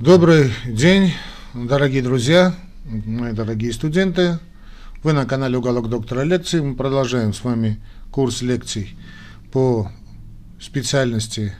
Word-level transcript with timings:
Добрый 0.00 0.50
день, 0.66 1.12
дорогие 1.52 2.00
друзья, 2.00 2.54
мои 2.86 3.34
дорогие 3.34 3.70
студенты. 3.70 4.38
Вы 5.02 5.12
на 5.12 5.26
канале 5.26 5.58
Уголок 5.58 5.90
доктора 5.90 6.22
лекций. 6.22 6.62
Мы 6.62 6.74
продолжаем 6.74 7.34
с 7.34 7.44
вами 7.44 7.78
курс 8.10 8.40
лекций 8.40 8.96
по 9.52 9.92
специальности 10.58 11.52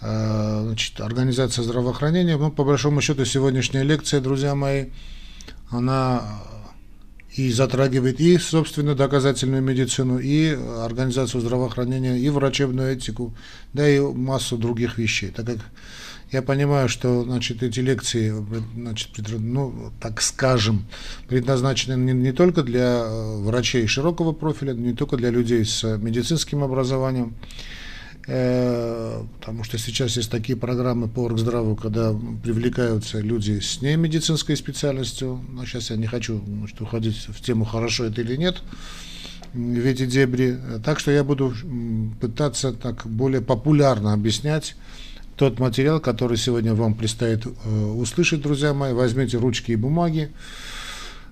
э, 0.00 0.62
значит, 0.64 1.00
организация 1.00 1.64
здравоохранения. 1.64 2.36
Ну, 2.36 2.52
по 2.52 2.62
большому 2.62 3.00
счету, 3.00 3.24
сегодняшняя 3.24 3.82
лекция, 3.82 4.20
друзья 4.20 4.54
мои, 4.54 4.90
она 5.70 6.22
и 7.34 7.50
затрагивает 7.50 8.20
и, 8.20 8.38
собственно, 8.38 8.94
доказательную 8.94 9.60
медицину, 9.60 10.20
и 10.20 10.56
организацию 10.84 11.40
здравоохранения, 11.40 12.16
и 12.16 12.28
врачебную 12.28 12.92
этику, 12.92 13.34
да 13.72 13.88
и 13.88 13.98
массу 13.98 14.56
других 14.56 14.98
вещей. 14.98 15.30
Так 15.30 15.46
как 15.46 15.58
я 16.34 16.42
понимаю, 16.42 16.88
что 16.88 17.22
значит, 17.22 17.62
эти 17.62 17.78
лекции, 17.78 18.34
значит, 18.74 19.10
ну, 19.38 19.92
так 20.00 20.20
скажем, 20.20 20.84
предназначены 21.28 21.94
не, 21.94 22.12
не 22.12 22.32
только 22.32 22.62
для 22.62 23.04
э, 23.04 23.36
врачей 23.38 23.86
широкого 23.86 24.32
профиля, 24.32 24.72
не 24.72 24.94
только 24.94 25.16
для 25.16 25.30
людей 25.30 25.64
с 25.64 25.84
медицинским 25.96 26.64
образованием, 26.64 27.34
э, 28.26 29.22
потому 29.38 29.62
что 29.62 29.78
сейчас 29.78 30.16
есть 30.16 30.28
такие 30.28 30.58
программы 30.58 31.08
по 31.08 31.20
оргздраву, 31.20 31.76
когда 31.76 32.12
привлекаются 32.42 33.20
люди 33.20 33.60
с 33.60 33.80
немедицинской 33.80 34.56
специальностью. 34.56 35.40
Но 35.52 35.64
сейчас 35.64 35.90
я 35.90 35.96
не 35.96 36.06
хочу 36.06 36.42
значит, 36.44 36.80
уходить 36.80 37.28
в 37.28 37.40
тему, 37.42 37.64
хорошо 37.64 38.06
это 38.06 38.22
или 38.22 38.34
нет, 38.34 38.60
в 39.52 39.86
эти 39.86 40.04
дебри. 40.04 40.58
Так 40.84 40.98
что 40.98 41.12
я 41.12 41.22
буду 41.22 41.54
пытаться 42.20 42.72
так 42.72 43.06
более 43.06 43.40
популярно 43.40 44.12
объяснять 44.12 44.74
тот 45.36 45.58
материал, 45.58 46.00
который 46.00 46.36
сегодня 46.36 46.74
вам 46.74 46.94
предстоит 46.94 47.46
э, 47.46 47.84
услышать, 47.96 48.42
друзья 48.42 48.72
мои. 48.74 48.92
Возьмите 48.92 49.38
ручки 49.38 49.72
и 49.72 49.76
бумаги. 49.76 50.30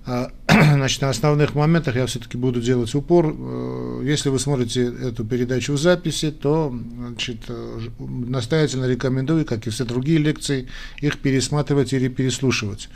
А, 0.05 0.31
значит, 0.49 1.01
на 1.01 1.09
основных 1.09 1.55
моментах 1.55 1.95
я 1.95 2.05
все-таки 2.05 2.37
буду 2.37 2.61
делать 2.61 2.93
упор. 2.93 3.33
Э, 3.37 4.01
если 4.03 4.29
вы 4.29 4.39
смотрите 4.39 4.83
эту 4.85 5.23
передачу 5.23 5.73
в 5.73 5.77
записи, 5.79 6.31
то 6.31 6.75
значит, 6.97 7.37
э, 7.47 7.79
настоятельно 7.99 8.85
рекомендую, 8.85 9.45
как 9.45 9.65
и 9.67 9.69
все 9.69 9.85
другие 9.85 10.19
лекции, 10.19 10.67
их 10.99 11.19
пересматривать 11.19 11.93
или 11.93 12.09
переслушивать. 12.09 12.89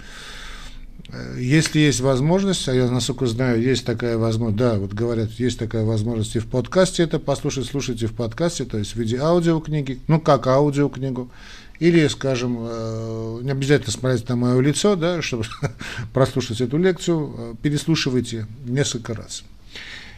Если 1.37 1.79
есть 1.79 2.01
возможность, 2.01 2.67
а 2.67 2.73
я, 2.73 2.91
насколько 2.91 3.27
знаю, 3.27 3.61
есть 3.61 3.85
такая 3.85 4.17
возможность, 4.17 4.57
да, 4.57 4.77
вот 4.77 4.93
говорят, 4.93 5.31
есть 5.31 5.57
такая 5.57 5.85
возможность 5.85 6.35
и 6.35 6.39
в 6.39 6.47
подкасте 6.47 7.03
это 7.03 7.17
послушать, 7.17 7.67
слушайте 7.67 8.07
в 8.07 8.13
подкасте, 8.13 8.65
то 8.65 8.77
есть 8.77 8.91
в 8.91 8.95
виде 8.97 9.17
аудиокниги, 9.17 9.99
ну, 10.07 10.19
как 10.19 10.47
аудиокнигу, 10.47 11.31
или, 11.79 12.07
скажем, 12.07 12.57
э, 12.59 13.39
не 13.43 13.51
обязательно 13.51 13.91
смотреть 13.91 14.27
на 14.27 14.35
мое 14.35 14.59
лицо, 14.59 14.97
да, 14.97 15.21
чтобы 15.21 15.45
прослушать 16.13 16.59
эту 16.59 16.77
лекцию, 16.77 17.35
э, 17.37 17.53
переслушивайте 17.61 18.45
несколько 18.65 19.13
раз. 19.13 19.43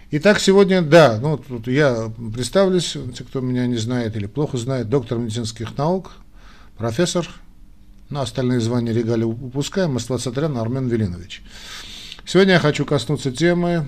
Итак, 0.09 0.39
сегодня, 0.39 0.81
да, 0.81 1.19
ну, 1.21 1.37
тут 1.37 1.67
я 1.67 2.11
представлюсь, 2.33 2.97
те, 3.15 3.23
кто 3.23 3.41
меня 3.41 3.67
не 3.67 3.77
знает 3.77 4.15
или 4.15 4.25
плохо 4.25 4.57
знает, 4.57 4.89
доктор 4.89 5.19
медицинских 5.19 5.77
наук, 5.77 6.13
профессор, 6.77 7.29
на 8.09 8.21
остальные 8.21 8.59
звания 8.59 8.93
регалии 8.93 9.23
упускаем. 9.23 9.93
Москва-Сатрян 9.93 10.57
Армен 10.57 10.87
Велинович. 10.87 11.43
Сегодня 12.25 12.53
я 12.53 12.59
хочу 12.59 12.85
коснуться 12.85 13.31
темы. 13.31 13.87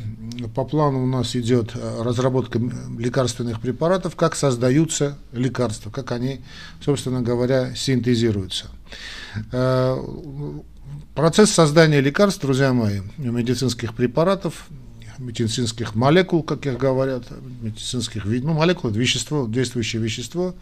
По 0.56 0.64
плану 0.66 1.04
у 1.04 1.06
нас 1.06 1.36
идет 1.36 1.72
э, 1.76 2.02
разработка 2.02 2.60
лекарственных 2.98 3.62
препаратов, 3.62 4.16
как 4.16 4.36
создаются 4.36 5.18
лекарства, 5.32 5.92
как 5.92 6.12
они, 6.12 6.42
собственно 6.84 7.22
говоря, 7.22 7.76
синтезируются. 7.76 8.72
Э, 9.52 9.96
процесс 11.14 11.52
создания 11.52 12.02
лекарств, 12.02 12.42
друзья 12.42 12.74
мои, 12.74 13.02
медицинских 13.18 13.94
препаратов, 13.94 14.68
медицинских 15.20 15.96
молекул, 15.96 16.42
как 16.42 16.66
их 16.66 16.78
говорят, 16.78 17.26
медицинских 17.62 18.26
ну, 18.26 18.54
молекул, 18.54 18.90
вещество, 18.90 19.46
действующее 19.48 20.02
вещество, 20.02 20.56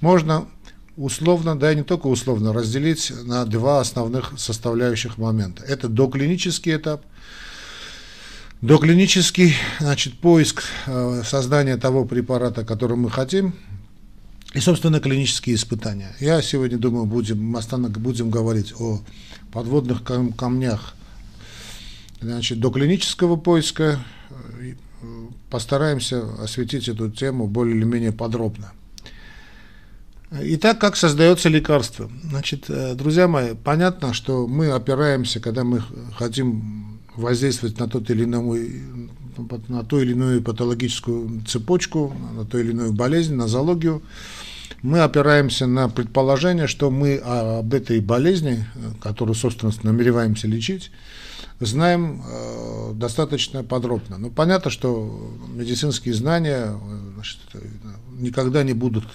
можно 0.00 0.48
условно, 0.98 1.56
да 1.56 1.72
и 1.72 1.76
не 1.76 1.84
только 1.84 2.08
условно, 2.08 2.52
разделить 2.52 3.12
на 3.24 3.44
два 3.44 3.80
основных 3.80 4.32
составляющих 4.36 5.16
момента. 5.16 5.62
Это 5.62 5.88
доклинический 5.88 6.76
этап, 6.76 7.02
доклинический, 8.60 9.54
значит, 9.78 10.18
поиск 10.18 10.64
э, 10.86 11.22
создания 11.24 11.76
того 11.76 12.04
препарата, 12.04 12.64
который 12.64 12.96
мы 12.96 13.10
хотим, 13.10 13.54
и, 14.54 14.60
собственно, 14.60 14.98
клинические 14.98 15.54
испытания. 15.54 16.16
Я 16.18 16.42
сегодня 16.42 16.78
думаю, 16.78 17.04
будем, 17.06 17.56
будем 17.98 18.30
говорить 18.30 18.74
о 18.78 19.00
подводных 19.52 20.02
камнях 20.02 20.94
значит, 22.20 22.58
до 22.58 22.70
клинического 22.70 23.36
поиска. 23.36 24.00
Э, 24.30 24.74
постараемся 25.48 26.24
осветить 26.42 26.88
эту 26.88 27.08
тему 27.08 27.46
более 27.46 27.76
или 27.76 27.84
менее 27.84 28.10
подробно. 28.10 28.72
Итак, 30.30 30.78
как 30.78 30.96
создается 30.96 31.48
лекарство? 31.48 32.10
Значит, 32.22 32.66
э, 32.68 32.94
друзья 32.94 33.28
мои, 33.28 33.54
понятно, 33.54 34.12
что 34.12 34.46
мы 34.46 34.70
опираемся, 34.70 35.40
когда 35.40 35.64
мы 35.64 35.82
хотим 36.16 37.00
воздействовать 37.16 37.78
на 37.78 37.88
тот 37.88 38.10
или 38.10 38.24
иной 38.24 38.82
на 39.68 39.84
ту 39.84 40.00
или 40.00 40.12
иную 40.12 40.42
патологическую 40.42 41.42
цепочку, 41.46 42.12
на 42.34 42.44
ту 42.44 42.58
или 42.58 42.72
иную 42.72 42.92
болезнь, 42.92 43.34
на 43.34 43.46
зоологию, 43.48 44.02
мы 44.82 45.00
опираемся 45.00 45.66
на 45.66 45.88
предположение, 45.88 46.66
что 46.66 46.90
мы 46.90 47.16
об 47.16 47.72
этой 47.72 48.00
болезни, 48.00 48.66
которую, 49.00 49.34
собственно, 49.34 49.72
намереваемся 49.82 50.46
лечить, 50.46 50.90
знаем 51.60 52.22
э, 52.26 52.92
достаточно 52.94 53.64
подробно. 53.64 54.18
Но 54.18 54.28
понятно, 54.28 54.70
что 54.70 55.32
медицинские 55.54 56.14
знания 56.14 56.66
э, 56.66 56.98
значит, 57.14 57.38
никогда 58.18 58.62
не 58.62 58.74
будут 58.74 59.06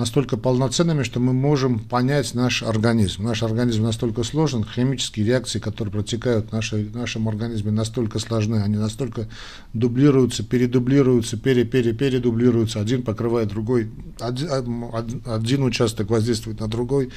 настолько 0.00 0.38
полноценными, 0.38 1.02
что 1.02 1.20
мы 1.20 1.34
можем 1.34 1.78
понять 1.78 2.34
наш 2.34 2.62
организм. 2.62 3.22
Наш 3.22 3.42
организм 3.42 3.82
настолько 3.82 4.24
сложен, 4.24 4.64
химические 4.64 5.26
реакции, 5.26 5.58
которые 5.58 5.92
протекают 5.92 6.48
в 6.48 6.52
нашей, 6.52 6.84
в 6.84 6.96
нашем 6.96 7.28
организме, 7.28 7.70
настолько 7.70 8.18
сложны, 8.18 8.56
они 8.56 8.78
настолько 8.78 9.28
дублируются, 9.74 10.42
передублируются, 10.42 11.36
пере-пере-передублируются, 11.36 12.80
один 12.80 13.02
покрывает 13.02 13.48
другой, 13.48 13.90
один, 14.18 14.86
один 15.26 15.62
участок 15.64 16.08
воздействует 16.08 16.60
на 16.60 16.66
другой, 16.66 17.10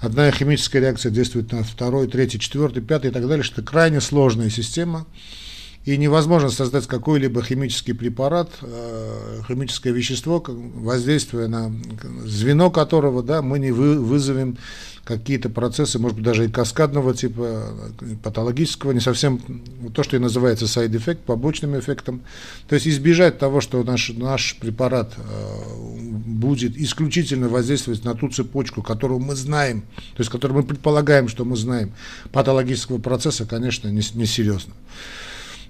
одна 0.00 0.30
химическая 0.30 0.82
реакция 0.82 1.10
действует 1.10 1.52
на 1.52 1.64
второй, 1.64 2.06
третий, 2.06 2.38
четвертый, 2.38 2.82
пятый 2.82 3.10
и 3.10 3.12
так 3.14 3.26
далее, 3.26 3.44
что 3.44 3.62
это 3.62 3.70
крайне 3.70 4.02
сложная 4.02 4.50
система, 4.50 5.06
и 5.86 5.96
невозможно 5.96 6.50
создать 6.50 6.88
какой-либо 6.88 7.42
химический 7.42 7.94
препарат, 7.94 8.50
э, 8.60 9.40
химическое 9.46 9.92
вещество, 9.92 10.42
воздействуя 10.44 11.46
на 11.46 11.72
звено 12.24 12.72
которого 12.72 13.22
да, 13.22 13.40
мы 13.40 13.60
не 13.60 13.70
вызовем 13.70 14.58
какие-то 15.04 15.48
процессы, 15.48 16.00
может 16.00 16.16
быть, 16.16 16.24
даже 16.24 16.46
и 16.46 16.48
каскадного 16.48 17.14
типа, 17.14 17.68
патологического, 18.24 18.90
не 18.90 18.98
совсем 18.98 19.40
то, 19.94 20.02
что 20.02 20.16
и 20.16 20.18
называется 20.18 20.64
side 20.64 20.90
effect, 20.90 21.18
побочным 21.24 21.78
эффектом. 21.78 22.22
То 22.66 22.74
есть 22.74 22.88
избежать 22.88 23.38
того, 23.38 23.60
что 23.60 23.84
наш, 23.84 24.08
наш 24.08 24.56
препарат 24.56 25.14
э, 25.16 25.22
будет 26.00 26.76
исключительно 26.76 27.48
воздействовать 27.48 28.04
на 28.04 28.16
ту 28.16 28.28
цепочку, 28.28 28.82
которую 28.82 29.20
мы 29.20 29.36
знаем, 29.36 29.82
то 30.16 30.20
есть 30.22 30.32
которую 30.32 30.62
мы 30.62 30.66
предполагаем, 30.66 31.28
что 31.28 31.44
мы 31.44 31.56
знаем, 31.56 31.92
патологического 32.32 32.98
процесса, 32.98 33.46
конечно, 33.46 33.86
несерьезно. 33.86 34.18
Не, 34.18 34.26
серьезно. 34.26 34.74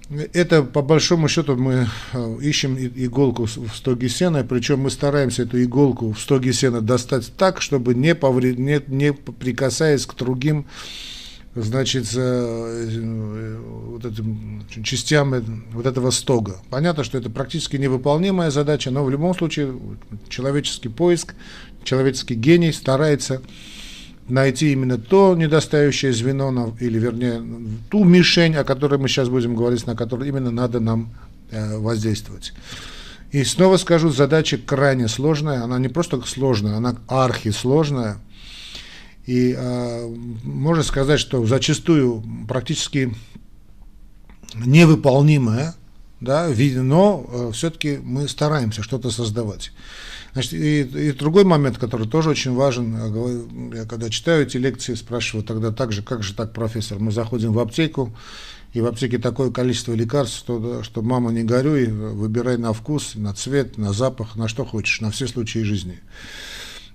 Это, 0.09 0.63
по 0.63 0.81
большому 0.81 1.27
счету, 1.27 1.57
мы 1.57 1.87
э, 2.13 2.37
ищем 2.41 2.77
иголку 2.77 3.45
в 3.45 3.75
стоге 3.75 4.07
сена, 4.07 4.45
причем 4.45 4.79
мы 4.79 4.89
стараемся 4.89 5.43
эту 5.43 5.61
иголку 5.61 6.13
в 6.13 6.19
стоге 6.19 6.53
сена 6.53 6.79
достать 6.79 7.33
так, 7.35 7.61
чтобы 7.61 7.93
не, 7.93 8.15
повред... 8.15 8.57
не, 8.57 8.81
не 8.87 9.11
прикасаясь 9.11 10.05
к 10.05 10.15
другим 10.15 10.65
значит, 11.55 12.07
э, 12.15 13.59
вот 13.87 14.05
этим 14.05 14.65
частям 14.83 15.65
вот 15.73 15.85
этого 15.85 16.11
стога. 16.11 16.61
Понятно, 16.69 17.03
что 17.03 17.17
это 17.17 17.29
практически 17.29 17.75
невыполнимая 17.75 18.49
задача, 18.49 18.91
но 18.91 19.03
в 19.03 19.09
любом 19.09 19.35
случае 19.35 19.77
человеческий 20.29 20.89
поиск, 20.89 21.35
человеческий 21.83 22.35
гений 22.35 22.71
старается 22.71 23.41
найти 24.29 24.71
именно 24.71 24.97
то 24.97 25.35
недостающее 25.35 26.13
звено, 26.13 26.75
или 26.79 26.99
вернее 26.99 27.41
ту 27.89 28.03
мишень, 28.03 28.55
о 28.55 28.63
которой 28.63 28.99
мы 28.99 29.07
сейчас 29.07 29.29
будем 29.29 29.55
говорить, 29.55 29.85
на 29.85 29.95
которую 29.95 30.27
именно 30.27 30.51
надо 30.51 30.79
нам 30.79 31.13
э, 31.51 31.77
воздействовать. 31.77 32.53
И 33.31 33.43
снова 33.43 33.77
скажу, 33.77 34.09
задача 34.09 34.57
крайне 34.57 35.07
сложная, 35.07 35.63
она 35.63 35.79
не 35.79 35.89
просто 35.89 36.21
сложная, 36.25 36.75
она 36.75 36.95
архисложная. 37.07 38.17
И 39.25 39.53
э, 39.57 40.07
можно 40.43 40.83
сказать, 40.83 41.19
что 41.19 41.45
зачастую 41.45 42.23
практически 42.47 43.13
невыполнимая, 44.55 45.75
да, 46.19 46.49
но 46.49 47.25
э, 47.29 47.51
все-таки 47.53 47.99
мы 48.03 48.27
стараемся 48.27 48.83
что-то 48.83 49.11
создавать. 49.11 49.71
Значит, 50.33 50.53
и, 50.53 50.81
и 50.81 51.11
другой 51.13 51.45
момент, 51.45 51.77
который 51.77 52.07
тоже 52.07 52.29
очень 52.29 52.53
важен, 52.53 53.73
я 53.73 53.85
когда 53.85 54.09
читаю 54.09 54.43
эти 54.43 54.57
лекции, 54.57 54.93
спрашиваю 54.93 55.43
тогда 55.43 55.71
так 55.71 55.91
же, 55.91 56.03
как 56.03 56.23
же 56.23 56.33
так, 56.33 56.53
профессор, 56.53 56.99
мы 56.99 57.11
заходим 57.11 57.53
в 57.53 57.59
аптеку, 57.59 58.13
и 58.73 58.81
в 58.81 58.85
аптеке 58.85 59.17
такое 59.17 59.49
количество 59.49 59.93
лекарств, 59.93 60.37
что, 60.37 60.83
что 60.83 61.01
мама 61.01 61.31
не 61.31 61.43
горюй, 61.43 61.87
выбирай 61.87 62.57
на 62.57 62.73
вкус, 62.73 63.13
на 63.15 63.33
цвет, 63.33 63.77
на 63.77 63.93
запах, 63.93 64.35
на 64.35 64.47
что 64.47 64.65
хочешь, 64.65 65.01
на 65.01 65.09
все 65.09 65.27
случаи 65.27 65.59
жизни. 65.59 65.99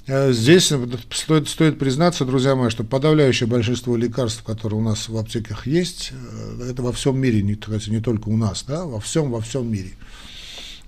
Э, 0.06 0.32
здесь 0.32 0.72
стоит, 1.10 1.49
стоит 1.49 1.78
признаться, 1.78 2.25
друзья 2.25 2.56
мои, 2.56 2.70
что 2.70 2.82
подавляющее 2.82 3.49
большинство 3.49 3.96
лекарств, 3.96 4.43
которые 4.43 4.81
у 4.81 4.82
нас 4.82 5.08
в 5.08 5.16
аптеках 5.16 5.66
есть, 5.66 6.12
э, 6.12 6.70
это 6.70 6.82
во 6.82 6.93
всем 6.93 7.19
мире, 7.19 7.43
не, 7.43 7.56
не 7.90 8.00
только 8.00 8.28
у 8.28 8.37
нас, 8.37 8.64
да, 8.66 8.84
во 8.84 8.99
всем, 8.99 9.31
во 9.31 9.40
всем 9.40 9.70
мире. 9.70 9.93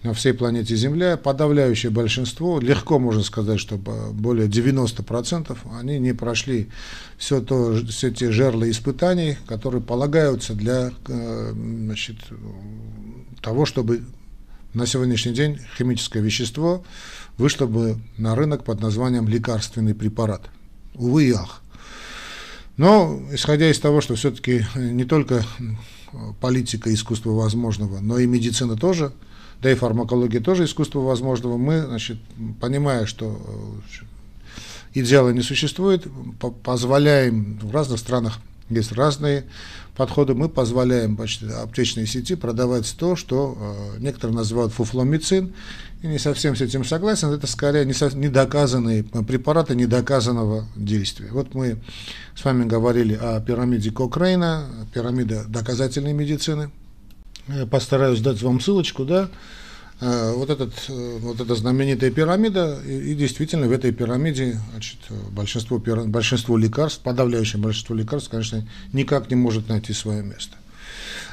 На 0.03 0.13
всей 0.13 0.35
планете 0.35 0.77
Земля 0.77 1.17
подавляющее 1.17 1.91
большинство, 1.91 2.61
легко 2.61 2.99
можно 2.99 3.23
сказать, 3.23 3.59
что 3.59 3.77
более 3.77 4.49
90%, 4.49 5.57
они 5.81 5.99
не 5.99 6.13
прошли 6.13 6.69
все, 7.17 7.41
то, 7.41 7.81
все 7.89 8.11
те 8.11 8.31
жерла 8.31 8.69
испытаний, 8.69 9.39
которые 9.47 9.81
полагаются 9.81 10.55
для 10.55 10.91
э, 11.09 11.53
значит, 11.55 12.17
того, 13.41 13.65
чтобы 13.65 14.03
на 14.75 14.87
сегодняшний 14.87 15.33
день 15.33 15.61
химическое 15.79 16.21
вещество 16.21 16.85
вышло 17.39 17.67
бы 17.67 17.99
на 18.19 18.35
рынок 18.35 18.65
под 18.65 18.81
названием 18.81 19.29
лекарственный 19.29 19.95
препарат. 19.95 20.51
Увы 20.95 21.29
и 21.29 21.33
ах. 21.33 21.63
Но, 22.77 23.21
исходя 23.33 23.71
из 23.71 23.79
того, 23.79 24.01
что 24.01 24.17
все-таки 24.17 24.67
не 24.75 25.05
только 25.05 25.45
политика 26.41 26.93
искусства 26.93 27.31
возможного, 27.31 28.01
но 28.01 28.19
и 28.19 28.27
медицина 28.27 28.77
тоже, 28.77 29.13
да 29.63 29.71
и 29.71 29.75
фармакология 29.75 30.41
тоже 30.41 30.65
искусство 30.65 31.01
возможного, 31.01 31.57
мы, 31.57 31.83
значит, 31.83 32.19
понимая, 32.61 33.07
что 33.07 33.41
э, 34.95 35.01
идеала 35.01 35.31
не 35.31 35.43
существует, 35.43 36.07
позволяем 36.65 37.59
в 37.63 37.73
разных 37.73 38.01
странах 38.01 38.41
есть 38.71 38.93
разные 38.93 39.45
подходы. 39.97 40.35
Мы 40.35 40.49
позволяем 40.49 41.17
почти 41.17 41.47
аптечной 41.47 42.07
сети 42.07 42.35
продавать 42.35 42.95
то, 42.99 43.17
что 43.17 43.57
э, 43.97 44.01
некоторые 44.01 44.37
называют 44.37 44.73
фуфломицин. 44.73 45.55
И 46.03 46.07
не 46.07 46.19
совсем 46.19 46.55
с 46.55 46.61
этим 46.61 46.85
согласен. 46.85 47.31
Это 47.31 47.47
скорее 47.47 47.87
недоказанные 47.87 49.05
препараты 49.05 49.75
недоказанного 49.75 50.67
действия. 50.77 51.29
Вот 51.31 51.55
мы 51.55 51.79
с 52.35 52.45
вами 52.45 52.67
говорили 52.67 53.15
о 53.15 53.41
пирамиде 53.41 53.91
Кокрейна, 53.91 54.67
пирамида 54.93 55.45
доказательной 55.49 56.13
медицины. 56.13 56.71
Я 57.49 57.67
постараюсь 57.67 58.21
дать 58.21 58.43
вам 58.43 58.61
ссылочку, 58.61 59.05
да, 59.05 59.31
вот, 60.01 60.51
этот, 60.51 60.73
э, 60.89 61.19
вот 61.21 61.41
эта 61.41 61.55
знаменитая 61.55 62.11
пирамида, 62.11 62.81
и, 62.85 63.13
и 63.13 63.15
действительно 63.15 63.69
в 63.69 63.73
этой 63.73 63.93
пирамиде 63.93 64.61
значит, 64.73 64.99
большинство, 65.31 65.79
большинство 65.79 66.57
лекарств, 66.57 67.01
подавляющее 67.01 67.61
большинство 67.61 67.95
лекарств, 67.95 68.31
конечно, 68.31 68.67
никак 68.93 69.31
не 69.31 69.37
может 69.37 69.69
найти 69.69 69.93
свое 69.93 70.23
место. 70.23 70.57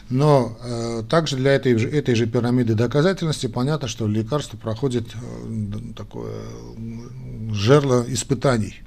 Но 0.10 0.58
э, 0.62 1.04
также 1.10 1.38
для 1.38 1.54
этой, 1.54 1.74
этой 1.74 2.16
же 2.16 2.28
пирамиды 2.28 2.76
доказательности 2.76 3.48
понятно, 3.48 3.88
что 3.88 4.08
лекарство 4.08 4.58
проходит 4.58 5.08
э, 5.14 5.94
такое 5.96 6.42
жерло 7.52 8.06
испытаний. 8.08 8.82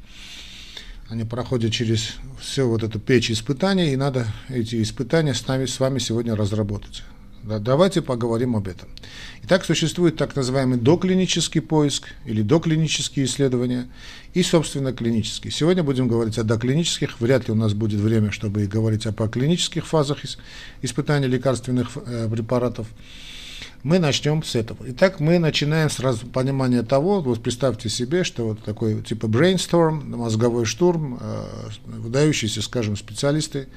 Они 1.09 1.25
проходят 1.25 1.73
через 1.73 2.15
все 2.41 2.69
вот 2.69 2.83
эту 2.83 2.99
печь 2.99 3.31
испытаний, 3.31 3.93
и 3.93 3.97
надо 3.97 4.27
эти 4.49 4.83
испытания 4.83 5.35
с, 5.35 5.47
нами, 5.47 5.67
с 5.67 5.81
вами 5.81 5.99
сегодня 5.99 6.37
разработать. 6.37 7.03
Да, 7.45 7.59
давайте 7.59 8.01
поговорим 8.01 8.57
об 8.57 8.69
этом. 8.69 8.89
Итак, 9.43 9.67
существует 9.67 10.17
так 10.17 10.35
называемый 10.35 10.79
доклинический 10.79 11.61
поиск 11.61 12.09
или 12.25 12.41
доклинические 12.41 13.27
исследования 13.27 13.87
и, 14.33 14.43
собственно, 14.43 14.95
клинические. 14.95 15.53
Сегодня 15.53 15.83
будем 15.83 16.09
говорить 16.09 16.39
о 16.39 16.43
доклинических. 16.43 17.21
Вряд 17.21 17.47
ли 17.47 17.53
у 17.53 17.55
нас 17.55 17.75
будет 17.75 18.01
время, 18.01 18.31
чтобы 18.31 18.67
говорить 18.67 19.05
о 19.05 19.13
клинических 19.13 19.87
фазах 19.87 20.21
испытания 20.81 21.27
лекарственных 21.27 21.91
э, 22.07 22.31
препаратов. 22.31 22.87
Мы 23.83 23.99
начнем 23.99 24.43
с 24.43 24.55
этого. 24.55 24.79
Итак, 24.87 25.21
мы 25.21 25.39
начинаем 25.39 25.91
с 25.91 25.97
понимания 26.33 26.83
того, 26.83 27.21
вот 27.21 27.43
представьте 27.43 27.91
себе, 27.91 28.25
что 28.25 28.47
вот 28.47 28.65
такой 28.65 29.03
типа 29.03 29.27
brainstorm, 29.27 30.17
мозговой 30.17 30.65
штурм, 30.65 31.19
э, 31.21 31.47
выдающиеся, 31.85 32.63
скажем, 32.63 32.97
специалисты, 32.97 33.69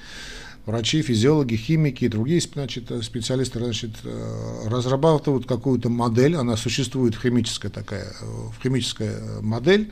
врачи, 0.67 1.01
физиологи, 1.01 1.55
химики 1.55 2.05
и 2.05 2.09
другие 2.09 2.41
значит, 2.41 2.91
специалисты 3.01 3.57
значит, 3.57 3.91
э, 4.03 4.67
разрабатывают 4.67 5.47
какую-то 5.47 5.89
модель, 5.89 6.35
она 6.35 6.57
существует 6.57 7.15
химическая 7.15 7.71
такая, 7.71 8.13
в 8.21 8.61
химическая 8.61 9.41
модель, 9.41 9.91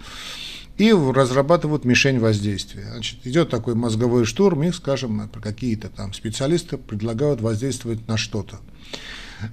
и 0.77 0.91
разрабатывают 0.91 1.85
мишень 1.85 2.19
воздействия. 2.19 2.85
Значит, 2.91 3.19
идет 3.23 3.49
такой 3.49 3.75
мозговой 3.75 4.25
штурм, 4.25 4.63
и, 4.63 4.71
скажем, 4.71 5.29
какие-то 5.41 5.87
там 5.87 6.13
специалисты 6.13 6.77
предлагают 6.77 7.39
воздействовать 7.39 8.05
на 8.07 8.17
что-то. 8.17 8.59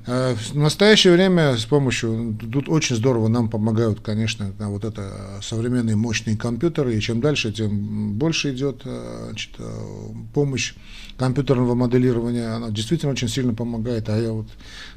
Э, 0.06 0.34
в 0.34 0.54
настоящее 0.54 1.12
время 1.12 1.56
с 1.56 1.64
помощью, 1.64 2.38
тут 2.52 2.68
очень 2.68 2.96
здорово 2.96 3.28
нам 3.28 3.48
помогают, 3.48 4.00
конечно, 4.00 4.52
вот 4.58 4.84
это 4.84 5.40
современные 5.42 5.96
мощные 5.96 6.36
компьютеры, 6.36 6.96
и 6.96 7.00
чем 7.00 7.20
дальше, 7.20 7.52
тем 7.52 8.14
больше 8.14 8.52
идет 8.52 8.82
э, 8.84 9.24
значит, 9.28 9.50
помощь 10.34 10.74
компьютерного 11.16 11.74
моделирования, 11.74 12.48
она 12.48 12.70
действительно 12.70 13.12
очень 13.12 13.28
сильно 13.28 13.54
помогает, 13.54 14.08
а 14.08 14.18
я 14.18 14.32
вот 14.32 14.48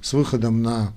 с 0.02 0.14
выходом 0.14 0.62
на 0.62 0.94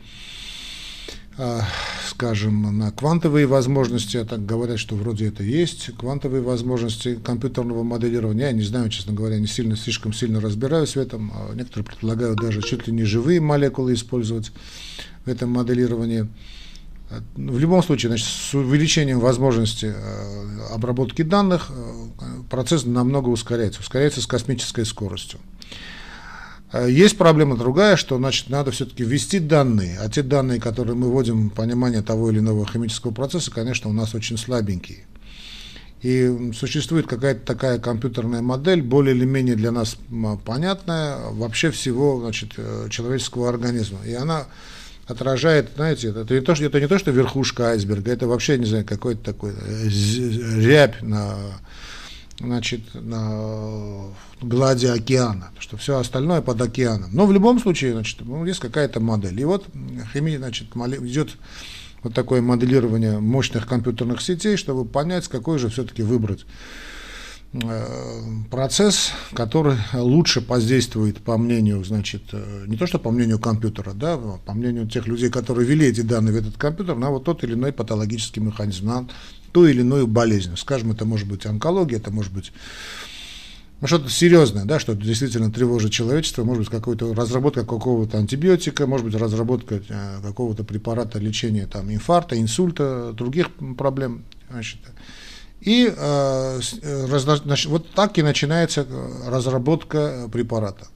скажем, 2.08 2.76
на 2.76 2.90
квантовые 2.90 3.46
возможности, 3.46 4.17
а 4.17 4.25
так 4.25 4.44
говорят, 4.44 4.79
что 4.79 4.96
вроде 4.96 5.29
это 5.29 5.44
есть, 5.44 5.90
квантовые 5.96 6.43
возможности 6.43 7.14
компьютерного 7.14 7.85
моделирования, 7.85 8.46
я 8.46 8.52
не 8.52 8.62
знаю, 8.62 8.88
честно 8.90 9.12
говоря, 9.12 9.38
не 9.38 9.46
сильно, 9.46 9.76
слишком 9.76 10.12
сильно 10.12 10.40
разбираюсь 10.40 10.96
в 10.96 10.99
этом, 10.99 11.32
а 11.32 11.55
некоторые 11.55 11.85
предлагают 11.85 12.40
даже 12.40 12.61
чуть 12.62 12.88
ли 12.88 12.93
не 12.93 13.05
живые 13.05 13.40
молекулы 13.40 13.94
использовать 13.94 14.50
в 15.25 15.29
этом 15.29 15.50
моделировании. 15.50 16.29
В 17.37 17.58
любом 17.58 17.82
случае, 17.82 18.11
значит, 18.11 18.26
с 18.26 18.55
увеличением 18.55 19.20
возможности 19.20 19.94
э, 19.94 20.75
обработки 20.75 21.23
данных 21.23 21.70
э, 21.70 22.08
процесс 22.50 22.85
намного 22.85 23.29
ускоряется, 23.29 23.81
ускоряется 23.81 24.20
с 24.20 24.26
космической 24.26 24.85
скоростью. 24.85 25.38
Э, 26.73 26.88
есть 26.91 27.17
проблема 27.17 27.56
другая, 27.56 27.97
что 27.97 28.17
значит, 28.17 28.50
надо 28.50 28.70
все-таки 28.70 29.05
ввести 29.05 29.38
данные, 29.38 29.99
а 30.00 30.09
те 30.09 30.23
данные, 30.23 30.61
которые 30.61 30.97
мы 30.97 31.09
вводим 31.09 31.50
понимание 31.50 32.03
того 32.03 32.31
или 32.31 32.38
иного 32.38 32.67
химического 32.67 33.12
процесса, 33.12 33.50
конечно, 33.50 33.91
у 33.91 33.93
нас 33.93 34.15
очень 34.15 34.38
слабенькие. 34.38 35.06
И 36.03 36.53
существует 36.55 37.09
какая-то 37.09 37.45
такая 37.45 37.78
компьютерная 37.81 38.40
модель, 38.40 38.83
более 38.83 39.16
или 39.16 39.25
менее 39.25 39.57
для 39.57 39.73
нас 39.73 39.97
понятная, 40.45 41.19
вообще 41.33 41.73
всего 41.73 42.21
значит, 42.21 42.52
человеческого 42.88 43.49
организма. 43.49 43.99
И 44.07 44.14
она 44.14 44.47
отражает, 45.09 45.71
знаете, 45.75 46.09
это 46.09 46.35
не 46.35 46.40
то, 46.40 46.54
что, 46.54 46.64
это 46.64 46.81
не 46.81 46.87
то, 46.87 46.99
что 46.99 47.11
верхушка 47.11 47.71
айсберга, 47.71 48.12
это 48.12 48.28
вообще, 48.28 48.59
не 48.59 48.66
знаю, 48.66 48.85
какой-то 48.85 49.25
такой 49.25 49.52
э, 49.52 49.88
рябь 49.88 51.02
на, 51.02 51.35
значит, 52.38 52.80
на 52.95 54.04
глади 54.40 54.87
океана, 54.87 55.50
что 55.59 55.76
все 55.76 55.99
остальное 55.99 56.40
под 56.40 56.61
океаном. 56.61 57.11
Но 57.12 57.26
в 57.26 57.33
любом 57.33 57.59
случае, 57.59 57.92
значит, 57.92 58.18
ну, 58.21 58.45
есть 58.45 58.61
какая-то 58.61 59.00
модель. 59.00 59.40
И 59.40 59.45
вот 59.45 59.66
химия, 60.12 60.38
значит, 60.38 60.68
идет 60.75 61.37
вот 62.02 62.14
такое 62.14 62.40
моделирование 62.40 63.18
мощных 63.18 63.66
компьютерных 63.66 64.21
сетей, 64.23 64.57
чтобы 64.57 64.85
понять, 64.85 65.28
какой 65.28 65.59
же 65.59 65.68
все-таки 65.68 66.02
выбрать 66.02 66.47
Э, 67.54 68.21
процесс, 68.50 69.12
который 69.33 69.78
лучше 69.95 70.45
воздействует, 70.47 71.18
по 71.23 71.38
мнению, 71.38 71.83
значит, 71.83 72.25
э, 72.33 72.64
не 72.66 72.76
то 72.76 72.87
что 72.87 72.99
по 72.99 73.11
мнению 73.11 73.38
компьютера, 73.38 73.95
да, 73.95 74.18
по 74.18 74.52
мнению 74.52 74.87
тех 74.87 75.07
людей, 75.07 75.30
которые 75.30 75.66
ввели 75.66 75.87
эти 75.87 76.02
данные 76.02 76.35
в 76.35 76.37
этот 76.37 76.59
компьютер, 76.59 76.97
на 76.97 77.09
вот 77.09 77.25
тот 77.25 77.42
или 77.45 77.54
иной 77.54 77.73
патологический 77.73 78.42
механизм, 78.42 78.87
на 78.87 79.09
ту 79.52 79.67
или 79.67 79.81
иную 79.81 80.07
болезнь. 80.07 80.57
Скажем, 80.57 80.93
это 80.93 81.05
может 81.05 81.28
быть 81.28 81.47
онкология, 81.47 81.99
это 81.99 82.11
может 82.11 82.33
быть 82.33 82.52
ну, 83.81 83.87
что-то 83.87 84.11
серьезное, 84.11 84.64
да, 84.64 84.81
что 84.81 84.95
действительно 84.95 85.52
тревожит 85.52 85.93
человечество, 85.93 86.43
может 86.43 86.64
быть, 86.64 86.71
какой-то 86.71 87.14
разработка 87.14 87.61
какого-то 87.61 88.19
антибиотика, 88.19 88.88
может 88.88 89.07
быть, 89.07 89.14
разработка 89.14 89.81
э, 89.88 90.21
какого-то 90.21 90.64
препарата 90.64 91.21
лечения 91.21 91.67
там, 91.67 91.93
инфаркта, 91.93 92.40
инсульта, 92.40 93.12
других 93.12 93.50
проблем. 93.76 94.25
Значит, 94.50 94.78
и 95.61 95.93
э, 95.97 96.61
э 96.83 97.67
вот 97.69 97.90
так 97.90 98.19
и 98.19 98.23
начинается 98.23 98.85
э, 98.88 99.28
разработка 99.28 100.28
препарата. 100.33 100.88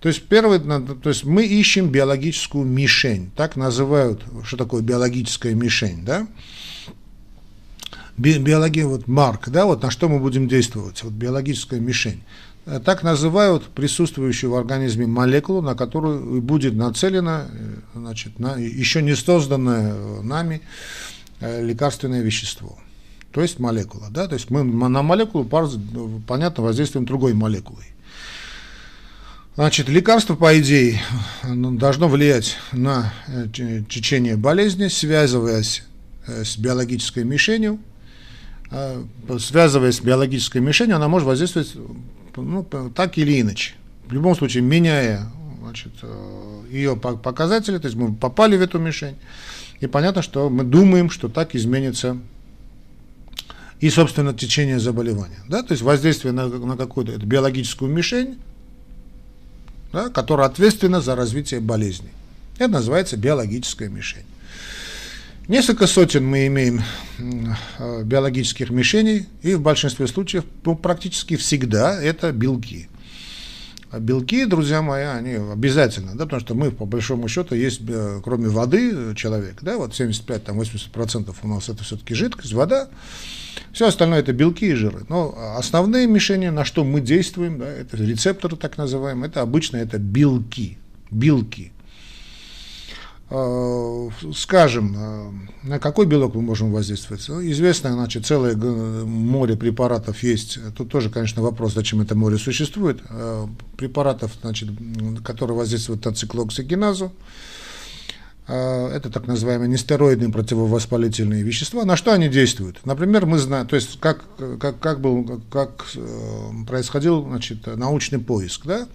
То 0.00 0.08
есть, 0.08 0.24
первый, 0.28 0.60
то 0.60 1.08
есть 1.08 1.24
мы 1.24 1.44
ищем 1.44 1.90
биологическую 1.90 2.64
мишень, 2.64 3.30
так 3.36 3.56
называют, 3.56 4.22
что 4.44 4.56
такое 4.56 4.82
биологическая 4.82 5.54
мишень, 5.54 6.04
да? 6.04 6.26
Биология, 8.18 8.86
вот 8.86 9.06
марк, 9.06 9.48
да, 9.48 9.64
вот 9.64 9.82
на 9.82 9.90
что 9.90 10.08
мы 10.08 10.18
будем 10.18 10.48
действовать, 10.48 11.02
вот 11.02 11.12
биологическая 11.12 11.80
мишень. 11.80 12.22
Э, 12.66 12.80
так 12.84 13.02
называют 13.02 13.64
присутствующую 13.68 14.50
в 14.50 14.56
организме 14.56 15.06
молекулу, 15.06 15.62
на 15.62 15.74
которую 15.74 16.42
будет 16.42 16.74
нацелено 16.74 17.46
э, 17.48 17.76
значит, 17.94 18.38
на 18.38 18.56
еще 18.56 19.02
не 19.02 19.14
созданное 19.14 20.22
нами 20.22 20.60
лекарственное 21.40 22.20
вещество. 22.20 22.76
То 23.30 23.42
есть 23.42 23.60
молекула. 23.60 24.08
Да? 24.10 24.26
То 24.26 24.34
есть 24.34 24.50
мы 24.50 24.64
на 24.64 25.02
молекулу, 25.02 25.44
понятно, 26.26 26.64
воздействуем 26.64 27.06
другой 27.06 27.32
молекулой. 27.32 27.84
Значит, 29.54 29.88
лекарство, 29.88 30.34
по 30.34 30.58
идее, 30.58 31.00
должно 31.44 32.08
влиять 32.08 32.56
на 32.72 33.12
течение 33.88 34.36
болезни, 34.36 34.88
связываясь 34.88 35.84
с 36.26 36.56
биологической 36.56 37.24
мишенью, 37.24 37.78
связываясь 39.38 39.96
с 39.96 40.00
биологической 40.00 40.60
мишенью, 40.60 40.96
она 40.96 41.08
может 41.08 41.26
воздействовать 41.26 41.74
ну, 42.36 42.64
так 42.94 43.18
или 43.18 43.40
иначе. 43.40 43.74
В 44.06 44.12
любом 44.12 44.36
случае, 44.36 44.62
меняя 44.62 45.30
значит, 45.60 45.92
э, 46.02 46.62
ее 46.70 46.96
показатели, 46.96 47.78
то 47.78 47.86
есть 47.86 47.96
мы 47.96 48.14
попали 48.14 48.56
в 48.56 48.62
эту 48.62 48.78
мишень, 48.78 49.16
и 49.80 49.86
понятно, 49.86 50.22
что 50.22 50.48
мы 50.50 50.64
думаем, 50.64 51.10
что 51.10 51.28
так 51.28 51.54
изменится 51.54 52.18
и, 53.80 53.90
собственно, 53.90 54.34
течение 54.34 54.80
заболевания. 54.80 55.38
Да? 55.48 55.62
То 55.62 55.72
есть 55.72 55.82
воздействие 55.82 56.32
на, 56.32 56.48
на 56.48 56.76
какую-то 56.76 57.16
биологическую 57.18 57.90
мишень, 57.90 58.38
да, 59.92 60.08
которая 60.10 60.48
ответственна 60.48 61.00
за 61.00 61.14
развитие 61.14 61.60
болезни. 61.60 62.10
Это 62.58 62.72
называется 62.72 63.16
биологическая 63.16 63.88
мишень. 63.88 64.24
Несколько 65.48 65.86
сотен 65.86 66.26
мы 66.26 66.46
имеем 66.48 66.82
э, 67.78 68.02
биологических 68.04 68.68
мишеней, 68.68 69.26
и 69.40 69.54
в 69.54 69.62
большинстве 69.62 70.06
случаев, 70.06 70.44
ну, 70.66 70.76
практически 70.76 71.36
всегда 71.36 71.98
это 71.98 72.32
белки. 72.32 72.90
А 73.90 73.98
белки, 73.98 74.44
друзья 74.44 74.82
мои, 74.82 75.04
они 75.04 75.36
обязательно, 75.50 76.14
да, 76.14 76.24
потому 76.24 76.40
что 76.40 76.54
мы, 76.54 76.70
по 76.70 76.84
большому 76.84 77.28
счету, 77.28 77.54
есть, 77.54 77.80
э, 77.88 78.20
кроме 78.22 78.48
воды, 78.48 79.14
человек, 79.16 79.62
да, 79.62 79.78
вот 79.78 79.98
75-80% 79.98 81.34
у 81.42 81.48
нас 81.48 81.70
это 81.70 81.82
все-таки 81.82 82.12
жидкость, 82.12 82.52
вода, 82.52 82.90
все 83.72 83.88
остальное 83.88 84.18
это 84.18 84.34
белки 84.34 84.66
и 84.66 84.74
жиры. 84.74 85.06
Но 85.08 85.34
основные 85.56 86.06
мишени, 86.06 86.48
на 86.48 86.66
что 86.66 86.84
мы 86.84 87.00
действуем, 87.00 87.58
да, 87.58 87.66
это 87.66 87.96
рецепторы 87.96 88.56
так 88.56 88.76
называемые, 88.76 89.30
это 89.30 89.40
обычно 89.40 89.78
это 89.78 89.96
белки, 89.96 90.76
белки. 91.10 91.72
Э, 93.30 94.08
скажем, 94.34 94.94
э, 94.96 95.30
на 95.64 95.78
какой 95.78 96.06
белок 96.06 96.34
мы 96.34 96.40
можем 96.40 96.72
воздействовать? 96.72 97.26
Ну, 97.28 97.42
известно, 97.42 97.92
значит, 97.92 98.24
целое 98.24 98.56
море 98.56 99.54
препаратов 99.54 100.22
есть. 100.22 100.58
Тут 100.74 100.90
тоже, 100.90 101.10
конечно, 101.10 101.42
вопрос, 101.42 101.74
зачем 101.74 102.00
это 102.00 102.14
море 102.14 102.38
существует. 102.38 103.00
Э, 103.10 103.46
препаратов, 103.76 104.32
значит, 104.40 104.70
которые 105.24 105.58
воздействуют 105.58 106.04
на 106.06 106.14
циклооксигеназу. 106.14 107.12
Это 108.46 109.10
так 109.12 109.26
называемые 109.26 109.68
нестероидные 109.68 110.30
противовоспалительные 110.30 111.42
вещества. 111.42 111.84
На 111.84 111.96
что 111.96 112.14
они 112.14 112.30
действуют? 112.30 112.78
Например, 112.86 113.26
мы 113.26 113.36
знаем, 113.36 113.66
то 113.66 113.76
есть 113.76 114.00
как, 114.00 114.24
как, 114.58 114.80
как, 114.80 115.00
был, 115.02 115.42
как 115.50 115.84
происходил 116.66 117.24
значит, 117.24 117.66
научный 117.66 118.18
поиск. 118.18 118.64
Да? 118.64 118.88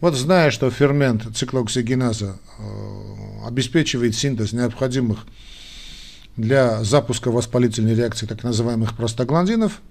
Вот 0.00 0.14
зная, 0.14 0.50
что 0.50 0.70
фермент 0.70 1.36
циклооксигеназа 1.36 2.38
э, 2.58 3.46
обеспечивает 3.46 4.14
синтез 4.14 4.52
необходимых 4.52 5.26
для 6.36 6.82
запуска 6.84 7.30
воспалительной 7.30 7.94
реакции 7.94 8.26
так 8.26 8.42
называемых 8.42 8.96
простагландинов, 8.96 9.82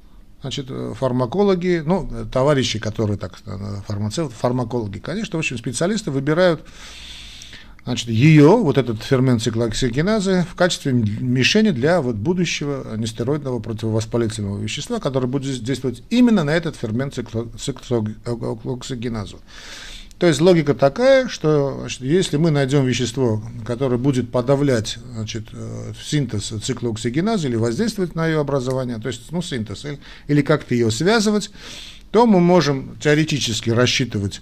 значит, 0.41 0.65
э, 0.69 0.93
фармакологи, 0.97 1.83
ну, 1.85 2.09
товарищи, 2.31 2.79
которые 2.79 3.17
так, 3.17 3.39
э, 3.45 3.81
фармацевты, 3.87 4.33
фармакологи, 4.33 4.97
конечно, 4.97 5.37
в 5.37 5.39
общем, 5.39 5.59
специалисты 5.59 6.09
выбирают 6.09 6.65
значит, 7.83 8.09
ее, 8.09 8.57
вот 8.57 8.79
этот 8.79 9.03
фермент 9.03 9.43
циклооксигеназы, 9.43 10.43
в 10.49 10.55
качестве 10.55 10.91
мишени 10.91 11.69
для 11.69 12.01
вот 12.01 12.15
будущего 12.15 12.95
нестероидного 12.97 13.59
противовоспалительного 13.59 14.59
вещества, 14.59 14.99
которое 14.99 15.27
будет 15.27 15.63
действовать 15.63 16.01
именно 16.09 16.43
на 16.43 16.51
этот 16.51 16.75
фермент 16.75 17.13
циклооксигеназу. 17.13 19.39
То 20.19 20.27
есть 20.27 20.41
логика 20.41 20.73
такая, 20.73 21.29
что 21.29 21.77
значит, 21.79 22.01
если 22.01 22.35
мы 22.35 22.51
найдем 22.51 22.85
вещество, 22.85 23.41
которое 23.65 23.95
будет 23.95 24.29
подавлять 24.29 24.97
значит, 25.13 25.45
э, 25.53 25.93
синтез 26.03 26.51
циклооксигеназы 26.61 27.47
или 27.47 27.55
воздействовать 27.55 28.15
на 28.15 28.27
ее 28.27 28.41
образование, 28.41 28.99
то 28.99 29.07
есть 29.07 29.31
ну, 29.31 29.41
синтез, 29.41 29.85
или, 29.85 29.97
или 30.27 30.41
как-то 30.41 30.75
ее 30.75 30.91
связывать, 30.91 31.51
то 32.11 32.25
мы 32.25 32.41
можем 32.41 32.97
теоретически 32.99 33.69
рассчитывать 33.69 34.41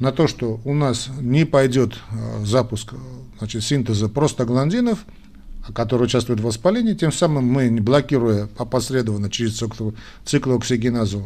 на 0.00 0.10
то, 0.10 0.26
что 0.26 0.60
у 0.64 0.74
нас 0.74 1.08
не 1.20 1.44
пойдет 1.44 1.94
э, 2.10 2.44
запуск 2.44 2.94
значит, 3.38 3.62
синтеза 3.62 4.08
простагландинов, 4.08 5.04
который 5.72 6.06
участвует 6.06 6.40
в 6.40 6.44
воспалении, 6.44 6.94
тем 6.94 7.12
самым 7.12 7.44
мы, 7.44 7.70
блокируя 7.80 8.48
опосредованно 8.58 9.30
через 9.30 9.62
циклооксигеназу 10.24 11.24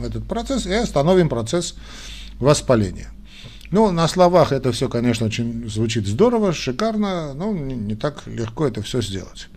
э, 0.00 0.06
этот 0.06 0.28
процесс, 0.28 0.64
и 0.64 0.72
остановим 0.72 1.28
процесс 1.28 1.74
воспаления. 2.38 3.10
Ну, 3.72 3.90
на 3.90 4.06
словах 4.06 4.52
это 4.52 4.70
все, 4.70 4.90
конечно, 4.90 5.26
очень 5.26 5.68
звучит 5.68 6.06
здорово, 6.06 6.52
шикарно, 6.52 7.32
но 7.32 7.52
не, 7.52 7.96
так 7.96 8.26
легко 8.26 8.66
это 8.66 8.82
все 8.82 9.00
сделать. 9.00 9.48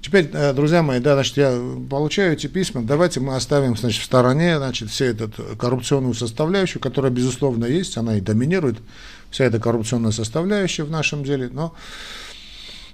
Теперь, 0.00 0.28
э, 0.32 0.52
друзья 0.52 0.82
мои, 0.82 0.98
да, 0.98 1.14
значит, 1.14 1.36
я 1.36 1.56
получаю 1.88 2.32
эти 2.32 2.48
письма, 2.48 2.82
давайте 2.82 3.20
мы 3.20 3.36
оставим, 3.36 3.76
значит, 3.76 4.02
в 4.02 4.04
стороне, 4.04 4.58
значит, 4.58 4.90
все 4.90 5.06
эту 5.06 5.30
коррупционную 5.56 6.14
составляющую, 6.14 6.82
которая, 6.82 7.12
безусловно, 7.12 7.64
есть, 7.64 7.96
она 7.96 8.18
и 8.18 8.20
доминирует, 8.20 8.78
вся 9.30 9.44
эта 9.44 9.60
коррупционная 9.60 10.10
составляющая 10.10 10.82
в 10.82 10.90
нашем 10.90 11.22
деле, 11.22 11.48
но 11.52 11.74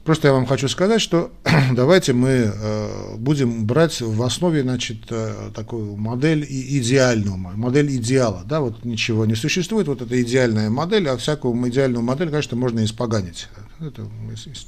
Просто 0.04 0.28
я 0.28 0.34
вам 0.34 0.46
хочу 0.46 0.66
сказать, 0.68 1.02
что 1.02 1.30
давайте 1.72 2.14
мы 2.14 2.28
э, 2.28 3.16
будем 3.16 3.66
брать 3.66 4.00
в 4.00 4.22
основе, 4.22 4.62
значит, 4.62 4.96
э, 5.10 5.50
такую 5.54 5.96
модель 5.96 6.46
идеальную, 6.48 7.36
модель 7.36 7.94
идеала, 7.96 8.42
да, 8.46 8.60
вот 8.60 8.84
ничего 8.84 9.26
не 9.26 9.34
существует, 9.34 9.88
вот 9.88 10.00
эта 10.00 10.20
идеальная 10.22 10.70
модель, 10.70 11.06
а 11.08 11.18
всякую 11.18 11.54
идеальную 11.68 12.02
модель, 12.02 12.30
конечно, 12.30 12.56
можно 12.56 12.82
испоганить. 12.82 13.48
Это, 13.78 14.06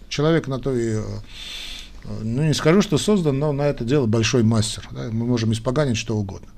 человек 0.08 0.48
на 0.48 0.58
то 0.58 0.76
и, 0.76 0.96
э, 0.96 1.02
ну, 2.22 2.42
не 2.42 2.54
скажу, 2.54 2.82
что 2.82 2.98
создан, 2.98 3.38
но 3.38 3.52
на 3.52 3.62
это 3.62 3.84
дело 3.84 4.04
большой 4.04 4.42
мастер, 4.42 4.86
да, 4.90 5.08
мы 5.10 5.24
можем 5.24 5.52
испоганить 5.52 5.96
что 5.96 6.14
угодно. 6.14 6.48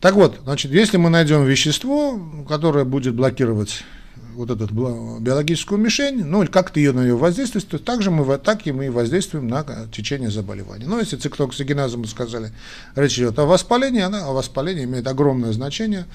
Так 0.00 0.14
вот, 0.14 0.40
значит, 0.42 0.72
если 0.72 0.96
мы 0.96 1.08
найдем 1.08 1.44
вещество, 1.44 2.20
которое 2.48 2.84
будет 2.84 3.14
блокировать 3.14 3.84
вот 4.40 4.50
эту 4.50 4.66
биологическую 5.20 5.78
мишень, 5.78 6.24
ну, 6.24 6.46
как-то 6.46 6.80
ее 6.80 6.92
на 6.92 7.02
нее 7.02 7.16
воздействовать, 7.16 7.68
то 7.68 7.78
также 7.78 8.10
мы, 8.10 8.38
так 8.38 8.66
и 8.66 8.72
мы 8.72 8.90
воздействуем 8.90 9.48
на 9.48 9.64
течение 9.92 10.30
заболевания. 10.30 10.86
Но 10.86 10.98
если 10.98 11.16
циклооксигеназа, 11.16 11.98
мы 11.98 12.06
сказали, 12.06 12.52
речь 12.96 13.18
идет 13.18 13.38
о 13.38 13.44
воспалении, 13.44 14.00
она, 14.00 14.26
о 14.26 14.32
воспалении 14.32 14.84
имеет 14.84 15.06
огромное 15.06 15.52
значение 15.52 16.06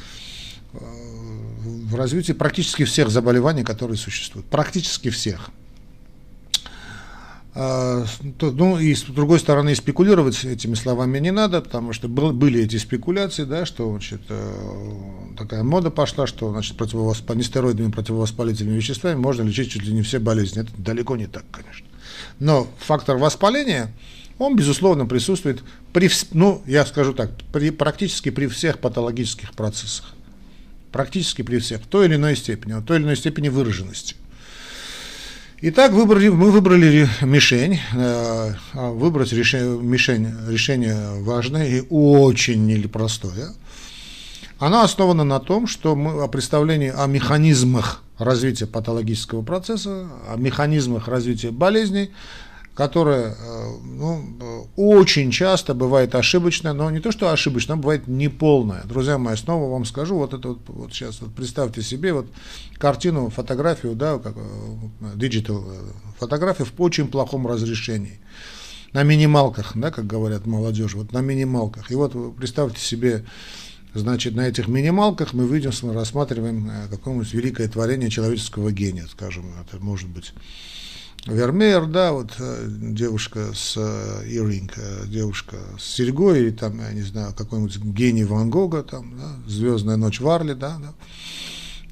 э, 0.73 0.77
в 0.79 1.95
развитии 1.95 2.33
практически 2.33 2.83
всех 2.83 3.09
заболеваний, 3.09 3.63
которые 3.63 3.97
существуют. 3.97 4.47
Практически 4.47 5.09
всех. 5.09 5.51
А, 7.57 8.05
ну 8.41 8.77
и 8.77 8.93
с 8.93 9.03
другой 9.03 9.39
стороны 9.39 9.75
спекулировать 9.75 10.43
этими 10.43 10.75
словами 10.75 11.19
не 11.19 11.31
надо, 11.31 11.61
потому 11.61 11.93
что 11.93 12.09
был, 12.09 12.33
были 12.33 12.61
эти 12.61 12.75
спекуляции, 12.75 13.45
да, 13.45 13.65
что 13.65 13.89
значит, 13.89 14.19
э, 14.27 15.33
такая 15.37 15.63
мода 15.63 15.89
пошла, 15.89 16.27
что 16.27 16.51
значит, 16.51 16.75
противовосп... 16.75 17.33
нестероидными 17.33 17.91
противовоспалительными 17.91 18.75
веществами 18.75 19.15
можно 19.15 19.43
лечить 19.43 19.71
чуть 19.71 19.83
ли 19.83 19.93
не 19.93 20.01
все 20.01 20.19
болезни. 20.19 20.63
Это 20.63 20.71
далеко 20.77 21.15
не 21.15 21.27
так, 21.27 21.45
конечно. 21.49 21.87
Но 22.39 22.67
фактор 22.77 23.15
воспаления, 23.15 23.93
он, 24.37 24.57
безусловно, 24.57 25.05
присутствует 25.05 25.63
при, 25.93 26.11
ну, 26.33 26.61
я 26.65 26.85
скажу 26.85 27.13
так, 27.13 27.31
при, 27.53 27.69
практически 27.69 28.31
при 28.31 28.47
всех 28.47 28.79
патологических 28.79 29.53
процессах. 29.53 30.13
Практически 30.91 31.41
при 31.41 31.59
всех, 31.59 31.83
в 31.83 31.87
той 31.87 32.07
или 32.07 32.15
иной 32.15 32.35
степени, 32.35 32.73
в 32.73 32.83
той 32.83 32.97
или 32.97 33.05
иной 33.05 33.15
степени 33.15 33.47
выраженности. 33.47 34.17
Итак, 35.67 35.93
выбрали, 35.93 36.27
мы 36.27 36.51
выбрали 36.51 37.09
мишень. 37.23 37.79
Э, 37.95 38.53
а 38.73 38.91
выбрать 38.91 39.33
решение, 39.33 39.81
мишень 39.81 40.31
решение 40.47 41.23
важное 41.23 41.65
и 41.67 41.81
очень 41.89 42.67
непростое. 42.67 43.47
Она 44.59 44.83
основана 44.83 45.23
на 45.23 45.39
том, 45.39 45.65
что 45.65 45.95
мы 45.95 46.21
о 46.21 46.27
представлении 46.27 46.93
о 46.95 47.07
механизмах 47.07 48.03
развития 48.19 48.67
патологического 48.67 49.41
процесса, 49.41 50.07
о 50.29 50.35
механизмах 50.37 51.07
развития 51.07 51.49
болезней, 51.49 52.11
которая 52.75 53.31
э, 53.31 53.69
ну, 53.83 54.67
очень 54.75 55.31
часто 55.31 55.73
бывает 55.73 56.13
ошибочная, 56.13 56.73
но 56.73 56.91
не 56.91 56.99
то, 56.99 57.11
что 57.11 57.31
ошибочная, 57.31 57.77
бывает 57.77 58.07
неполная. 58.07 58.83
Друзья 58.83 59.17
мои, 59.17 59.37
снова 59.37 59.71
вам 59.71 59.85
скажу, 59.85 60.17
вот 60.17 60.33
это 60.33 60.49
вот, 60.49 60.59
вот 60.67 60.93
сейчас 60.93 61.21
вот 61.21 61.33
представьте 61.33 61.81
себе 61.81 62.11
вот 62.11 62.27
картину, 62.77 63.29
фотографию, 63.29 63.95
да, 63.95 64.19
как 64.19 64.35
digital 65.15 65.63
э, 65.65 65.81
фотографию 66.19 66.67
в 66.67 66.81
очень 66.81 67.07
плохом 67.07 67.47
разрешении. 67.47 68.19
на 68.91 69.03
минималках, 69.03 69.71
да, 69.75 69.89
как 69.89 70.05
говорят 70.05 70.45
молодежь, 70.45 70.95
вот 70.95 71.13
на 71.13 71.21
минималках. 71.21 71.91
И 71.91 71.95
вот 71.95 72.13
представьте 72.35 72.81
себе, 72.81 73.23
значит, 73.93 74.35
на 74.35 74.49
этих 74.49 74.67
минималках 74.67 75.33
мы 75.33 75.47
видим, 75.47 75.71
рассматриваем 75.93 76.69
э, 76.69 76.87
какое-нибудь 76.89 77.33
великое 77.33 77.69
творение 77.69 78.09
человеческого 78.09 78.73
гения, 78.73 79.07
скажем, 79.09 79.45
это 79.65 79.81
может 79.81 80.09
быть 80.09 80.33
Вермеер, 81.25 81.87
да, 81.87 82.11
вот 82.11 82.35
э, 82.37 82.67
девушка 82.69 83.47
с 83.53 83.77
Иринг, 83.77 84.73
э, 84.77 85.07
девушка 85.07 85.57
с 85.79 85.83
серьгой, 85.83 86.41
или 86.41 86.51
там, 86.51 86.79
я 86.79 86.91
не 86.91 87.01
знаю, 87.01 87.33
какой-нибудь 87.35 87.77
гений 87.77 88.25
Ван 88.25 88.51
Гога, 88.51 88.83
там, 88.83 89.17
да, 89.17 89.49
«Звездная 89.49 89.97
ночь 89.97 90.21
Варли», 90.21 90.53
да, 90.53 90.77
да. 90.79 90.93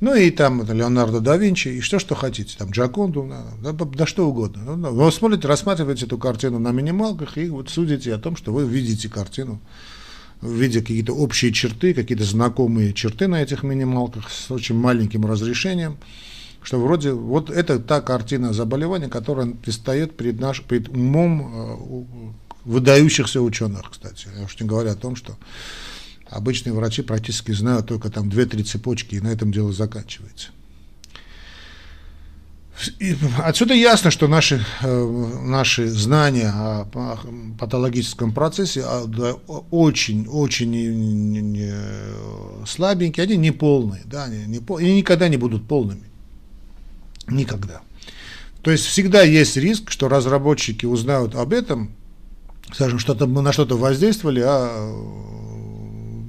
Ну 0.01 0.13
и 0.13 0.29
там 0.29 0.61
это 0.61 0.73
Леонардо 0.73 1.19
да 1.19 1.37
Винчи, 1.37 1.69
и 1.69 1.81
что, 1.81 1.97
что 1.97 2.13
хотите, 2.13 2.55
там 2.57 2.71
Джаконду, 2.71 3.27
да, 3.63 3.71
да, 3.71 3.85
да 3.85 4.05
что 4.05 4.27
угодно. 4.27 4.75
Ну, 4.75 4.91
вы 4.91 5.11
смотрите, 5.11 5.47
рассматриваете 5.47 6.05
эту 6.05 6.17
картину 6.17 6.59
на 6.59 6.71
минималках 6.71 7.37
и 7.37 7.49
вот 7.49 7.69
судите 7.69 8.13
о 8.13 8.19
том, 8.19 8.35
что 8.35 8.51
вы 8.53 8.65
видите 8.65 9.09
картину, 9.09 9.61
видя 10.41 10.81
какие-то 10.81 11.13
общие 11.13 11.53
черты, 11.53 11.93
какие-то 11.93 12.25
знакомые 12.25 12.93
черты 12.93 13.27
на 13.27 13.41
этих 13.41 13.63
минималках 13.63 14.29
с 14.29 14.51
очень 14.51 14.75
маленьким 14.75 15.25
разрешением, 15.25 15.97
что 16.63 16.79
вроде 16.79 17.11
вот 17.11 17.49
это 17.49 17.79
та 17.79 18.01
картина 18.01 18.53
заболевания, 18.53 19.09
которая 19.09 19.47
предстает 19.47 20.17
перед, 20.17 20.39
наш, 20.39 20.61
перед 20.61 20.89
умом 20.89 21.41
э, 21.41 22.33
выдающихся 22.65 23.41
ученых, 23.41 23.91
кстати. 23.91 24.27
Я 24.37 24.45
уж 24.45 24.59
не 24.59 24.67
говорю 24.67 24.91
о 24.91 24.95
том, 24.95 25.15
что 25.15 25.37
Обычные 26.33 26.73
врачи 26.73 27.03
практически 27.03 27.51
знают 27.51 27.85
только 27.87 28.09
там 28.09 28.27
2-3 28.27 28.63
цепочки, 28.63 29.15
и 29.15 29.19
на 29.19 29.27
этом 29.27 29.51
дело 29.51 29.71
заканчивается. 29.71 30.49
И 32.99 33.15
отсюда 33.37 33.75
ясно, 33.75 34.09
что 34.09 34.27
наши, 34.27 34.65
э, 34.81 35.37
наши 35.43 35.87
знания 35.87 36.51
о 36.51 36.87
патологическом 37.59 38.33
процессе 38.33 38.83
очень-очень 39.69 40.25
слабенькие, 42.65 43.25
они 43.25 43.37
не 43.37 43.51
полные, 43.51 44.01
да, 44.05 44.23
они, 44.23 44.45
не, 44.47 44.57
и 44.57 44.95
никогда 44.95 45.27
не 45.27 45.37
будут 45.37 45.67
полными. 45.67 46.09
Никогда. 47.27 47.81
То 48.61 48.71
есть 48.71 48.85
всегда 48.85 49.23
есть 49.23 49.57
риск, 49.57 49.91
что 49.91 50.07
разработчики 50.07 50.85
узнают 50.85 51.35
об 51.35 51.53
этом, 51.53 51.91
скажем, 52.73 52.99
что-то 52.99 53.27
мы 53.27 53.41
на 53.41 53.51
что-то 53.51 53.77
воздействовали, 53.77 54.41
а 54.45 55.33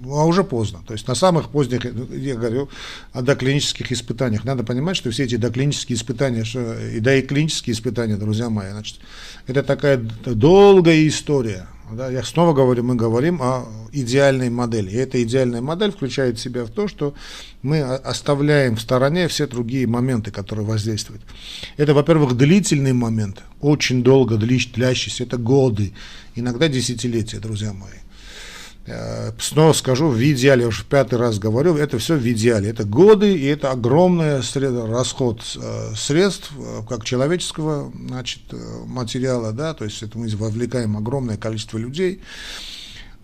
а 0.07 0.25
уже 0.25 0.45
поздно. 0.45 0.81
То 0.87 0.93
есть 0.93 1.07
на 1.09 1.15
самых 1.15 1.51
поздних, 1.51 1.85
я 1.85 2.35
говорю 2.37 2.69
о 3.13 3.23
доклинических 3.23 3.91
испытаниях. 3.93 4.45
Надо 4.45 4.65
понимать, 4.65 4.97
что 4.97 5.11
все 5.11 5.25
эти 5.25 5.37
доклинические 5.37 5.97
испытания, 5.97 6.45
и 6.95 7.01
да 7.01 7.15
и 7.17 7.23
клинические 7.23 7.75
испытания, 7.75 8.17
друзья 8.17 8.51
мои, 8.51 8.71
значит, 8.71 9.01
это 9.47 9.63
такая 9.63 9.97
долгая 9.97 11.07
история. 11.07 11.67
Да, 11.93 12.11
я 12.11 12.23
снова 12.23 12.55
говорю, 12.55 12.83
мы 12.83 12.95
говорим 12.95 13.43
о 13.43 13.67
идеальной 13.93 14.49
модели. 14.49 14.91
И 14.91 14.97
эта 14.97 15.23
идеальная 15.23 15.61
модель 15.61 15.93
включает 15.93 16.39
в 16.39 16.41
себя 16.41 16.65
в 16.65 16.71
то, 16.71 16.89
что 16.89 17.15
мы 17.63 17.83
оставляем 17.83 18.77
в 18.77 18.81
стороне 18.81 19.29
все 19.29 19.47
другие 19.47 19.87
моменты, 19.87 20.31
которые 20.31 20.67
воздействуют. 20.67 21.23
Это, 21.77 21.93
во-первых, 21.93 22.37
длительный 22.37 22.95
момент, 22.95 23.43
очень 23.61 24.03
долго 24.03 24.37
длящийся, 24.37 25.25
это 25.25 25.37
годы, 25.37 25.93
иногда 26.35 26.69
десятилетия, 26.69 27.39
друзья 27.39 27.73
мои. 27.73 28.04
Э, 28.87 29.33
снова 29.39 29.73
скажу, 29.73 30.09
в 30.09 30.21
идеале, 30.21 30.67
уже 30.67 30.83
в 30.83 30.87
пятый 30.87 31.19
раз 31.19 31.39
говорю, 31.39 31.77
это 31.77 31.99
все 31.99 32.17
в 32.17 32.27
идеале. 32.27 32.69
Это 32.69 32.85
годы, 32.85 33.35
и 33.35 33.47
это 33.47 33.71
огромный 33.71 34.41
расход 34.87 35.43
э, 35.57 35.95
средств, 35.97 36.53
э, 36.59 36.83
как 36.87 37.05
человеческого 37.05 37.91
значит, 37.95 38.43
материала, 38.87 39.53
да, 39.53 39.73
то 39.73 39.85
есть 39.85 40.03
это 40.03 40.19
мы 40.19 40.29
вовлекаем 40.29 40.97
огромное 40.99 41.39
количество 41.39 41.79
людей, 41.79 42.21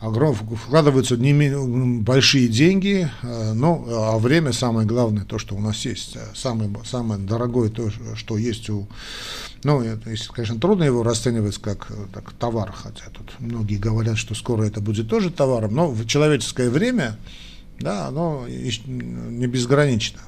огром, 0.01 0.35
вкладываются 0.35 1.17
не 1.17 2.01
большие 2.01 2.49
деньги, 2.49 3.09
но 3.23 3.85
а 3.89 4.19
время 4.19 4.53
самое 4.53 4.87
главное, 4.87 5.25
то, 5.25 5.39
что 5.39 5.55
у 5.55 5.61
нас 5.61 5.85
есть, 5.85 6.17
самое, 6.35 6.71
самое 6.85 7.21
дорогое 7.21 7.69
то, 7.69 7.91
что 8.17 8.37
есть 8.37 8.69
у 8.71 8.89
ну, 9.63 9.83
это, 9.83 10.11
конечно, 10.33 10.59
трудно 10.59 10.85
его 10.85 11.03
расценивать 11.03 11.59
как 11.59 11.89
так, 12.15 12.33
товар, 12.33 12.73
хотя 12.73 13.05
тут 13.13 13.33
многие 13.39 13.77
говорят, 13.77 14.17
что 14.17 14.35
скоро 14.35 14.65
это 14.65 14.81
будет 14.81 15.09
тоже 15.09 15.31
товаром, 15.31 15.75
но 15.75 15.89
в 15.89 16.07
человеческое 16.07 16.71
время, 16.71 17.19
да, 17.79 18.07
оно 18.07 18.47
не 18.49 19.47
безгранично. 19.47 20.21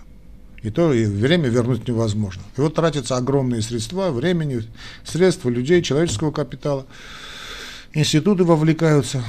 И 0.62 0.70
то 0.70 0.92
и 0.92 1.06
время 1.06 1.48
вернуть 1.48 1.88
невозможно. 1.88 2.42
И 2.56 2.61
вот 2.61 2.74
тратятся 2.74 3.16
огромные 3.16 3.62
средства, 3.62 4.11
времени, 4.11 4.62
средства 5.02 5.48
людей, 5.48 5.82
человеческого 5.82 6.30
капитала. 6.30 6.87
Институты 7.94 8.44
вовлекаются, 8.44 9.24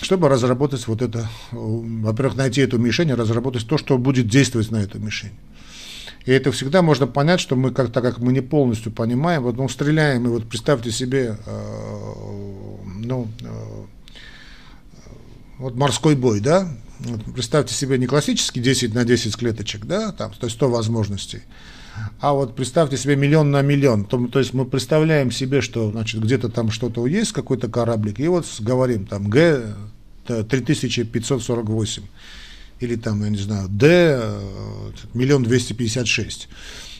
чтобы 0.00 0.28
разработать 0.28 0.86
вот 0.86 1.02
это, 1.02 1.28
во-первых, 1.50 2.36
найти 2.36 2.60
эту 2.60 2.78
мишень, 2.78 3.12
разработать 3.12 3.66
то, 3.66 3.78
что 3.78 3.98
будет 3.98 4.28
действовать 4.28 4.70
на 4.70 4.76
эту 4.76 4.98
мишень. 4.98 5.32
И 6.26 6.32
это 6.32 6.50
всегда 6.50 6.82
можно 6.82 7.06
понять, 7.06 7.38
что 7.38 7.54
мы 7.54 7.70
как-то, 7.70 8.02
как 8.02 8.18
мы 8.18 8.32
не 8.32 8.40
полностью 8.40 8.90
понимаем, 8.90 9.44
вот 9.44 9.56
мы 9.56 9.68
стреляем, 9.68 10.26
и 10.26 10.28
вот 10.28 10.48
представьте 10.48 10.90
себе, 10.90 11.38
э, 11.46 12.76
ну, 13.04 13.28
э, 13.40 13.84
вот 15.58 15.76
морской 15.76 16.16
бой, 16.16 16.40
да, 16.40 16.68
вот 16.98 17.22
представьте 17.32 17.74
себе 17.74 17.96
не 17.96 18.06
классический 18.06 18.60
10 18.60 18.92
на 18.92 19.04
10 19.04 19.36
клеточек, 19.36 19.86
да, 19.86 20.10
там, 20.10 20.32
то 20.32 20.46
есть 20.46 20.56
100 20.56 20.68
возможностей, 20.68 21.42
а 22.20 22.32
вот 22.32 22.56
представьте 22.56 22.96
себе 22.96 23.16
миллион 23.16 23.50
на 23.50 23.62
миллион. 23.62 24.04
То, 24.04 24.26
то 24.26 24.38
есть 24.38 24.54
мы 24.54 24.64
представляем 24.64 25.30
себе, 25.30 25.60
что 25.60 25.90
значит 25.90 26.22
где-то 26.22 26.48
там 26.48 26.70
что-то 26.70 27.06
есть, 27.06 27.32
какой-то 27.32 27.68
кораблик, 27.68 28.20
и 28.20 28.28
вот 28.28 28.46
говорим 28.60 29.06
там 29.06 29.28
Г 29.28 29.74
3548 30.26 32.02
или 32.80 32.96
там, 32.96 33.22
я 33.24 33.30
не 33.30 33.38
знаю, 33.38 33.70
э, 33.80 34.90
миллион 35.14 35.42
двести 35.42 35.72
пятьдесят 35.72 36.06
шесть, 36.06 36.48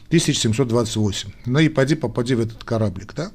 тысяч 0.08 0.38
семьсот 0.38 0.68
двадцать 0.68 0.96
восемь. 0.96 1.30
Ну 1.44 1.58
и 1.58 1.68
поди, 1.68 1.94
попади 1.94 2.34
в 2.34 2.40
этот 2.40 2.64
кораблик, 2.64 3.14
да? 3.14 3.30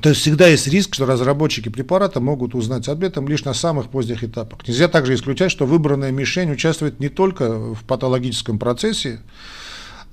То 0.00 0.08
есть 0.08 0.22
всегда 0.22 0.48
есть 0.48 0.66
риск, 0.66 0.94
что 0.94 1.06
разработчики 1.06 1.68
препарата 1.68 2.20
могут 2.20 2.54
узнать 2.54 2.88
об 2.88 3.04
этом 3.04 3.28
лишь 3.28 3.44
на 3.44 3.54
самых 3.54 3.90
поздних 3.90 4.24
этапах. 4.24 4.66
Нельзя 4.66 4.88
также 4.88 5.14
исключать, 5.14 5.52
что 5.52 5.66
выбранная 5.66 6.10
мишень 6.10 6.50
участвует 6.50 6.98
не 6.98 7.08
только 7.08 7.74
в 7.74 7.84
патологическом 7.84 8.58
процессе, 8.58 9.20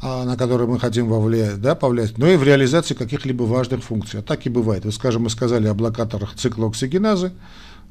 на 0.01 0.35
который 0.35 0.67
мы 0.67 0.79
хотим 0.79 1.09
повлиять, 1.09 1.61
да, 1.61 1.75
повлиять, 1.75 2.17
но 2.17 2.27
и 2.27 2.35
в 2.35 2.43
реализации 2.43 2.93
каких-либо 2.95 3.43
важных 3.43 3.83
функций. 3.83 4.19
А 4.19 4.23
так 4.23 4.45
и 4.45 4.49
бывает. 4.49 4.85
Вы, 4.85 4.91
скажем, 4.91 5.23
мы 5.23 5.29
сказали 5.29 5.67
о 5.67 5.73
блокаторах 5.73 6.33
циклооксигеназы, 6.35 7.31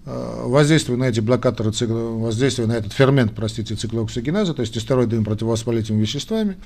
Э, 0.06 0.44
воздействуя 0.46 0.96
на 0.96 1.04
эти 1.04 1.20
блокаторы, 1.20 1.72
воздействуя 1.78 2.66
на 2.66 2.72
этот 2.72 2.92
фермент, 2.92 3.32
простите, 3.36 3.74
циклооксигеназа, 3.74 4.54
то 4.54 4.62
есть 4.62 4.74
нестероидными 4.74 5.24
противовоспалительными 5.24 6.02
веществами, 6.02 6.56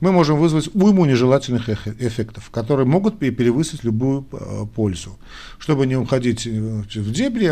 мы 0.00 0.12
можем 0.12 0.38
вызвать 0.38 0.70
уйму 0.74 1.04
нежелательных 1.04 1.68
эффектов, 1.68 2.50
которые 2.50 2.86
могут 2.86 3.18
перевысить 3.18 3.84
любую 3.84 4.26
э, 4.32 4.66
пользу. 4.74 5.18
Чтобы 5.58 5.86
не 5.86 5.96
уходить 5.96 6.46
э, 6.46 6.50
в 6.50 7.12
дебри, 7.12 7.50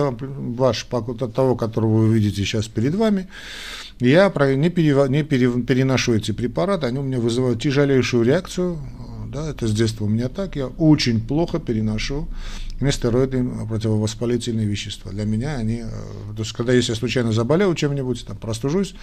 ваш, 0.57 0.87
от 0.91 1.35
того, 1.35 1.57
которого 1.57 1.99
вы 1.99 2.15
видите 2.15 2.45
сейчас 2.45 2.69
перед 2.69 2.95
вами, 2.95 3.29
я 4.01 4.33
не, 4.57 4.71
переношу 4.71 6.15
эти 6.15 6.33
препараты, 6.33 6.87
они 6.87 6.99
у 6.99 7.03
меня 7.03 7.19
вызывают 7.19 7.61
тяжелейшую 7.61 8.25
реакцию, 8.25 8.79
да, 9.39 9.51
это 9.51 9.69
с 9.69 9.73
детства 9.73 10.05
у 10.05 10.09
меня 10.09 10.29
так, 10.29 10.57
я 10.57 10.67
очень 10.67 11.21
плохо 11.21 11.59
переношу 11.59 12.29
нестероиды, 12.81 13.45
противовоспалительные 13.69 14.67
вещества. 14.67 15.11
Для 15.13 15.25
меня 15.25 15.57
они, 15.57 15.83
э, 15.85 15.91
то 16.37 16.43
есть 16.43 16.53
когда 16.53 16.73
если 16.73 16.93
я 16.93 16.97
случайно 16.97 17.33
заболел 17.33 17.75
чем-нибудь, 17.75 18.27
там, 18.27 18.37
простужусь, 18.37 18.95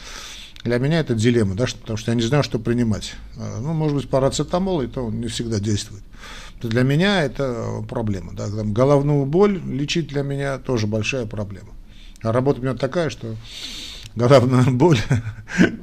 для 0.64 0.78
меня 0.78 1.00
это 1.00 1.14
дилемма, 1.14 1.56
да, 1.56 1.66
потому 1.82 1.98
что 1.98 2.12
я 2.12 2.16
не 2.16 2.24
знаю, 2.24 2.44
что 2.44 2.60
принимать. 2.60 3.14
Э, 3.38 3.60
ну, 3.62 3.74
может 3.74 3.96
быть, 3.96 4.10
парацетамол, 4.10 4.82
и 4.82 4.88
то 4.88 5.06
он 5.06 5.20
не 5.22 5.28
всегда 5.28 5.60
действует. 5.60 6.04
То 6.60 6.68
для 6.68 6.84
меня 6.84 7.24
это 7.24 7.84
проблема. 7.88 8.34
Да, 8.34 8.50
там, 8.50 8.74
головную 8.74 9.26
боль 9.26 9.62
лечить 9.66 10.08
для 10.08 10.24
меня 10.24 10.58
тоже 10.58 10.88
большая 10.88 11.26
проблема. 11.26 11.70
А 12.22 12.32
работа 12.32 12.60
у 12.60 12.64
меня 12.64 12.76
такая, 12.76 13.10
что 13.10 13.36
головная 14.16 14.66
боль 14.72 15.00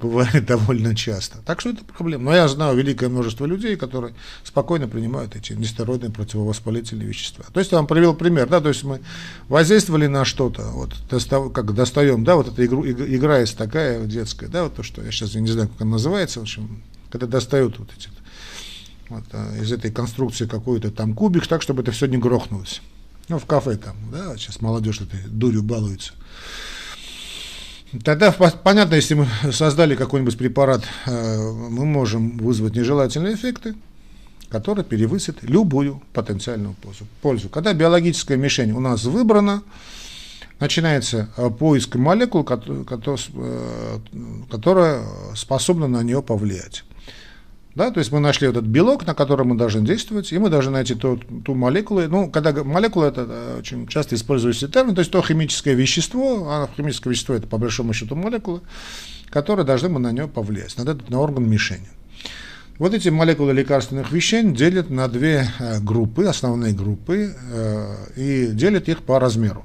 бывает 0.01 0.47
довольно 0.47 0.95
часто. 0.95 1.39
Так 1.45 1.61
что 1.61 1.71
это 1.71 1.85
проблема. 1.85 2.25
Но 2.25 2.35
я 2.35 2.49
знаю 2.49 2.77
великое 2.77 3.09
множество 3.09 3.47
людей, 3.47 3.77
которые 3.77 4.15
спокойно 4.43 4.89
принимают 4.89 5.37
эти 5.37 5.53
нестероидные 5.53 6.11
противовоспалительные 6.11 7.07
вещества. 7.07 7.45
То 7.53 7.61
есть 7.61 7.73
я 7.73 7.79
вам 7.79 7.87
привел 7.87 8.15
пример, 8.15 8.49
да, 8.49 8.61
то 8.61 8.69
есть 8.69 8.85
мы 8.85 9.01
воздействовали 9.49 10.07
на 10.07 10.25
что-то, 10.25 10.63
вот 10.73 10.95
достав, 11.11 11.53
как 11.53 11.75
достаем, 11.75 12.25
да, 12.25 12.37
вот 12.37 12.49
эта 12.49 12.65
игру, 12.65 12.85
игра 12.87 13.39
есть 13.39 13.57
такая 13.57 14.05
детская, 14.07 14.49
да, 14.49 14.65
вот 14.65 14.75
то, 14.75 14.83
что 14.83 15.03
я 15.03 15.11
сейчас 15.11 15.35
я 15.35 15.41
не 15.41 15.51
знаю, 15.51 15.69
как 15.69 15.83
она 15.83 15.93
называется, 15.93 16.41
в 16.41 16.43
общем, 16.43 16.83
когда 17.11 17.27
достают 17.27 17.79
вот 17.79 17.91
эти 17.97 18.09
вот, 19.09 19.25
а, 19.33 19.57
из 19.59 19.71
этой 19.71 19.91
конструкции 19.91 20.47
какой-то 20.47 20.91
там 20.91 21.15
кубик, 21.15 21.47
так, 21.47 21.63
чтобы 21.63 21.83
это 21.83 21.93
все 21.93 22.07
не 22.07 22.17
грохнулось. 22.17 22.81
Ну, 23.29 23.39
в 23.39 23.47
кафе 23.47 23.77
там, 23.77 23.97
да, 24.11 24.37
сейчас 24.37 24.61
молодежь 24.61 25.01
этой 25.01 25.21
дурью 25.29 25.63
балуется. 25.63 26.15
Тогда 28.05 28.33
понятно, 28.33 28.95
если 28.95 29.15
мы 29.15 29.27
создали 29.53 29.95
какой-нибудь 29.95 30.39
препарат, 30.39 30.83
э, 31.07 31.51
мы 31.71 31.85
можем 31.85 32.39
вызвать 32.39 32.75
нежелательные 32.75 33.35
эффекты, 33.35 33.75
который 34.49 34.83
перевысит 34.83 35.43
любую 35.43 36.03
потенциальную 36.15 36.75
пользу. 37.21 37.51
Когда 37.51 37.75
биологическая 37.75 38.39
мишень 38.39 38.73
у 38.73 38.81
нас 38.81 39.05
выбрана, 39.05 39.63
начинается 40.59 41.29
э, 41.37 41.51
поиск 41.51 41.97
молекул, 41.97 42.47
э, 42.49 43.99
которая 44.51 45.03
способна 45.35 45.87
на 45.87 46.03
нее 46.03 46.23
повлиять. 46.23 46.85
Да, 47.75 47.91
то 47.91 48.01
есть 48.01 48.13
мы 48.13 48.21
нашли 48.21 48.49
этот 48.49 48.65
белок, 48.65 49.07
на 49.07 49.15
котором 49.15 49.49
мы 49.49 49.57
должны 49.57 49.87
действовать, 49.87 50.31
и 50.31 50.39
мы 50.39 50.51
должны 50.51 50.73
найти 50.73 50.95
ту, 50.95 51.17
ту 51.17 51.55
молекулу. 51.55 52.03
Ну, 52.03 52.31
когда 52.31 52.53
молекула 52.65 53.07
это 53.07 53.27
э, 53.27 53.59
очень 53.61 53.87
часто 53.87 54.15
используется 54.15 54.69
термин, 54.69 54.95
то 54.95 54.99
есть 54.99 55.11
то 55.11 55.23
химическое 55.23 55.73
вещество, 55.73 56.49
а 56.51 56.69
химическое 56.77 57.11
вещество 57.11 57.35
это 57.35 57.47
по 57.47 57.57
большому 57.57 57.95
счету 57.95 58.15
молекулы, 58.15 58.61
которые 59.31 59.65
должны 59.65 59.89
мы 59.89 60.01
на 60.01 60.13
нее 60.13 60.29
повлиять, 60.29 60.77
на 60.77 60.83
этот 60.83 61.09
на 61.09 61.19
орган 61.19 61.49
мишени. 61.49 61.89
Вот 62.79 62.93
эти 62.93 63.09
молекулы 63.09 63.53
лекарственных 63.53 64.13
веществ 64.13 64.53
делят 64.53 64.91
на 64.91 65.09
две 65.09 65.47
группы, 65.81 66.25
основные 66.25 66.75
группы, 66.75 67.35
и 68.17 68.49
делят 68.53 68.89
их 68.89 69.03
по 69.03 69.21
размеру. 69.21 69.65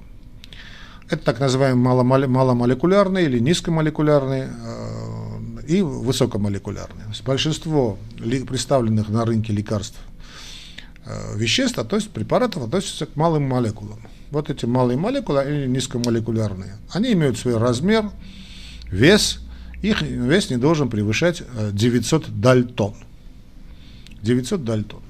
Это 1.10 1.24
так 1.24 1.40
называемые 1.40 2.28
маломолекулярные 2.28 3.26
или 3.26 3.40
низкомолекулярные 3.40 4.50
э, 4.50 5.17
и 5.68 5.82
высокомолекулярные. 5.82 7.08
большинство 7.26 7.98
представленных 8.48 9.10
на 9.10 9.26
рынке 9.26 9.52
лекарств 9.54 10.00
э, 11.06 11.38
веществ, 11.38 11.80
то 11.88 11.96
есть 11.96 12.10
препаратов, 12.10 12.64
относятся 12.64 13.06
к 13.06 13.16
малым 13.16 13.44
молекулам. 13.44 14.00
Вот 14.32 14.50
эти 14.50 14.66
малые 14.66 14.98
молекулы, 14.98 15.44
или 15.44 15.68
низкомолекулярные, 15.68 16.78
они 16.92 17.14
имеют 17.14 17.38
свой 17.38 17.58
размер, 17.58 18.10
вес, 18.90 19.40
их 19.82 20.02
вес 20.02 20.50
не 20.50 20.58
должен 20.58 20.90
превышать 20.90 21.44
900 21.74 22.28
э, 22.28 22.32
дальтон. 22.32 22.96
900 24.22 24.64
дальтон. 24.64 25.02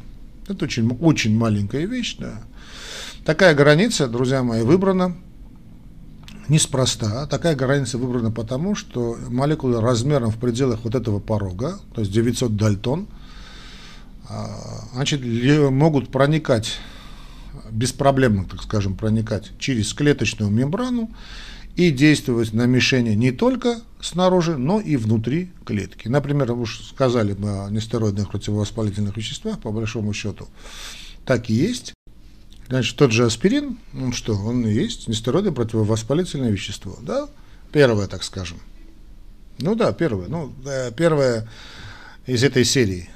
Это 0.47 0.65
очень, 0.65 0.87
очень 1.01 1.37
маленькая 1.37 1.85
вещь, 1.85 2.17
да. 2.17 2.41
Такая 3.25 3.53
граница, 3.53 4.07
друзья 4.07 4.41
мои, 4.41 4.63
выбрана 4.63 5.15
неспроста. 6.49 7.25
Такая 7.27 7.55
граница 7.55 7.97
выбрана 7.97 8.31
потому, 8.31 8.75
что 8.75 9.17
молекулы 9.29 9.81
размером 9.81 10.31
в 10.31 10.37
пределах 10.37 10.79
вот 10.83 10.95
этого 10.95 11.19
порога, 11.19 11.79
то 11.93 12.01
есть 12.01 12.11
900 12.11 12.55
дальтон, 12.55 13.07
а, 14.29 14.85
значит, 14.93 15.21
могут 15.71 16.09
проникать, 16.09 16.77
беспроблемно, 17.71 18.45
так 18.45 18.63
скажем, 18.63 18.95
проникать 18.95 19.51
через 19.59 19.93
клеточную 19.93 20.51
мембрану 20.51 21.09
и 21.75 21.91
действовать 21.91 22.53
на 22.53 22.65
мишени 22.65 23.11
не 23.11 23.31
только 23.31 23.79
снаружи, 24.01 24.57
но 24.57 24.79
и 24.79 24.97
внутри 24.97 25.51
клетки. 25.65 26.07
Например, 26.07 26.51
уж 26.51 26.83
сказали 26.83 27.35
мы 27.37 27.65
о 27.65 27.69
нестероидных 27.69 28.31
противовоспалительных 28.31 29.15
веществах, 29.15 29.59
по 29.59 29.71
большому 29.71 30.13
счету, 30.13 30.47
так 31.25 31.49
и 31.49 31.53
есть. 31.53 31.93
Значит, 32.67 32.97
тот 32.97 33.11
же 33.11 33.25
аспирин, 33.25 33.77
ну 33.93 34.11
что, 34.11 34.33
он 34.33 34.65
и 34.65 34.73
есть 34.73 35.07
нестероидное 35.07 35.53
противовоспалительное 35.53 36.51
вещество, 36.51 36.97
да? 37.01 37.29
Первое, 37.71 38.07
так 38.07 38.23
скажем. 38.23 38.57
Ну 39.59 39.73
да, 39.75 39.93
первое. 39.93 40.27
Ну, 40.27 40.53
первое 40.95 41.47
из 42.25 42.43
этой 42.43 42.65
серии. 42.65 43.09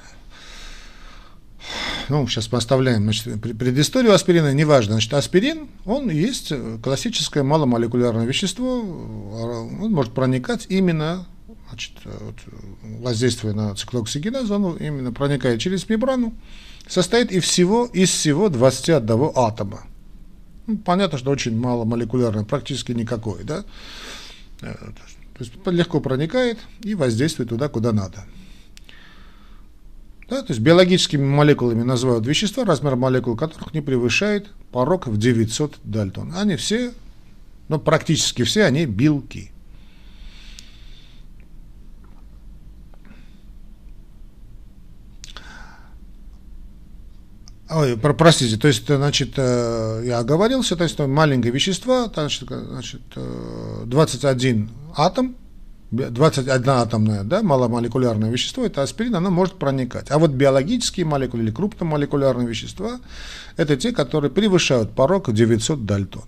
Ну, 2.08 2.26
сейчас 2.26 2.50
мы 2.50 2.58
оставляем 2.58 3.02
значит, 3.02 3.40
предысторию 3.40 4.12
аспирина, 4.12 4.52
неважно. 4.52 4.94
Значит, 4.94 5.14
аспирин, 5.14 5.68
он 5.84 6.10
есть 6.10 6.52
классическое 6.82 7.42
маломолекулярное 7.42 8.26
вещество, 8.26 8.80
он 8.80 9.92
может 9.92 10.12
проникать 10.12 10.66
именно, 10.68 11.26
значит, 11.68 11.92
вот, 12.04 12.34
воздействуя 12.82 13.52
на 13.52 13.74
циклооксигеназ, 13.74 14.50
он 14.50 14.76
именно 14.76 15.12
проникает 15.12 15.60
через 15.60 15.88
мембрану, 15.88 16.34
состоит 16.86 17.32
из 17.32 17.44
всего, 17.44 17.86
из 17.86 18.10
всего 18.10 18.48
21 18.48 19.30
атома. 19.34 19.84
Ну, 20.66 20.78
понятно, 20.78 21.18
что 21.18 21.30
очень 21.30 21.58
мало 21.58 21.84
молекулярное, 21.84 22.44
практически 22.44 22.92
никакой, 22.92 23.44
да? 23.44 23.64
Э, 24.60 24.74
то 24.74 25.38
есть 25.40 25.52
легко 25.66 26.00
проникает 26.00 26.58
и 26.82 26.94
воздействует 26.94 27.48
туда, 27.48 27.68
куда 27.68 27.92
надо. 27.92 28.24
Да, 30.28 30.40
то 30.40 30.52
есть 30.52 30.60
биологическими 30.60 31.24
молекулами 31.24 31.82
называют 31.82 32.26
вещества, 32.26 32.64
размер 32.64 32.96
молекул 32.96 33.36
которых 33.36 33.74
не 33.74 33.82
превышает 33.82 34.48
порог 34.70 35.06
в 35.06 35.18
900 35.18 35.78
дальтон. 35.84 36.32
Они 36.34 36.56
все, 36.56 36.92
ну 37.68 37.78
практически 37.78 38.42
все, 38.44 38.64
они 38.64 38.86
белки. 38.86 39.51
Ой, 47.74 47.96
про, 47.96 48.12
простите, 48.12 48.56
то 48.56 48.68
есть, 48.68 48.86
значит, 48.86 49.34
э, 49.36 50.02
я 50.04 50.18
оговорился, 50.18 50.76
то 50.76 50.84
есть 50.84 50.98
маленькое 50.98 51.52
вещество, 51.52 52.10
значит, 52.12 52.48
значит 52.48 53.00
21 53.86 54.64
э, 54.64 54.68
атом, 54.96 55.36
21 55.90 56.68
атомное, 56.68 57.22
да, 57.24 57.42
маломолекулярное 57.42 58.30
вещество, 58.30 58.64
это 58.64 58.82
аспирин, 58.82 59.14
оно 59.14 59.30
может 59.30 59.54
проникать. 59.54 60.10
А 60.10 60.18
вот 60.18 60.32
биологические 60.32 61.06
молекулы 61.06 61.44
или 61.44 61.50
крупномолекулярные 61.50 62.46
вещества, 62.46 63.00
это 63.56 63.76
те, 63.76 63.92
которые 63.92 64.30
превышают 64.30 64.92
порог 64.92 65.32
900 65.32 65.86
дальтон. 65.86 66.24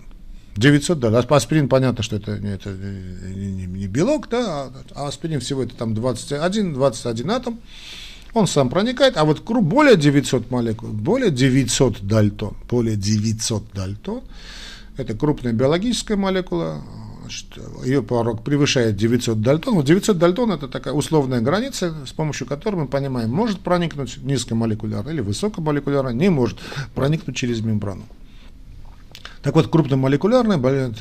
900 0.57 1.01
дальтон. 1.01 1.37
Аспирин, 1.37 1.69
понятно, 1.69 2.03
что 2.03 2.17
это, 2.17 2.33
это 2.33 2.71
не, 2.71 3.67
не 3.67 3.87
белок, 3.87 4.29
да, 4.29 4.71
а 4.95 5.09
аспирин 5.09 5.41
всего 5.41 5.63
это 5.63 5.75
там 5.75 5.95
21, 5.95 6.75
21 6.75 7.31
атом 7.31 7.61
он 8.35 8.47
сам 8.47 8.69
проникает, 8.69 9.17
а 9.17 9.25
вот 9.25 9.41
более 9.41 9.97
900 9.97 10.51
молекул, 10.51 10.91
более 10.91 11.31
900 11.31 12.03
дальтон, 12.03 12.57
более 12.69 12.97
900 12.97 13.73
дальтон, 13.73 14.23
это 14.97 15.15
крупная 15.15 15.53
биологическая 15.53 16.17
молекула, 16.17 16.83
значит, 17.23 17.47
ее 17.85 18.03
порог 18.03 18.43
превышает 18.43 18.97
900 18.97 19.41
дальтон. 19.41 19.75
Вот 19.75 19.87
900 19.87 20.19
дальтон 20.19 20.53
это 20.53 20.69
такая 20.69 20.95
условная 20.95 21.41
граница, 21.41 21.95
с 22.07 22.13
помощью 22.13 22.47
которой 22.47 22.77
мы 22.77 22.87
понимаем, 22.87 23.31
может 23.31 23.61
проникнуть 23.61 24.19
низкомолекулярно 24.19 25.11
или 25.11 25.21
высокомолекулярно, 25.21 26.11
не 26.11 26.29
может 26.29 26.59
проникнуть 26.95 27.37
через 27.37 27.61
мембрану. 27.61 28.03
Так 29.45 29.55
вот, 29.55 29.69
крупномолекулярные, 29.69 30.57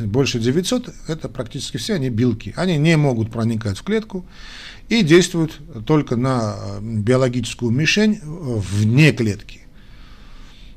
больше 0.05 0.37
900, 0.37 0.93
это 1.07 1.29
практически 1.29 1.77
все 1.77 1.93
они 1.93 2.09
белки. 2.09 2.53
Они 2.57 2.77
не 2.77 2.97
могут 2.97 3.31
проникать 3.31 3.77
в 3.77 3.83
клетку, 3.83 4.25
и 4.89 5.01
действуют 5.01 5.61
только 5.85 6.17
на 6.17 6.57
биологическую 6.81 7.71
мишень 7.71 8.19
вне 8.21 9.13
клетки. 9.13 9.61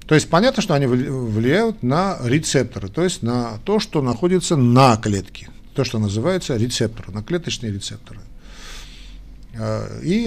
То 0.06 0.14
есть 0.14 0.30
понятно, 0.30 0.62
что 0.62 0.74
они 0.74 0.86
влияют 0.86 1.82
на 1.82 2.16
рецепторы, 2.22 2.88
то 2.88 3.02
есть 3.02 3.24
на 3.24 3.58
то, 3.64 3.80
что 3.80 4.00
находится 4.00 4.54
на 4.54 4.96
клетке, 4.96 5.50
то, 5.74 5.82
что 5.82 5.98
называется 5.98 6.56
рецепторы, 6.56 7.10
на 7.10 7.24
клеточные 7.24 7.72
рецепторы. 7.72 8.20
Э, 9.58 10.00
и 10.02 10.24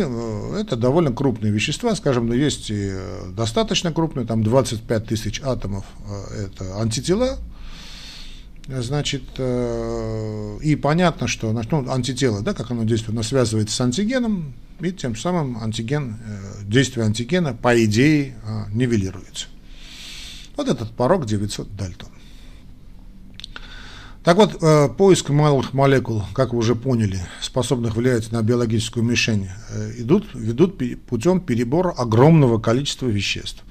это 0.59 0.75
довольно 0.75 1.11
крупные 1.11 1.51
вещества, 1.51 1.95
скажем, 1.95 2.27
но 2.27 2.33
есть 2.33 2.69
и 2.69 2.93
достаточно 3.35 3.91
крупные, 3.91 4.25
там 4.25 4.43
25 4.43 5.05
тысяч 5.05 5.41
атомов, 5.43 5.85
это 6.35 6.79
антитела, 6.79 7.37
Значит, 8.69 9.23
э, 9.39 10.59
и 10.61 10.75
понятно, 10.75 11.27
что 11.27 11.51
ну, 11.51 11.91
антитело, 11.91 12.41
да, 12.41 12.53
как 12.53 12.69
оно 12.69 12.83
действует, 12.83 13.15
оно 13.15 13.23
связывается 13.23 13.75
с 13.75 13.81
антигеном, 13.81 14.53
и 14.79 14.91
тем 14.91 15.15
самым 15.15 15.57
антиген, 15.57 16.17
э, 16.23 16.63
действие 16.65 17.07
антигена, 17.07 17.55
по 17.55 17.83
идее, 17.83 18.35
э, 18.43 18.65
нивелируется. 18.71 19.47
Вот 20.55 20.67
этот 20.67 20.91
порог 20.91 21.25
900 21.25 21.75
дальтон. 21.75 22.09
Так 24.23 24.35
вот, 24.35 24.59
поиск 24.97 25.29
малых 25.29 25.73
молекул, 25.73 26.23
как 26.33 26.51
вы 26.53 26.59
уже 26.59 26.75
поняли, 26.75 27.19
способных 27.41 27.95
влиять 27.95 28.31
на 28.31 28.41
биологическую 28.41 29.03
мишень, 29.03 29.49
идут, 29.97 30.27
ведут 30.33 30.77
путем 31.05 31.39
перебора 31.39 31.91
огромного 31.91 32.59
количества 32.59 33.07
веществ. 33.07 33.63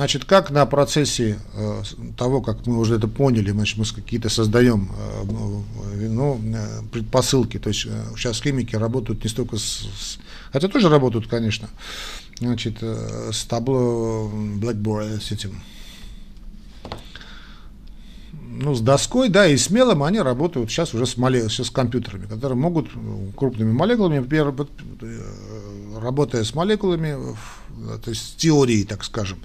Значит, 0.00 0.24
как 0.24 0.50
на 0.50 0.64
процессе 0.64 1.38
э, 1.52 1.82
того, 2.16 2.40
как 2.40 2.66
мы 2.66 2.78
уже 2.78 2.94
это 2.94 3.06
поняли, 3.06 3.50
значит, 3.50 3.76
мы 3.76 3.84
какие-то 3.84 4.30
создаем 4.30 4.90
э, 4.96 5.24
ну, 6.08 6.40
э, 6.42 6.82
предпосылки, 6.90 7.58
то 7.58 7.68
есть 7.68 7.84
э, 7.86 8.04
сейчас 8.16 8.40
химики 8.40 8.76
работают 8.76 9.22
не 9.22 9.28
столько 9.28 9.58
с, 9.58 10.18
хотя 10.52 10.68
тоже 10.68 10.88
работают, 10.88 11.26
конечно, 11.26 11.68
значит, 12.38 12.78
э, 12.80 13.30
с 13.30 13.44
табло 13.44 14.30
Blackboard, 14.32 15.20
с 15.20 15.32
этим, 15.32 15.60
ну, 18.60 18.74
с 18.74 18.80
доской, 18.80 19.28
да, 19.28 19.46
и 19.46 19.56
смелым 19.56 20.02
они 20.02 20.20
работают 20.20 20.70
сейчас 20.70 20.94
уже 20.94 21.06
с, 21.06 21.16
моле, 21.16 21.48
сейчас 21.48 21.68
с 21.68 21.70
компьютерами, 21.70 22.26
которые 22.26 22.58
могут 22.58 22.88
крупными 23.36 23.72
молекулами 23.72 24.20
работая 25.98 26.44
с 26.44 26.54
молекулами, 26.54 27.16
то 28.04 28.10
есть 28.10 28.22
с 28.22 28.32
теорией, 28.34 28.84
так 28.84 29.04
скажем, 29.04 29.38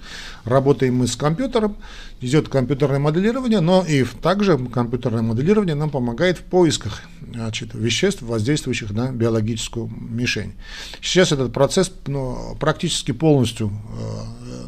работаем 0.44 0.96
мы 0.96 1.06
с 1.06 1.16
компьютером, 1.16 1.76
идет 2.20 2.48
компьютерное 2.48 2.98
моделирование, 2.98 3.60
но 3.60 3.84
и 3.86 4.04
также 4.04 4.58
компьютерное 4.58 5.22
моделирование 5.22 5.74
нам 5.74 5.90
помогает 5.90 6.38
в 6.38 6.42
поисках 6.42 7.02
значит, 7.32 7.74
веществ, 7.74 8.22
воздействующих 8.22 8.90
на 8.90 9.12
биологическую 9.12 9.88
мишень. 9.88 10.54
Сейчас 11.00 11.32
этот 11.32 11.52
процесс 11.52 11.92
ну, 12.06 12.56
практически 12.58 13.12
полностью, 13.12 13.72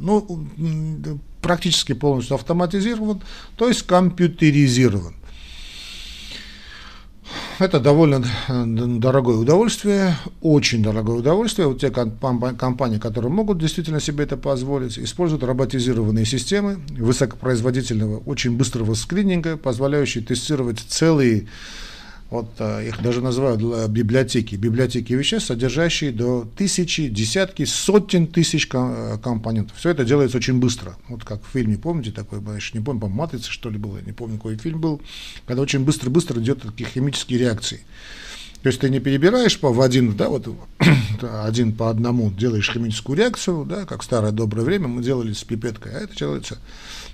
ну, 0.00 0.40
практически 1.40 1.92
полностью 1.92 2.34
автоматизирован, 2.34 3.22
то 3.56 3.68
есть 3.68 3.82
компьютеризирован. 3.82 5.14
Это 7.58 7.80
довольно 7.80 8.24
э, 8.48 8.64
дорогое 8.66 9.36
удовольствие, 9.36 10.16
очень 10.40 10.82
дорогое 10.82 11.16
удовольствие. 11.16 11.66
Вот 11.66 11.80
те 11.80 11.90
компании, 11.90 12.98
которые 12.98 13.32
могут 13.32 13.58
действительно 13.58 14.00
себе 14.00 14.24
это 14.24 14.36
позволить, 14.36 14.98
используют 14.98 15.42
роботизированные 15.42 16.24
системы 16.24 16.78
высокопроизводительного, 16.90 18.18
очень 18.18 18.56
быстрого 18.56 18.94
скрининга, 18.94 19.56
позволяющие 19.56 20.22
тестировать 20.22 20.78
целые 20.78 21.48
вот 22.30 22.50
э, 22.58 22.88
их 22.88 23.02
даже 23.02 23.22
называют 23.22 23.60
библиотеки, 23.88 24.54
библиотеки 24.54 25.14
веществ, 25.14 25.48
содержащие 25.48 26.12
до 26.12 26.46
тысячи, 26.56 27.08
десятки, 27.08 27.64
сотен 27.64 28.26
тысяч 28.26 28.68
э, 28.72 29.18
компонентов. 29.22 29.76
Все 29.78 29.90
это 29.90 30.04
делается 30.04 30.36
очень 30.36 30.60
быстро. 30.60 30.96
Вот 31.08 31.24
как 31.24 31.42
в 31.42 31.48
фильме, 31.48 31.78
помните, 31.78 32.10
такой, 32.10 32.42
я 32.46 32.54
еще 32.54 32.76
не 32.76 32.84
помню, 32.84 33.00
по 33.00 33.08
«Матрица», 33.08 33.50
что 33.50 33.70
ли, 33.70 33.78
было, 33.78 33.98
не 34.04 34.12
помню, 34.12 34.36
какой 34.36 34.58
фильм 34.58 34.80
был, 34.80 35.00
когда 35.46 35.62
очень 35.62 35.80
быстро-быстро 35.80 36.40
идет 36.40 36.62
такие 36.62 36.88
химические 36.88 37.38
реакции. 37.38 37.80
То 38.62 38.68
есть 38.68 38.80
ты 38.80 38.90
не 38.90 38.98
перебираешь 38.98 39.58
по, 39.58 39.72
в 39.72 39.80
один, 39.80 40.14
да, 40.16 40.28
вот 40.28 40.48
один 41.44 41.72
по 41.72 41.88
одному 41.88 42.30
делаешь 42.30 42.70
химическую 42.70 43.16
реакцию, 43.16 43.64
да, 43.64 43.86
как 43.86 44.02
в 44.02 44.04
старое 44.04 44.32
доброе 44.32 44.64
время 44.64 44.88
мы 44.88 45.02
делали 45.02 45.32
с 45.32 45.44
пипеткой, 45.44 45.92
а 45.94 46.00
это 46.00 46.14
делается 46.14 46.58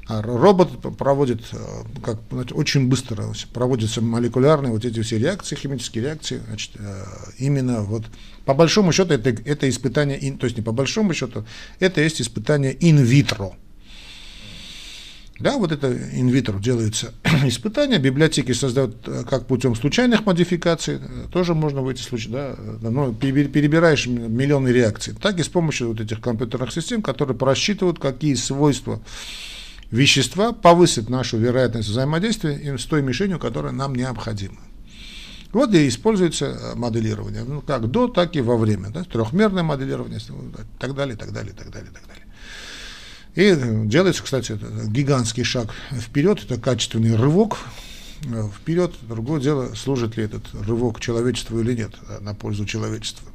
робот 0.08 0.96
проводит, 0.96 1.42
э, 1.52 1.56
как, 2.02 2.18
очень 2.52 2.88
быстро 2.88 3.32
проводятся 3.52 4.02
молекулярные 4.02 4.72
вот 4.72 4.84
эти 4.84 5.00
все 5.00 5.18
реакции, 5.18 5.56
химические 5.56 6.04
реакции, 6.04 6.42
значит, 6.46 6.72
э, 6.78 7.04
именно 7.38 7.82
вот 7.82 8.04
по 8.44 8.54
большому 8.54 8.92
счету 8.92 9.14
это, 9.14 9.30
это 9.30 9.68
испытание, 9.68 10.18
то 10.32 10.44
есть 10.44 10.56
не 10.56 10.62
по 10.62 10.72
большому 10.72 11.14
счету, 11.14 11.44
это 11.78 12.02
есть 12.02 12.20
испытание 12.20 12.76
инвитро. 12.78 13.52
Да, 15.40 15.58
вот 15.58 15.72
это 15.72 15.92
инвитро 16.12 16.58
делается 16.60 17.12
испытание, 17.44 17.98
библиотеки 17.98 18.52
создают 18.52 19.08
э, 19.08 19.24
как 19.28 19.46
путем 19.46 19.74
случайных 19.74 20.26
модификаций, 20.26 21.00
тоже 21.32 21.54
можно 21.54 21.80
в 21.80 21.88
эти 21.88 22.02
случаи, 22.02 22.28
да, 22.28 22.56
но 22.82 23.12
перебираешь 23.14 24.06
миллионы 24.06 24.68
реакций, 24.68 25.14
так 25.20 25.38
и 25.40 25.42
с 25.42 25.48
помощью 25.48 25.88
вот 25.88 26.00
этих 26.00 26.20
компьютерных 26.20 26.72
систем, 26.72 27.00
которые 27.00 27.36
просчитывают, 27.36 27.98
какие 27.98 28.34
свойства 28.34 29.00
вещества 29.94 30.52
повысит 30.52 31.08
нашу 31.08 31.38
вероятность 31.38 31.88
взаимодействия 31.88 32.76
с 32.76 32.84
той 32.84 33.02
мишенью, 33.02 33.38
которая 33.38 33.72
нам 33.72 33.94
необходима. 33.94 34.60
Вот 35.52 35.72
и 35.72 35.86
используется 35.86 36.46
э, 36.46 36.74
моделирование, 36.74 37.44
ну, 37.44 37.60
как 37.60 37.88
до, 37.88 38.08
так 38.08 38.34
и 38.34 38.40
во 38.40 38.56
время, 38.56 38.90
да, 38.90 39.04
трехмерное 39.04 39.62
моделирование, 39.62 40.18
и 40.18 40.78
так 40.80 40.96
далее, 40.96 41.16
так 41.16 41.32
далее, 41.32 41.54
так 41.56 41.70
далее, 41.70 41.92
так 41.92 42.02
далее. 42.08 42.26
И 43.36 43.42
э, 43.42 43.86
делается, 43.86 44.24
кстати, 44.24 44.58
гигантский 44.88 45.44
шаг 45.44 45.68
вперед, 45.92 46.42
это 46.42 46.60
качественный 46.60 47.14
рывок 47.14 47.58
э, 48.24 48.48
вперед. 48.48 48.94
Другое 49.02 49.40
дело, 49.40 49.74
служит 49.74 50.16
ли 50.16 50.24
этот 50.24 50.42
рывок 50.54 50.98
человечеству 50.98 51.60
или 51.60 51.72
нет, 51.72 51.92
на 52.20 52.34
пользу 52.34 52.66
человечества. 52.66 53.28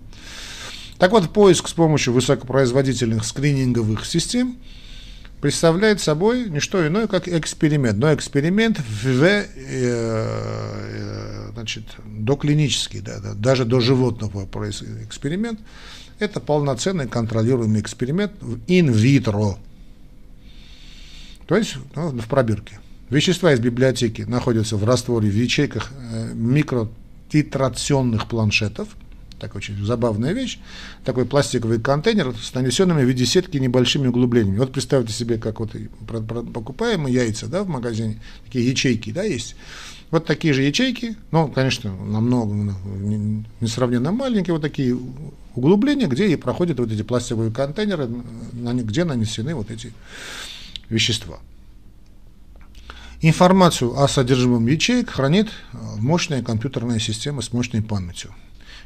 Так 0.98 1.12
вот, 1.12 1.32
поиск 1.32 1.70
с 1.70 1.74
помощью 1.74 2.12
высокопроизводительных 2.12 3.24
скрининговых 3.24 4.06
систем– 4.06 4.58
представляет 5.42 6.02
собой 6.02 6.50
не 6.50 6.60
что 6.60 6.86
иное, 6.86 7.08
как 7.08 7.28
эксперимент. 7.28 7.98
Но 7.98 8.14
эксперимент 8.14 8.80
в, 8.80 9.24
э, 9.24 9.48
э, 9.56 11.52
значит, 11.54 11.84
доклинический, 12.06 13.02
да, 13.02 13.20
да, 13.20 13.34
даже 13.34 13.66
до 13.66 13.80
животного 13.80 14.48
эксперимент. 15.04 15.60
Это 16.20 16.40
полноценный 16.40 17.08
контролируемый 17.08 17.82
эксперимент 17.82 18.34
инвитро. 18.68 19.58
То 21.48 21.56
есть 21.56 21.76
ну, 21.96 22.10
в 22.10 22.28
пробирке. 22.28 22.80
Вещества 23.10 23.54
из 23.54 23.60
библиотеки 23.60 24.22
находятся 24.24 24.76
в 24.78 24.84
растворе 24.84 25.30
в 25.30 25.36
ячейках 25.36 25.92
э, 25.92 26.34
микротитрационных 26.34 28.28
планшетов– 28.28 28.90
так 29.40 29.56
очень 29.56 29.84
забавная 29.84 30.34
вещь, 30.34 30.60
такой 31.04 31.26
пластиковый 31.26 31.80
контейнер 31.80 32.36
с 32.36 32.54
нанесенными 32.54 33.04
в 33.04 33.08
виде 33.08 33.26
сетки 33.26 33.58
небольшими 33.58 34.08
углублениями. 34.08 34.60
Вот 34.60 34.72
представьте 34.72 35.14
себе, 35.14 35.38
как 35.38 35.60
вот 35.60 35.72
покупаем 36.54 37.08
яйца 37.08 37.48
да, 37.48 37.64
в 37.64 37.68
магазине, 37.68 38.20
такие 38.46 38.70
ячейки 38.70 39.12
да, 39.12 39.24
есть. 39.24 39.56
Вот 40.12 40.26
такие 40.26 40.54
же 40.54 40.64
ячейки, 40.64 41.16
ну, 41.32 41.48
конечно, 41.50 41.96
намного, 41.96 42.76
несравненно 43.62 44.12
маленькие, 44.12 44.54
вот 44.54 44.62
такие 44.64 44.98
углубления, 45.54 46.08
где 46.08 46.28
и 46.28 46.36
проходят 46.36 46.80
вот 46.80 46.92
эти 46.92 47.04
пластиковые 47.04 47.52
контейнеры, 47.52 48.10
где 48.54 49.04
нанесены 49.04 49.54
вот 49.54 49.70
эти 49.70 49.94
вещества. 50.90 51.40
Информацию 53.22 54.00
о 54.00 54.08
содержимом 54.08 54.66
ячеек 54.66 55.10
хранит 55.10 55.50
мощная 55.98 56.42
компьютерная 56.42 57.00
система 57.00 57.42
с 57.42 57.54
мощной 57.54 57.84
памятью 57.84 58.34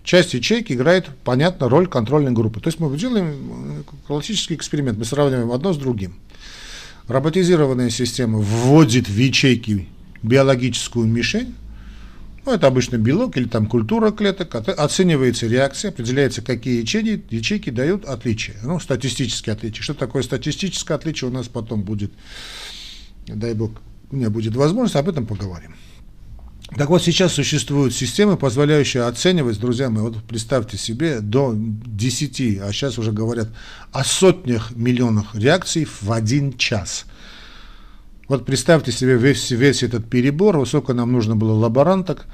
часть 0.03 0.33
ячейки 0.33 0.73
играет, 0.73 1.09
понятно, 1.23 1.69
роль 1.69 1.87
контрольной 1.87 2.31
группы. 2.31 2.59
То 2.59 2.67
есть 2.67 2.79
мы 2.79 2.95
делаем 2.97 3.27
э, 3.27 3.83
классический 4.07 4.55
эксперимент, 4.55 4.97
мы 4.97 5.05
сравниваем 5.05 5.51
одно 5.51 5.73
с 5.73 5.77
другим. 5.77 6.15
Роботизированная 7.07 7.89
система 7.89 8.39
вводит 8.39 9.07
в 9.09 9.17
ячейки 9.17 9.87
биологическую 10.21 11.05
мишень, 11.05 11.55
ну, 12.45 12.51
это 12.51 12.67
обычно 12.67 12.97
белок 12.97 13.37
или 13.37 13.45
там 13.45 13.67
культура 13.67 14.11
клеток, 14.11 14.53
оценивается 14.55 15.47
реакция, 15.47 15.89
определяется, 15.89 16.41
какие 16.41 16.81
ячейки, 16.81 17.23
ячейки 17.33 17.69
дают 17.69 18.03
отличия, 18.03 18.55
ну, 18.63 18.79
статистические 18.79 19.53
отличия. 19.53 19.81
Что 19.81 19.93
такое 19.93 20.23
статистическое 20.23 20.97
отличие, 20.97 21.29
у 21.29 21.33
нас 21.33 21.47
потом 21.47 21.83
будет, 21.83 22.11
дай 23.27 23.53
бог, 23.53 23.71
у 24.11 24.17
меня 24.17 24.29
будет 24.29 24.55
возможность, 24.55 24.97
об 24.97 25.07
этом 25.07 25.25
поговорим. 25.25 25.75
Так 26.69 26.89
вот, 26.89 27.03
сейчас 27.03 27.33
существуют 27.33 27.93
системы, 27.93 28.35
позволяющие 28.35 29.03
оценивать, 29.03 29.59
друзья 29.59 29.89
мои, 29.89 30.01
вот 30.01 30.23
представьте 30.23 30.77
себе, 30.77 31.19
до 31.19 31.53
10, 31.55 32.61
а 32.61 32.71
сейчас 32.71 32.97
уже 32.97 33.11
говорят 33.11 33.49
о 33.91 34.03
сотнях 34.03 34.71
миллионах 34.75 35.35
реакций 35.35 35.85
в 35.85 36.11
один 36.11 36.57
час. 36.57 37.05
Вот 38.27 38.45
представьте 38.45 38.91
себе 38.91 39.17
весь, 39.17 39.51
весь 39.51 39.83
этот 39.83 40.09
перебор, 40.09 40.65
сколько 40.67 40.93
нам 40.93 41.11
нужно 41.11 41.35
было 41.35 41.53
лаборанток, 41.53 42.25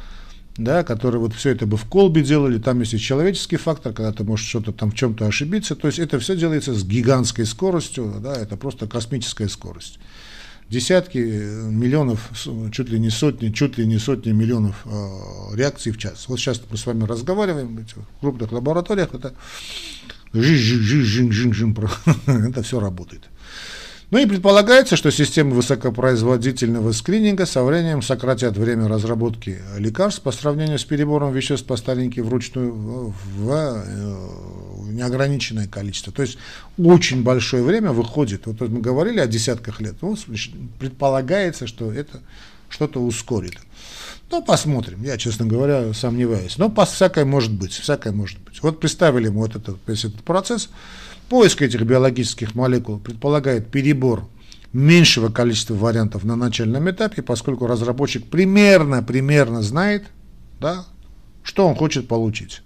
да, 0.55 0.83
которые 0.83 1.19
вот 1.19 1.33
все 1.33 1.49
это 1.49 1.65
бы 1.65 1.75
в 1.75 1.85
колбе 1.85 2.21
делали, 2.21 2.59
там 2.59 2.79
есть 2.79 2.93
и 2.93 2.99
человеческий 2.99 3.57
фактор, 3.57 3.91
когда 3.91 4.13
ты 4.13 4.23
можешь 4.23 4.47
что-то 4.47 4.71
там 4.71 4.91
в 4.91 4.95
чем-то 4.95 5.25
ошибиться, 5.25 5.75
то 5.75 5.87
есть 5.87 5.99
это 5.99 6.19
все 6.19 6.37
делается 6.37 6.73
с 6.73 6.85
гигантской 6.85 7.45
скоростью, 7.45 8.13
да, 8.21 8.35
это 8.35 8.55
просто 8.55 8.87
космическая 8.87 9.49
скорость 9.49 9.99
десятки 10.69 11.17
миллионов, 11.17 12.31
чуть 12.71 12.89
ли 12.89 12.99
не 12.99 13.09
сотни, 13.09 13.49
чуть 13.49 13.77
ли 13.77 13.87
не 13.87 13.97
сотни 13.97 14.31
миллионов 14.31 14.85
э, 14.85 15.55
реакций 15.55 15.91
в 15.91 15.97
час. 15.97 16.25
Вот 16.27 16.39
сейчас 16.39 16.61
мы 16.69 16.77
с 16.77 16.85
вами 16.85 17.03
разговариваем 17.05 17.77
в 17.77 18.19
крупных 18.19 18.51
лабораториях, 18.51 19.13
это 19.13 19.33
это 22.17 22.61
все 22.61 22.79
работает. 22.79 23.23
Ну 24.11 24.17
и 24.17 24.25
предполагается, 24.25 24.95
что 24.95 25.11
системы 25.11 25.51
высокопроизводительного 25.51 26.93
скрининга 26.93 27.45
со 27.45 27.63
временем 27.63 28.01
сократят 28.01 28.57
время 28.57 28.87
разработки 28.87 29.59
лекарств 29.77 30.23
по 30.23 30.31
сравнению 30.31 30.79
с 30.79 30.83
перебором 30.83 31.31
веществ 31.31 31.67
по 31.67 31.77
старинке 31.77 32.23
вручную 32.23 32.73
в 32.73 33.83
неограниченное 34.99 35.67
количество. 35.67 36.13
То 36.13 36.21
есть 36.21 36.37
очень 36.77 37.23
большое 37.23 37.63
время 37.63 37.91
выходит. 37.91 38.45
Вот 38.45 38.61
мы 38.61 38.81
говорили 38.81 39.19
о 39.19 39.27
десятках 39.27 39.81
лет. 39.81 39.95
Ну, 40.01 40.15
предполагается, 40.79 41.67
что 41.67 41.91
это 41.91 42.19
что-то 42.69 43.01
ускорит. 43.01 43.57
Ну, 44.31 44.43
посмотрим. 44.43 45.03
Я, 45.03 45.17
честно 45.17 45.45
говоря, 45.45 45.91
сомневаюсь. 45.93 46.57
Но 46.57 46.69
по 46.69 46.85
всякое 46.85 47.25
может 47.25 47.51
быть. 47.51 47.71
Всякое 47.71 48.13
может 48.13 48.39
быть. 48.39 48.61
Вот 48.61 48.79
представили 48.79 49.29
мы 49.29 49.41
вот 49.41 49.55
этот, 49.55 49.77
весь 49.87 50.05
этот 50.05 50.23
процесс. 50.23 50.69
Поиск 51.29 51.61
этих 51.61 51.81
биологических 51.81 52.55
молекул 52.55 52.99
предполагает 52.99 53.71
перебор 53.71 54.27
меньшего 54.73 55.29
количества 55.29 55.73
вариантов 55.73 56.23
на 56.23 56.35
начальном 56.35 56.89
этапе, 56.89 57.21
поскольку 57.21 57.65
разработчик 57.65 58.25
примерно, 58.25 59.01
примерно 59.01 59.61
знает, 59.63 60.03
да, 60.59 60.85
что 61.43 61.67
он 61.67 61.75
хочет 61.75 62.07
получить. 62.07 62.61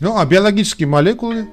Ну, 0.00 0.16
а 0.16 0.24
биологические 0.24 0.88
молекулы, 0.88 1.46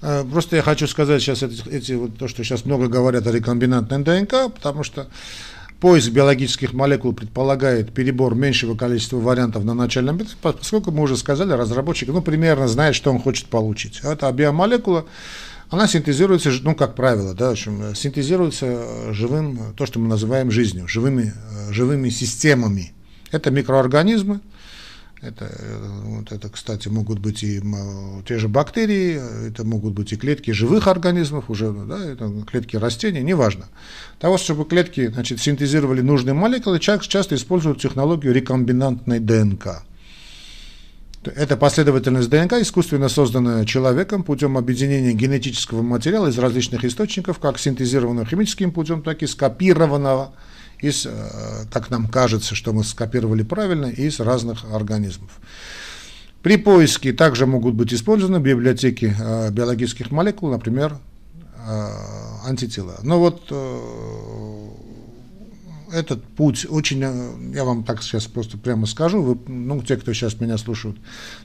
э, 0.00 0.24
просто 0.30 0.54
я 0.54 0.62
хочу 0.62 0.86
сказать 0.86 1.20
сейчас 1.20 1.42
эти, 1.42 1.68
эти 1.68 1.92
вот 1.92 2.16
то, 2.16 2.28
что 2.28 2.44
сейчас 2.44 2.64
много 2.64 2.86
говорят 2.86 3.26
о 3.26 3.32
рекомбинантной 3.32 4.04
ДНК, 4.04 4.52
потому 4.54 4.84
что 4.84 5.08
поиск 5.80 6.12
биологических 6.12 6.72
молекул 6.72 7.12
предполагает 7.14 7.92
перебор 7.92 8.36
меньшего 8.36 8.76
количества 8.76 9.16
вариантов 9.16 9.64
на 9.64 9.74
начальном 9.74 10.18
этапе, 10.18 10.36
поскольку 10.40 10.92
мы 10.92 11.02
уже 11.02 11.16
сказали, 11.16 11.52
разработчик 11.52 12.10
ну, 12.10 12.22
примерно 12.22 12.68
знает, 12.68 12.94
что 12.94 13.10
он 13.10 13.18
хочет 13.18 13.46
получить. 13.46 14.02
Это 14.04 14.30
биомолекула, 14.30 15.06
она 15.68 15.88
синтезируется, 15.88 16.52
ну, 16.62 16.76
как 16.76 16.94
правило, 16.94 17.34
да, 17.34 17.48
в 17.48 17.52
общем, 17.52 17.92
синтезируется 17.96 19.12
живым, 19.12 19.74
то, 19.76 19.84
что 19.84 19.98
мы 19.98 20.06
называем 20.06 20.52
жизнью, 20.52 20.86
живыми, 20.86 21.34
живыми 21.70 22.08
системами. 22.08 22.92
Это 23.32 23.50
микроорганизмы, 23.50 24.40
это, 25.22 25.50
вот 26.04 26.32
это, 26.32 26.48
кстати, 26.48 26.88
могут 26.88 27.18
быть 27.18 27.42
и 27.42 27.62
те 28.26 28.38
же 28.38 28.48
бактерии, 28.48 29.48
это 29.48 29.64
могут 29.64 29.92
быть 29.92 30.12
и 30.12 30.16
клетки 30.16 30.50
живых 30.50 30.86
организмов, 30.86 31.50
уже, 31.50 31.72
да, 31.72 32.04
это 32.04 32.32
клетки 32.50 32.76
растений, 32.76 33.20
неважно. 33.20 33.66
Того, 34.18 34.38
чтобы 34.38 34.64
клетки 34.64 35.08
значит, 35.08 35.40
синтезировали 35.40 36.00
нужные 36.00 36.34
молекулы, 36.34 36.78
человек 36.78 37.04
часто 37.04 37.34
использует 37.34 37.80
технологию 37.80 38.32
рекомбинантной 38.32 39.20
ДНК. 39.20 39.82
Это 41.22 41.58
последовательность 41.58 42.30
ДНК, 42.30 42.54
искусственно 42.54 43.10
созданная 43.10 43.66
человеком 43.66 44.22
путем 44.22 44.56
объединения 44.56 45.12
генетического 45.12 45.82
материала 45.82 46.28
из 46.28 46.38
различных 46.38 46.82
источников, 46.86 47.38
как 47.38 47.58
синтезированного 47.58 48.24
химическим 48.26 48.72
путем, 48.72 49.02
так 49.02 49.22
и 49.22 49.26
скопированного 49.26 50.32
из, 50.80 51.06
э, 51.06 51.64
как 51.70 51.90
нам 51.90 52.08
кажется, 52.08 52.54
что 52.54 52.72
мы 52.72 52.84
скопировали 52.84 53.42
правильно, 53.42 53.86
из 53.86 54.20
разных 54.20 54.64
организмов. 54.72 55.30
При 56.42 56.56
поиске 56.56 57.12
также 57.12 57.46
могут 57.46 57.74
быть 57.74 57.92
использованы 57.92 58.42
библиотеки 58.42 59.14
э, 59.18 59.50
биологических 59.50 60.10
молекул, 60.10 60.50
например, 60.50 60.96
э, 61.66 61.88
антитела. 62.46 62.98
Но 63.02 63.18
вот 63.20 63.52
этот 65.92 66.22
путь 66.22 66.66
очень, 66.70 67.00
я 67.52 67.64
вам 67.64 67.82
так 67.82 68.02
сейчас 68.02 68.26
просто 68.26 68.56
прямо 68.56 68.86
скажу, 68.86 69.22
вы, 69.22 69.38
ну, 69.48 69.82
те, 69.82 69.96
кто 69.96 70.12
сейчас 70.12 70.40
меня 70.40 70.56
слушают, 70.56 70.96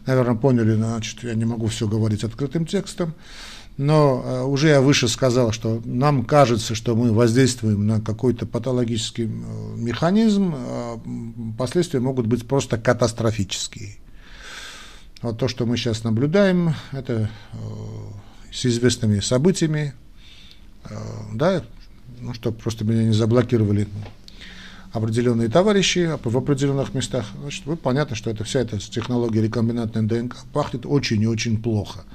наверное, 0.05 0.35
поняли, 0.35 0.75
значит, 0.75 1.23
я 1.23 1.33
не 1.33 1.45
могу 1.45 1.65
все 1.65 1.87
говорить 1.87 2.23
открытым 2.23 2.67
текстом, 2.67 3.15
но 3.77 4.23
э, 4.23 4.43
уже 4.43 4.69
я 4.69 4.81
выше 4.81 5.07
сказал, 5.07 5.51
что 5.51 5.81
нам 5.83 6.23
кажется, 6.23 6.75
что 6.75 6.95
мы 6.95 7.11
воздействуем 7.11 7.85
на 7.85 7.99
какой-то 7.99 8.45
патологический 8.45 9.25
э, 9.25 9.29
механизм, 9.75 10.53
а 10.55 10.99
последствия 11.57 11.99
могут 11.99 12.25
быть 12.25 12.47
просто 12.47 12.77
катастрофические. 12.77 13.97
Вот 15.21 15.37
то, 15.37 15.47
что 15.47 15.65
мы 15.65 15.75
сейчас 15.75 16.03
наблюдаем, 16.03 16.73
это 16.91 17.29
э, 17.53 17.57
с 18.51 18.65
известными 18.65 19.19
событиями, 19.19 19.93
да, 21.33 21.63
ну, 22.21 22.33
чтобы 22.35 22.57
просто 22.59 22.85
меня 22.85 23.03
не 23.05 23.11
заблокировали 23.11 23.87
определенные 24.93 25.49
товарищи 25.49 26.17
в 26.23 26.37
определенных 26.37 26.93
местах, 26.93 27.25
значит, 27.41 27.63
понятно, 27.81 28.15
что 28.15 28.29
это 28.29 28.43
вся 28.43 28.59
эта 28.61 28.77
технология 28.77 29.41
рекомбинантной 29.41 30.03
ДНК 30.03 30.37
пахнет 30.53 30.85
очень 30.85 31.21
и 31.21 31.27
очень 31.27 31.61
плохо. 31.61 32.05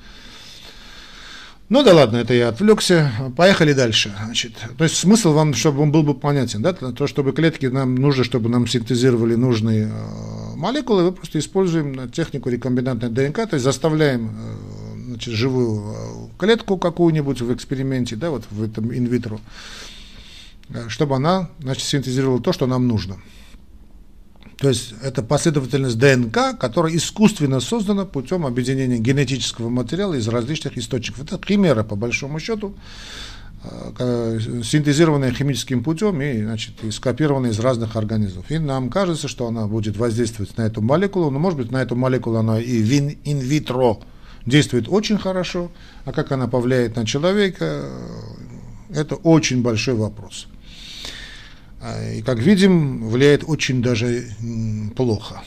Ну 1.71 1.85
да 1.85 1.95
ладно, 1.95 2.17
это 2.17 2.35
я 2.35 2.49
отвлекся. 2.49 3.13
Поехали 3.37 3.73
дальше. 3.73 4.13
Значит, 4.25 4.55
то 4.77 4.83
есть 4.83 4.97
смысл 4.97 5.33
вам, 5.33 5.55
чтобы 5.55 5.83
он 5.83 5.93
был 5.93 6.03
бы 6.03 6.15
понятен, 6.15 6.63
да, 6.63 6.73
то, 6.73 7.07
чтобы 7.07 7.33
клетки 7.33 7.67
нам 7.67 7.95
нужно, 7.95 8.25
чтобы 8.25 8.49
нам 8.49 8.67
синтезировали 8.67 9.37
нужные 9.37 9.85
э, 9.85 10.57
молекулы, 10.57 11.05
мы 11.05 11.13
просто 11.13 11.39
используем 11.39 12.11
технику 12.11 12.49
рекомбинантной 12.49 13.09
ДНК, 13.09 13.49
то 13.49 13.55
есть 13.55 13.63
заставляем 13.63 14.33
э, 14.35 15.05
значит, 15.11 15.33
живую 15.33 15.95
э, 15.95 16.39
клетку 16.39 16.77
какую-нибудь 16.77 17.41
в 17.41 17.55
эксперименте, 17.55 18.17
да, 18.17 18.31
вот 18.31 18.43
в 18.51 18.65
этом 18.65 18.93
инвитро, 18.93 19.39
э, 20.71 20.89
чтобы 20.89 21.15
она, 21.15 21.51
значит, 21.61 21.85
синтезировала 21.85 22.43
то, 22.43 22.53
что 22.53 22.67
нам 22.67 22.89
нужно. 22.89 23.19
То 24.61 24.69
есть 24.69 24.93
это 25.03 25.23
последовательность 25.23 25.99
ДНК, 25.99 26.59
которая 26.59 26.95
искусственно 26.95 27.61
создана 27.61 28.05
путем 28.05 28.45
объединения 28.45 28.99
генетического 28.99 29.71
материала 29.71 30.13
из 30.13 30.29
различных 30.29 30.77
источников. 30.77 31.25
Это 31.25 31.41
химера, 31.43 31.83
по 31.83 31.97
большому 31.97 32.39
счету, 32.41 32.75
э, 33.65 34.39
синтезированная 34.63 35.33
химическим 35.33 35.83
путем 35.83 36.21
и, 36.21 36.43
значит, 36.43 36.85
и 36.85 36.91
скопированная 36.91 37.53
из 37.53 37.59
разных 37.59 37.97
организмов. 37.97 38.51
И 38.51 38.59
нам 38.59 38.91
кажется, 38.91 39.29
что 39.29 39.47
она 39.47 39.67
будет 39.67 39.97
воздействовать 39.97 40.55
на 40.59 40.63
эту 40.63 40.83
молекулу, 40.83 41.31
но, 41.31 41.39
может 41.39 41.59
быть, 41.59 41.71
на 41.71 41.81
эту 41.81 41.97
молекулу 41.97 42.37
она 42.37 42.61
и 42.61 42.83
инвитро 43.25 44.01
действует 44.45 44.91
очень 44.91 45.17
хорошо, 45.17 45.71
а 46.05 46.13
как 46.13 46.33
она 46.33 46.49
повлияет 46.49 46.97
на 46.97 47.07
человека, 47.07 47.89
это 48.95 49.15
очень 49.15 49.63
большой 49.63 49.95
вопрос. 49.95 50.49
А, 51.81 52.13
и, 52.13 52.23
как 52.23 52.39
видим, 52.39 53.09
влияет 53.09 53.45
очень 53.47 53.83
даже 53.83 54.25
плохо. 54.97 55.43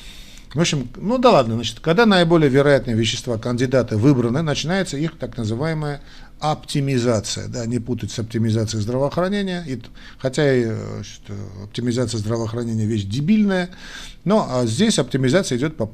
В 0.54 0.60
общем, 0.60 0.88
ну 0.98 1.18
да 1.18 1.32
ладно, 1.32 1.56
значит, 1.56 1.80
когда 1.80 2.06
наиболее 2.06 2.50
вероятные 2.50 2.96
вещества 2.96 3.38
кандидаты 3.38 3.98
выбраны, 3.98 4.44
начинается 4.44 4.98
их 4.98 5.18
так 5.18 5.36
называемая 5.36 6.02
оптимизация, 6.40 7.48
да, 7.48 7.66
не 7.66 7.80
путать 7.80 8.12
с 8.12 8.20
оптимизацией 8.20 8.84
здравоохранения, 8.84 9.64
и, 9.68 9.82
хотя 10.20 10.54
и, 10.54 10.66
значит, 10.66 11.22
оптимизация 11.64 12.20
здравоохранения 12.20 12.86
вещь 12.86 13.04
дебильная, 13.04 13.70
но 14.26 14.48
а 14.48 14.66
здесь 14.68 15.00
оптимизация 15.00 15.58
идет 15.58 15.76
по 15.76 15.92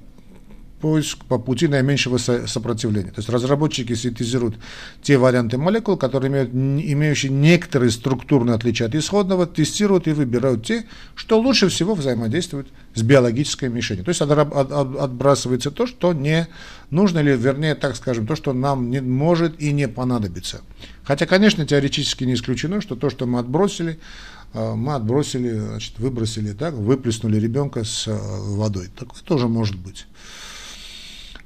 поиск 0.82 1.26
по 1.26 1.38
пути 1.38 1.68
наименьшего 1.68 2.18
сопротивления. 2.18 3.12
То 3.12 3.20
есть 3.20 3.30
разработчики 3.30 3.94
синтезируют 3.96 4.56
те 5.02 5.18
варианты 5.18 5.58
молекул, 5.58 5.98
которые 5.98 6.32
имеют, 6.32 6.54
имеющие 6.54 7.32
некоторые 7.32 7.92
структурные 7.92 8.56
отличия 8.56 8.88
от 8.88 8.96
исходного, 8.96 9.46
тестируют 9.46 10.08
и 10.08 10.12
выбирают 10.12 10.66
те, 10.66 10.86
что 11.16 11.40
лучше 11.40 11.70
всего 11.70 11.96
взаимодействуют 11.96 12.68
с 12.96 13.02
биологической 13.02 13.70
мишенью. 13.70 14.04
То 14.04 14.10
есть 14.10 14.22
отбрасывается 14.22 15.72
то, 15.72 15.86
что 15.86 16.14
не 16.14 16.48
нужно, 16.90 17.20
или 17.20 17.36
вернее, 17.36 17.76
так 17.76 17.96
скажем, 17.96 18.26
то, 18.28 18.36
что 18.36 18.54
нам 18.54 18.90
не 18.90 19.02
может 19.02 19.62
и 19.62 19.72
не 19.72 19.88
понадобится. 19.88 20.62
Хотя, 21.04 21.26
конечно, 21.26 21.66
теоретически 21.66 22.24
не 22.24 22.34
исключено, 22.34 22.82
что 22.82 22.96
то, 22.96 23.10
что 23.10 23.26
мы 23.26 23.40
отбросили, 23.40 24.00
э, 24.54 24.74
мы 24.76 24.96
отбросили, 24.96 25.58
значит, 25.58 26.00
выбросили, 26.00 26.54
так, 26.54 26.74
выплеснули 26.74 27.40
ребенка 27.40 27.84
с 27.84 28.08
э, 28.08 28.16
водой. 28.16 28.90
Такое 28.98 29.22
тоже 29.24 29.48
может 29.48 29.76
быть. 29.76 30.06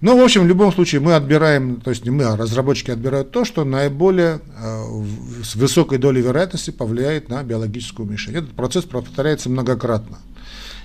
Ну, 0.04 0.20
в 0.20 0.22
общем, 0.22 0.44
в 0.44 0.48
любом 0.48 0.74
случае 0.74 1.00
мы 1.00 1.16
отбираем, 1.16 1.80
то 1.80 1.89
есть 1.89 2.04
не 2.04 2.12
мы, 2.12 2.26
а 2.26 2.36
разработчики 2.36 2.92
отбирают 2.92 3.32
то, 3.32 3.46
что 3.46 3.63
наиболее 3.63 4.42
э, 4.58 5.04
с 5.46 5.56
высокой 5.56 5.98
долей 5.98 6.22
вероятности 6.22 6.72
повлияет 6.72 7.30
на 7.30 7.42
биологическую 7.42 8.06
мишень. 8.06 8.36
Этот 8.36 8.52
процесс 8.52 8.84
повторяется 8.84 9.50
многократно. 9.50 10.18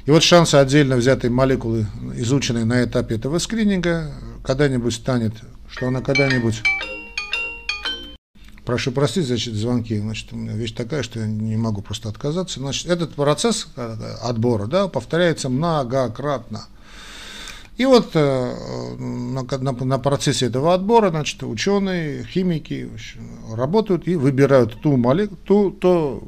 И 0.06 0.12
вот 0.12 0.22
шансы 0.22 0.54
отдельно 0.54 0.94
взятой 0.94 1.30
молекулы, 1.30 1.88
изученной 2.14 2.64
на 2.64 2.84
этапе 2.84 3.16
этого 3.16 3.40
скрининга, 3.40 4.12
когда-нибудь 4.44 4.94
станет, 4.94 5.32
что 5.68 5.88
она 5.88 6.00
когда-нибудь... 6.00 6.62
Прошу 8.64 8.92
простить, 8.92 9.26
значит, 9.26 9.54
звонки. 9.54 9.98
Значит, 9.98 10.28
вещь 10.30 10.74
такая, 10.74 11.02
что 11.02 11.18
я 11.18 11.26
не 11.26 11.56
могу 11.56 11.82
просто 11.82 12.08
отказаться. 12.08 12.60
Значит, 12.60 12.86
этот 12.86 13.14
процесс 13.14 13.66
э, 13.74 13.96
отбора 14.22 14.66
да, 14.66 14.86
повторяется 14.86 15.48
многократно. 15.48 16.68
И 17.78 17.86
вот 17.86 18.10
э, 18.14 18.96
на, 18.98 19.42
на, 19.42 19.72
на 19.72 19.98
процессе 19.98 20.46
этого 20.46 20.74
отбора, 20.74 21.10
значит, 21.10 21.44
ученые, 21.44 22.24
химики 22.24 22.90
работают 23.54 24.08
и 24.08 24.16
выбирают 24.16 24.80
ту 24.80 24.96
молекулу, 24.96 25.38
ту, 25.44 25.70
то, 25.70 26.24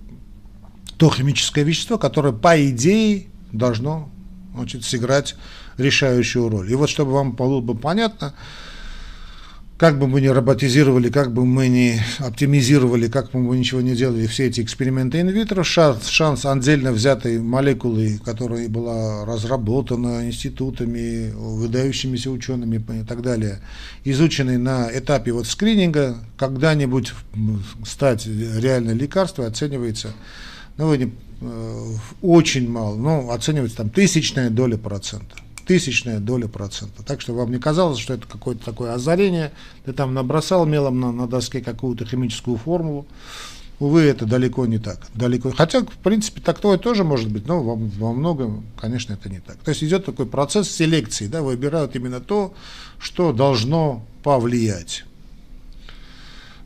то 0.96 1.10
химическое 1.10 1.64
вещество, 1.64 1.98
которое, 1.98 2.32
по 2.32 2.54
идее, 2.70 3.26
должно 3.50 4.08
значит, 4.54 4.84
сыграть 4.84 5.34
решающую 5.76 6.48
роль. 6.48 6.70
И 6.70 6.74
вот, 6.76 6.88
чтобы 6.88 7.12
вам 7.12 7.32
было 7.32 7.60
бы 7.60 7.74
понятно, 7.74 8.34
как 9.80 9.98
бы 9.98 10.06
мы 10.06 10.20
ни 10.20 10.26
роботизировали, 10.26 11.08
как 11.08 11.32
бы 11.32 11.46
мы 11.46 11.68
ни 11.68 11.98
оптимизировали, 12.18 13.08
как 13.08 13.30
бы 13.30 13.38
мы 13.38 13.56
ничего 13.56 13.80
не 13.80 13.96
делали, 13.96 14.26
все 14.26 14.48
эти 14.48 14.60
эксперименты 14.60 15.22
инвитро, 15.22 15.64
шанс, 15.64 16.06
шанс 16.06 16.44
отдельно 16.44 16.92
взятой 16.92 17.38
молекулы, 17.38 18.20
которая 18.22 18.68
была 18.68 19.24
разработана 19.24 20.26
институтами, 20.26 21.32
выдающимися 21.32 22.30
учеными 22.30 22.76
и 22.76 23.04
так 23.04 23.22
далее, 23.22 23.60
изученной 24.04 24.58
на 24.58 24.90
этапе 24.92 25.32
вот 25.32 25.46
скрининга, 25.46 26.18
когда-нибудь 26.36 27.14
стать 27.86 28.26
реальное 28.26 28.92
лекарство 28.92 29.46
оценивается, 29.46 30.12
ну, 30.76 30.92
э, 30.92 31.08
очень 32.20 32.70
мало, 32.70 32.96
ну, 32.96 33.30
оценивается 33.30 33.78
там 33.78 33.88
тысячная 33.88 34.50
доля 34.50 34.76
процента 34.76 35.36
тысячная 35.70 36.18
доля 36.18 36.48
процента. 36.48 37.04
Так 37.04 37.20
что 37.20 37.32
вам 37.32 37.52
не 37.52 37.60
казалось, 37.60 38.00
что 38.00 38.14
это 38.14 38.26
какое-то 38.26 38.64
такое 38.64 38.92
озарение, 38.92 39.52
ты 39.84 39.92
там 39.92 40.14
набросал 40.14 40.66
мелом 40.66 40.98
на, 40.98 41.12
на 41.12 41.28
доске 41.28 41.60
какую-то 41.60 42.04
химическую 42.04 42.56
формулу. 42.56 43.06
Увы, 43.78 44.00
это 44.00 44.26
далеко 44.26 44.66
не 44.66 44.78
так. 44.78 45.06
Далеко. 45.14 45.52
Хотя, 45.52 45.82
в 45.82 45.98
принципе, 46.02 46.40
такое 46.40 46.76
тоже 46.76 47.04
может 47.04 47.30
быть, 47.30 47.46
но 47.46 47.62
во, 47.62 47.76
во 47.76 48.12
многом, 48.12 48.64
конечно, 48.80 49.12
это 49.12 49.28
не 49.28 49.38
так. 49.38 49.58
То 49.58 49.68
есть 49.68 49.84
идет 49.84 50.04
такой 50.04 50.26
процесс 50.26 50.68
селекции, 50.68 51.28
да, 51.28 51.40
выбирают 51.40 51.94
именно 51.94 52.18
то, 52.18 52.52
что 52.98 53.32
должно 53.32 54.04
повлиять. 54.24 55.04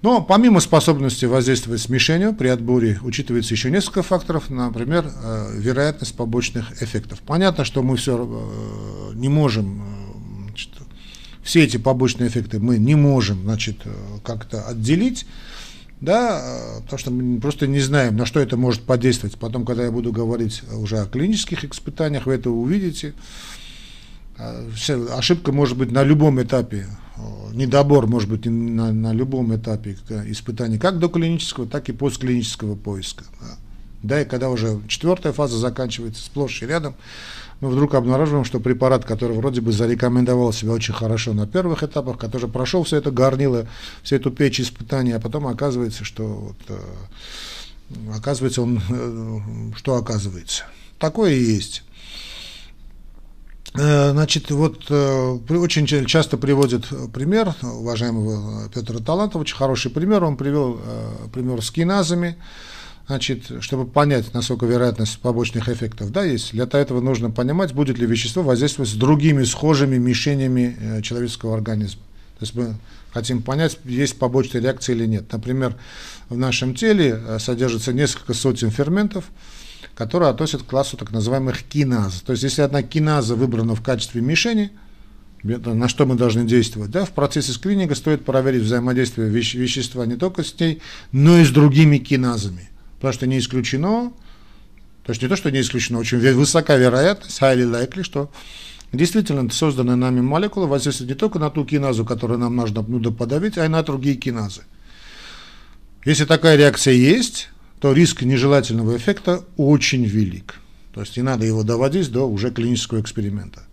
Но 0.04 0.20
помимо 0.20 0.60
способности 0.60 1.24
воздействовать 1.24 1.80
смешению, 1.80 2.34
при 2.34 2.48
отборе 2.48 3.00
учитывается 3.00 3.54
еще 3.54 3.70
несколько 3.70 4.02
факторов, 4.02 4.50
например, 4.50 5.06
э, 5.10 5.54
вероятность 5.56 6.14
побочных 6.14 6.82
эффектов. 6.82 7.20
Понятно, 7.20 7.64
что 7.64 7.82
мы 7.82 7.96
все 7.96 8.18
э, 8.22 9.14
не 9.14 9.30
можем, 9.30 9.80
э, 9.80 10.48
значит, 10.48 10.68
все 11.42 11.64
эти 11.64 11.78
побочные 11.78 12.28
эффекты 12.28 12.58
мы 12.58 12.76
не 12.76 12.96
можем 12.96 13.44
значит, 13.44 13.78
как-то 14.22 14.68
отделить, 14.68 15.24
да, 16.02 16.82
потому 16.82 16.98
что 16.98 17.10
мы 17.10 17.40
просто 17.40 17.66
не 17.66 17.80
знаем, 17.80 18.14
на 18.18 18.26
что 18.26 18.40
это 18.40 18.58
может 18.58 18.82
подействовать. 18.82 19.38
Потом, 19.38 19.64
когда 19.64 19.84
я 19.84 19.90
буду 19.90 20.12
говорить 20.12 20.64
уже 20.70 20.98
о 20.98 21.06
клинических 21.06 21.64
испытаниях, 21.64 22.26
вы 22.26 22.34
это 22.34 22.50
увидите. 22.50 23.14
Ошибка 25.16 25.50
может 25.50 25.78
быть 25.78 25.90
на 25.92 26.02
любом 26.02 26.42
этапе 26.42 26.88
недобор 27.52 28.06
может 28.06 28.28
быть 28.28 28.46
на, 28.46 28.92
на 28.92 29.12
любом 29.12 29.54
этапе 29.54 29.96
испытаний, 30.26 30.78
как 30.78 30.98
до 30.98 31.08
клинического, 31.08 31.66
так 31.66 31.88
и 31.88 31.92
постклинического 31.92 32.74
поиска. 32.74 33.24
Да. 33.40 33.56
да, 34.02 34.22
и 34.22 34.24
когда 34.24 34.50
уже 34.50 34.80
четвертая 34.88 35.32
фаза 35.32 35.58
заканчивается 35.58 36.24
сплошь 36.24 36.62
и 36.62 36.66
рядом, 36.66 36.94
мы 37.60 37.70
вдруг 37.70 37.94
обнаруживаем, 37.94 38.44
что 38.44 38.60
препарат, 38.60 39.04
который 39.04 39.36
вроде 39.36 39.60
бы 39.60 39.72
зарекомендовал 39.72 40.52
себя 40.52 40.72
очень 40.72 40.94
хорошо 40.94 41.32
на 41.32 41.46
первых 41.46 41.82
этапах, 41.82 42.18
который 42.18 42.48
прошел 42.48 42.82
все 42.82 42.96
это 42.96 43.10
горнило, 43.10 43.66
всю 44.02 44.16
эту 44.16 44.30
печь 44.30 44.60
испытаний, 44.60 45.12
а 45.12 45.20
потом 45.20 45.46
оказывается, 45.46 46.04
что 46.04 46.26
вот, 46.26 46.56
э, 46.68 46.78
оказывается 48.14 48.62
он, 48.62 48.82
э, 48.88 49.40
что 49.76 49.94
оказывается. 49.94 50.64
Такое 50.98 51.32
и 51.32 51.42
есть. 51.42 51.84
Э, 53.72 54.10
значит, 54.12 54.50
вот 54.50 54.84
э, 54.88 55.38
очень 55.50 55.86
часто 56.06 56.36
приводит 56.36 56.86
пример 57.12 57.54
уважаемого 57.62 58.68
Петра 58.68 58.98
Талантова, 58.98 59.42
очень 59.42 59.56
хороший 59.56 59.90
пример, 59.90 60.22
он 60.22 60.36
привел 60.36 60.80
э, 60.80 61.28
пример 61.32 61.60
с 61.60 61.72
киназами, 61.72 62.36
значит, 63.08 63.50
чтобы 63.60 63.86
понять, 63.86 64.32
насколько 64.32 64.66
вероятность 64.66 65.18
побочных 65.18 65.68
эффектов 65.68 66.12
да, 66.12 66.22
есть. 66.24 66.52
Для 66.52 66.64
этого 66.64 67.00
нужно 67.00 67.30
понимать, 67.30 67.74
будет 67.74 67.98
ли 67.98 68.06
вещество 68.06 68.42
воздействовать 68.42 68.90
с 68.90 68.94
другими 68.94 69.42
схожими 69.42 69.98
мишенями 69.98 71.00
человеческого 71.02 71.54
организма. 71.54 72.02
То 72.38 72.44
есть 72.44 72.54
мы 72.54 72.76
хотим 73.12 73.42
понять, 73.42 73.78
есть 73.84 74.18
побочные 74.18 74.62
реакции 74.62 74.92
или 74.92 75.06
нет. 75.06 75.32
Например, 75.32 75.74
в 76.28 76.36
нашем 76.36 76.74
теле 76.74 77.20
содержится 77.38 77.92
несколько 77.92 78.34
сотен 78.34 78.70
ферментов, 78.70 79.24
которые 79.94 80.30
относят 80.30 80.62
к 80.62 80.66
классу 80.66 80.96
так 80.96 81.12
называемых 81.12 81.62
киназ. 81.62 82.22
То 82.22 82.32
есть, 82.32 82.42
если 82.42 82.62
одна 82.62 82.82
киназа 82.82 83.34
выбрана 83.36 83.74
в 83.74 83.82
качестве 83.82 84.20
мишени, 84.20 84.72
на 85.42 85.88
что 85.88 86.06
мы 86.06 86.14
должны 86.16 86.44
действовать, 86.44 86.90
да, 86.90 87.04
в 87.04 87.10
процессе 87.10 87.52
скрининга 87.52 87.94
стоит 87.94 88.24
проверить 88.24 88.62
взаимодействие 88.62 89.28
веще, 89.28 89.58
вещества 89.58 90.06
не 90.06 90.16
только 90.16 90.42
с 90.42 90.58
ней, 90.58 90.80
но 91.12 91.38
и 91.38 91.44
с 91.44 91.50
другими 91.50 91.98
киназами. 91.98 92.70
Потому 92.96 93.12
что 93.12 93.26
не 93.26 93.38
исключено, 93.38 94.12
то 95.04 95.10
есть 95.10 95.20
не 95.20 95.28
то, 95.28 95.36
что 95.36 95.50
не 95.50 95.60
исключено, 95.60 95.98
очень 95.98 96.18
высока 96.18 96.76
вероятность, 96.76 97.40
highly 97.40 97.70
likely, 97.70 98.02
что 98.02 98.30
действительно 98.90 99.50
созданная 99.50 99.96
нами 99.96 100.22
молекула 100.22 100.66
воздействует 100.66 101.10
не 101.10 101.16
только 101.16 101.38
на 101.38 101.50
ту 101.50 101.66
киназу, 101.66 102.06
которую 102.06 102.38
нам 102.40 102.56
нужно, 102.56 102.80
нужно 102.82 103.12
подавить, 103.12 103.58
а 103.58 103.66
и 103.66 103.68
на 103.68 103.82
другие 103.82 104.16
киназы. 104.16 104.62
Если 106.06 106.24
такая 106.24 106.56
реакция 106.56 106.94
есть, 106.94 107.50
то 107.84 107.92
риск 107.92 108.22
нежелательного 108.22 108.96
эффекта 108.96 109.44
очень 109.58 110.06
велик. 110.06 110.54
То 110.94 111.02
есть 111.02 111.18
не 111.18 111.22
надо 111.22 111.44
его 111.44 111.64
доводить 111.64 112.10
до 112.10 112.26
уже 112.26 112.50
клинического 112.50 112.98
эксперимента. 113.02 113.64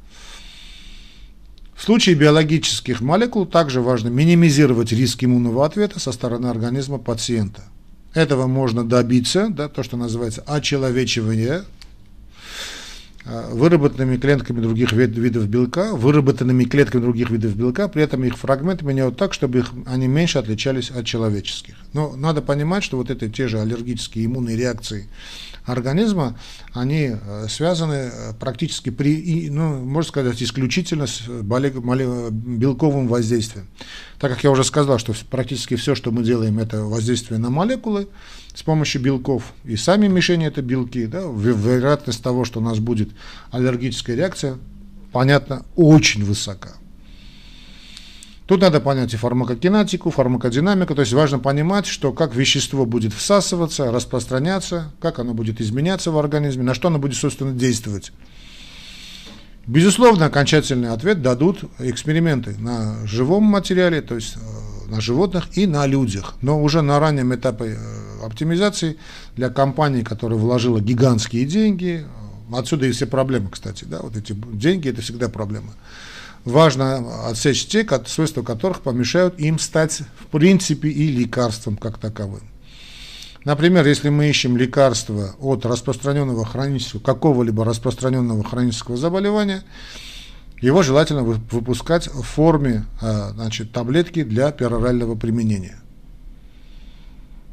В 1.73 1.81
случае 1.81 2.15
биологических 2.15 2.99
молекул 2.99 3.45
также 3.45 3.79
важно 3.79 4.09
минимизировать 4.09 4.91
риск 4.91 5.23
иммунного 5.23 5.65
ответа 5.65 6.01
со 6.01 6.11
стороны 6.11 6.47
организма 6.47 6.97
пациента. 6.97 7.63
Этого 8.13 8.47
можно 8.47 8.83
добиться, 8.83 9.47
да, 9.49 9.69
то, 9.69 9.81
что 9.81 9.95
называется 9.95 10.43
очеловечивание 10.45 11.63
выработанными 13.25 14.17
клетками 14.17 14.61
других 14.61 14.93
видов 14.93 15.47
белка, 15.47 15.93
выработанными 15.93 16.63
клетками 16.63 17.01
других 17.01 17.29
видов 17.29 17.55
белка, 17.55 17.87
при 17.87 18.03
этом 18.03 18.23
их 18.23 18.37
фрагменты 18.37 18.85
меняют 18.85 19.17
так, 19.17 19.33
чтобы 19.33 19.59
их, 19.59 19.71
они 19.85 20.07
меньше 20.07 20.39
отличались 20.39 20.91
от 20.91 21.05
человеческих. 21.05 21.75
Но 21.93 22.15
надо 22.15 22.41
понимать, 22.41 22.83
что 22.83 22.97
вот 22.97 23.09
это 23.09 23.29
те 23.29 23.47
же 23.47 23.59
аллергические 23.59 24.25
иммунные 24.25 24.57
реакции 24.57 25.07
организма, 25.71 26.37
они 26.73 27.11
э, 27.13 27.47
связаны 27.49 27.93
э, 27.93 28.33
практически 28.39 28.89
при, 28.89 29.49
ну, 29.49 29.79
можно 29.79 30.07
сказать, 30.09 30.41
исключительно 30.41 31.07
с 31.07 31.21
белковым 31.27 33.07
воздействием. 33.07 33.67
Так 34.19 34.31
как 34.31 34.43
я 34.43 34.51
уже 34.51 34.63
сказал, 34.63 34.99
что 34.99 35.13
практически 35.29 35.75
все, 35.75 35.95
что 35.95 36.11
мы 36.11 36.23
делаем, 36.23 36.59
это 36.59 36.83
воздействие 36.83 37.39
на 37.39 37.49
молекулы 37.49 38.07
с 38.53 38.63
помощью 38.63 39.01
белков, 39.01 39.53
и 39.63 39.75
сами 39.77 40.07
мишени 40.07 40.45
это 40.45 40.61
белки, 40.61 41.05
да, 41.05 41.21
вероятность 41.21 42.21
того, 42.21 42.43
что 42.45 42.59
у 42.59 42.63
нас 42.63 42.79
будет 42.79 43.09
аллергическая 43.51 44.15
реакция, 44.15 44.57
понятно, 45.11 45.65
очень 45.75 46.25
высока. 46.25 46.80
Тут 48.51 48.59
надо 48.59 48.81
понять 48.81 49.13
и 49.13 49.15
фармакокинетику, 49.15 50.09
фармакодинамику, 50.11 50.93
то 50.93 50.99
есть 51.03 51.13
важно 51.13 51.39
понимать, 51.39 51.85
что 51.85 52.11
как 52.11 52.35
вещество 52.35 52.85
будет 52.85 53.13
всасываться, 53.13 53.93
распространяться, 53.93 54.91
как 54.99 55.19
оно 55.19 55.33
будет 55.33 55.61
изменяться 55.61 56.11
в 56.11 56.17
организме, 56.17 56.63
на 56.63 56.73
что 56.73 56.89
оно 56.89 56.99
будет, 56.99 57.15
собственно, 57.15 57.53
действовать. 57.53 58.11
Безусловно, 59.67 60.25
окончательный 60.25 60.89
ответ 60.89 61.21
дадут 61.21 61.63
эксперименты 61.79 62.57
на 62.59 63.07
живом 63.07 63.43
материале, 63.43 64.01
то 64.01 64.15
есть 64.15 64.35
э, 64.35 64.89
на 64.89 64.99
животных 64.99 65.57
и 65.57 65.65
на 65.65 65.87
людях. 65.87 66.33
Но 66.41 66.61
уже 66.61 66.81
на 66.81 66.99
раннем 66.99 67.33
этапе 67.33 67.77
э, 67.77 68.25
оптимизации 68.25 68.97
для 69.37 69.47
компании, 69.47 70.01
которая 70.01 70.37
вложила 70.37 70.81
гигантские 70.81 71.45
деньги, 71.45 72.05
э, 72.05 72.53
отсюда 72.53 72.85
и 72.85 72.91
все 72.91 73.05
проблемы, 73.05 73.47
кстати, 73.49 73.85
да, 73.85 73.99
вот 74.01 74.17
эти 74.17 74.33
деньги 74.33 74.89
это 74.89 75.01
всегда 75.01 75.29
проблема 75.29 75.73
важно 76.45 77.27
отсечь 77.27 77.67
те, 77.67 77.87
свойства 78.07 78.43
которых 78.43 78.81
помешают 78.81 79.39
им 79.39 79.59
стать 79.59 80.01
в 80.19 80.27
принципе 80.27 80.89
и 80.89 81.07
лекарством 81.07 81.77
как 81.77 81.97
таковым. 81.97 82.41
Например, 83.43 83.85
если 83.87 84.09
мы 84.09 84.29
ищем 84.29 84.55
лекарство 84.55 85.35
от 85.39 85.65
распространенного 85.65 86.45
хронического, 86.45 86.99
какого-либо 86.99 87.65
распространенного 87.65 88.43
хронического 88.43 88.97
заболевания, 88.97 89.63
его 90.61 90.83
желательно 90.83 91.23
выпускать 91.23 92.07
в 92.07 92.21
форме 92.21 92.85
а, 93.01 93.31
значит, 93.31 93.71
таблетки 93.71 94.23
для 94.23 94.51
перорального 94.51 95.15
применения. 95.15 95.79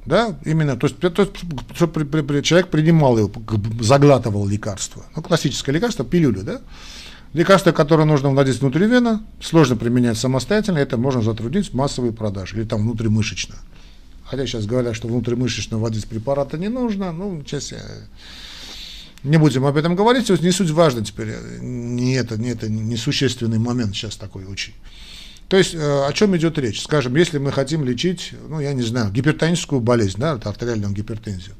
Да, 0.04 0.38
именно, 0.44 0.76
то 0.76 0.86
есть, 0.86 0.98
то 1.00 1.22
есть 1.22 2.44
человек 2.44 2.68
принимал 2.68 3.18
его, 3.18 3.30
заглатывал 3.80 4.46
лекарство. 4.46 5.04
Ну, 5.16 5.22
классическое 5.22 5.74
лекарство, 5.74 6.04
пилюлю, 6.04 6.42
да, 6.42 6.60
Лекарство, 7.34 7.72
которое 7.72 8.04
нужно 8.04 8.30
вводить 8.30 8.60
внутривенно, 8.60 9.24
сложно 9.40 9.76
применять 9.76 10.16
самостоятельно, 10.16 10.78
это 10.78 10.96
можно 10.96 11.20
затруднить 11.20 11.70
в 11.70 11.74
массовые 11.74 12.12
продажи 12.12 12.56
или 12.56 12.64
там 12.64 12.82
внутримышечно. 12.82 13.56
Хотя 14.24 14.46
сейчас 14.46 14.66
говорят, 14.66 14.96
что 14.96 15.08
внутримышечно 15.08 15.78
вводить 15.78 16.06
препараты 16.06 16.58
не 16.58 16.68
нужно, 16.68 17.12
ну, 17.12 17.42
сейчас 17.46 17.72
я... 17.72 17.82
не 19.24 19.36
будем 19.36 19.66
об 19.66 19.76
этом 19.76 19.94
говорить, 19.94 20.28
не 20.28 20.50
суть 20.50 20.70
важно 20.70 21.04
теперь, 21.04 21.34
не 21.60 22.14
это, 22.14 22.38
не 22.38 22.50
это, 22.50 22.68
не 22.68 22.96
существенный 22.96 23.58
момент 23.58 23.94
сейчас 23.94 24.16
такой 24.16 24.44
очень. 24.46 24.74
То 25.48 25.56
есть 25.56 25.74
э, 25.74 26.06
о 26.06 26.12
чем 26.12 26.36
идет 26.36 26.58
речь? 26.58 26.82
Скажем, 26.82 27.16
если 27.16 27.38
мы 27.38 27.52
хотим 27.52 27.84
лечить, 27.84 28.34
ну, 28.48 28.60
я 28.60 28.74
не 28.74 28.82
знаю, 28.82 29.10
гипертоническую 29.10 29.80
болезнь, 29.80 30.18
да, 30.18 30.32
артериальную 30.32 30.92
гипертензию, 30.92 31.54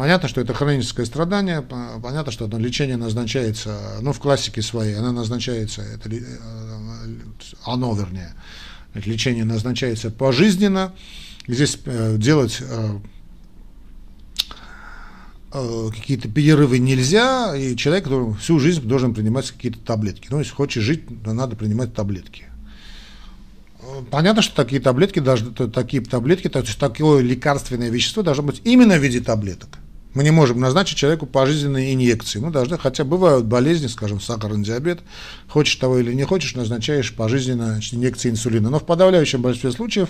Понятно, 0.00 0.30
что 0.30 0.40
это 0.40 0.54
хроническое 0.54 1.04
страдание, 1.04 1.60
понятно, 1.60 2.32
что 2.32 2.46
лечение 2.56 2.96
назначается, 2.96 3.98
ну, 4.00 4.14
в 4.14 4.18
классике 4.18 4.62
своей, 4.62 4.94
оно 4.96 5.12
назначается, 5.12 5.82
это, 5.82 6.08
э, 6.08 6.20
оно, 7.66 7.94
вернее, 7.94 8.32
лечение 8.94 9.44
назначается 9.44 10.10
пожизненно, 10.10 10.94
здесь 11.46 11.78
э, 11.84 12.16
делать 12.16 12.62
э, 15.52 15.90
какие-то 15.90 16.30
перерывы 16.30 16.78
нельзя, 16.78 17.54
и 17.54 17.76
человек 17.76 18.08
всю 18.40 18.58
жизнь 18.58 18.80
должен 18.80 19.12
принимать 19.12 19.50
какие-то 19.50 19.80
таблетки. 19.80 20.28
Ну, 20.30 20.38
если 20.38 20.54
хочешь 20.54 20.82
жить, 20.82 21.02
то 21.22 21.34
надо 21.34 21.56
принимать 21.56 21.92
таблетки. 21.92 22.46
Понятно, 24.10 24.40
что 24.40 24.56
такие 24.56 24.80
таблетки 24.80 25.18
должны, 25.18 25.52
такие 25.52 26.02
таблетки, 26.02 26.48
то 26.48 26.60
есть 26.60 26.78
такое 26.78 27.20
лекарственное 27.20 27.90
вещество 27.90 28.22
должно 28.22 28.44
быть 28.44 28.62
именно 28.64 28.96
в 28.96 29.02
виде 29.02 29.20
таблеток. 29.20 29.78
Мы 30.12 30.24
не 30.24 30.32
можем 30.32 30.58
назначить 30.58 30.98
человеку 30.98 31.26
пожизненные 31.26 31.94
инъекции. 31.94 32.40
Мы 32.40 32.50
должны, 32.50 32.76
хотя 32.78 33.04
бывают 33.04 33.46
болезни, 33.46 33.86
скажем, 33.86 34.20
сахарный 34.20 34.64
диабет, 34.64 35.00
хочешь 35.48 35.76
того 35.76 35.98
или 35.98 36.12
не 36.12 36.24
хочешь, 36.24 36.56
назначаешь 36.56 37.14
пожизненно 37.14 37.80
инъекции 37.92 38.30
инсулина. 38.30 38.70
Но 38.70 38.80
в 38.80 38.86
подавляющем 38.86 39.40
большинстве 39.40 39.70
случаев 39.70 40.08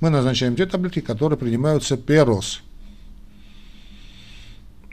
мы 0.00 0.10
назначаем 0.10 0.54
те 0.54 0.66
таблетки, 0.66 1.00
которые 1.00 1.36
принимаются 1.36 1.96
перос. 1.96 2.62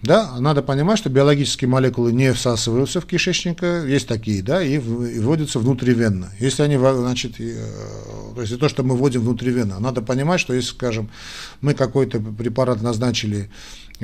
Да, 0.02 0.40
надо 0.40 0.64
понимать, 0.64 0.98
что 0.98 1.10
биологические 1.10 1.70
молекулы 1.70 2.12
не 2.12 2.34
всасываются 2.34 3.02
в 3.02 3.06
кишечник, 3.06 3.62
есть 3.62 4.08
такие, 4.08 4.42
да, 4.42 4.64
и, 4.64 4.80
вводятся 4.80 5.60
внутривенно. 5.60 6.32
Если 6.40 6.64
они, 6.64 6.78
значит, 6.78 7.40
э, 7.40 7.64
то 8.34 8.42
есть 8.42 8.60
то, 8.60 8.68
что 8.68 8.82
мы 8.82 8.96
вводим 8.96 9.22
внутривенно, 9.22 9.80
надо 9.80 10.02
понимать, 10.02 10.40
что 10.40 10.56
если, 10.56 10.72
скажем, 10.72 11.12
мы 11.62 11.76
какой-то 11.76 12.20
препарат 12.20 12.82
назначили 12.82 13.52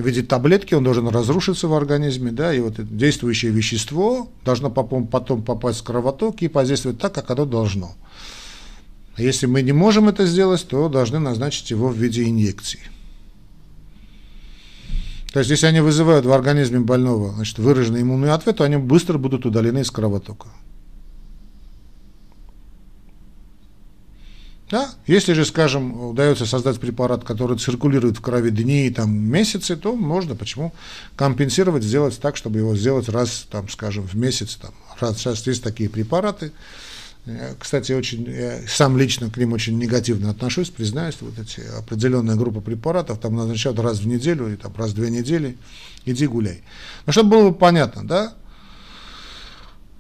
в 0.02 0.06
виде 0.06 0.22
таблетки, 0.22 0.76
он 0.76 0.84
должен 0.84 1.08
разрушиться 1.08 1.68
в 1.68 1.74
организме, 1.74 2.32
да, 2.32 2.54
и 2.54 2.60
вот 2.60 2.76
действующее 2.78 3.52
вещество 3.52 4.30
должно 4.46 4.70
потом 4.70 5.08
попасть 5.08 5.80
в 5.80 5.84
кровоток 5.84 6.42
и 6.42 6.48
подействовать 6.48 7.00
так, 7.00 7.14
как 7.14 7.32
оно 7.32 7.46
должно. 7.46 7.96
А 9.16 9.22
если 9.24 9.48
мы 9.48 9.64
не 9.64 9.72
можем 9.72 10.08
это 10.08 10.28
сделать, 10.28 10.68
то 10.68 10.88
должны 10.90 11.18
назначить 11.18 11.72
его 11.72 11.90
в 11.90 11.98
виде 11.98 12.24
инъекций. 12.30 12.80
То 15.34 15.40
есть, 15.40 15.50
если 15.50 15.66
они 15.66 15.82
вызывают 15.82 16.26
в 16.26 16.32
организме 16.32 16.80
больного 16.80 17.34
значит, 17.34 17.58
выраженный 17.58 18.04
иммунный 18.04 18.32
ответ, 18.32 18.58
то 18.58 18.64
они 18.64 18.78
быстро 18.78 19.18
будут 19.18 19.46
удалены 19.46 19.80
из 19.80 19.90
кровотока. 19.90 20.48
Да? 24.70 24.90
Если 25.06 25.34
же, 25.34 25.46
скажем, 25.46 26.10
удается 26.10 26.46
создать 26.46 26.80
препарат, 26.80 27.24
который 27.24 27.58
циркулирует 27.58 28.18
в 28.18 28.22
крови 28.22 28.50
дни, 28.50 28.90
там, 28.90 29.14
месяцы, 29.14 29.78
то 29.78 29.96
можно, 29.96 30.36
почему, 30.36 30.74
компенсировать, 31.16 31.84
сделать 31.84 32.20
так, 32.20 32.36
чтобы 32.36 32.60
его 32.60 32.76
сделать 32.76 33.08
раз, 33.08 33.48
там, 33.50 33.70
скажем, 33.70 34.06
в 34.06 34.16
месяц. 34.16 34.58
Там, 34.62 34.72
раз, 35.00 35.18
сейчас 35.18 35.48
есть 35.48 35.64
такие 35.64 35.90
препараты, 35.90 36.52
кстати, 37.60 37.92
очень, 37.92 38.24
я 38.30 38.62
сам 38.68 38.98
лично 38.98 39.30
к 39.30 39.38
ним 39.38 39.52
очень 39.52 39.78
негативно 39.78 40.30
отношусь, 40.30 40.70
признаюсь, 40.70 41.18
вот 41.20 41.38
эти 41.38 41.60
определенная 41.78 42.36
группа 42.36 42.62
препаратов 42.62 43.20
там 43.20 43.36
назначают 43.36 43.80
раз 43.80 44.00
в 44.00 44.08
неделю 44.08 44.48
или 44.48 44.56
там 44.56 44.74
раз 44.78 44.92
в 44.92 44.96
две 44.96 45.10
недели, 45.10 45.58
иди 46.06 46.26
гуляй. 46.26 46.64
Но 47.06 47.12
чтобы 47.12 47.32
было 47.32 47.52
понятно, 47.52 48.08
да, 48.08 48.34
э, 48.34 48.47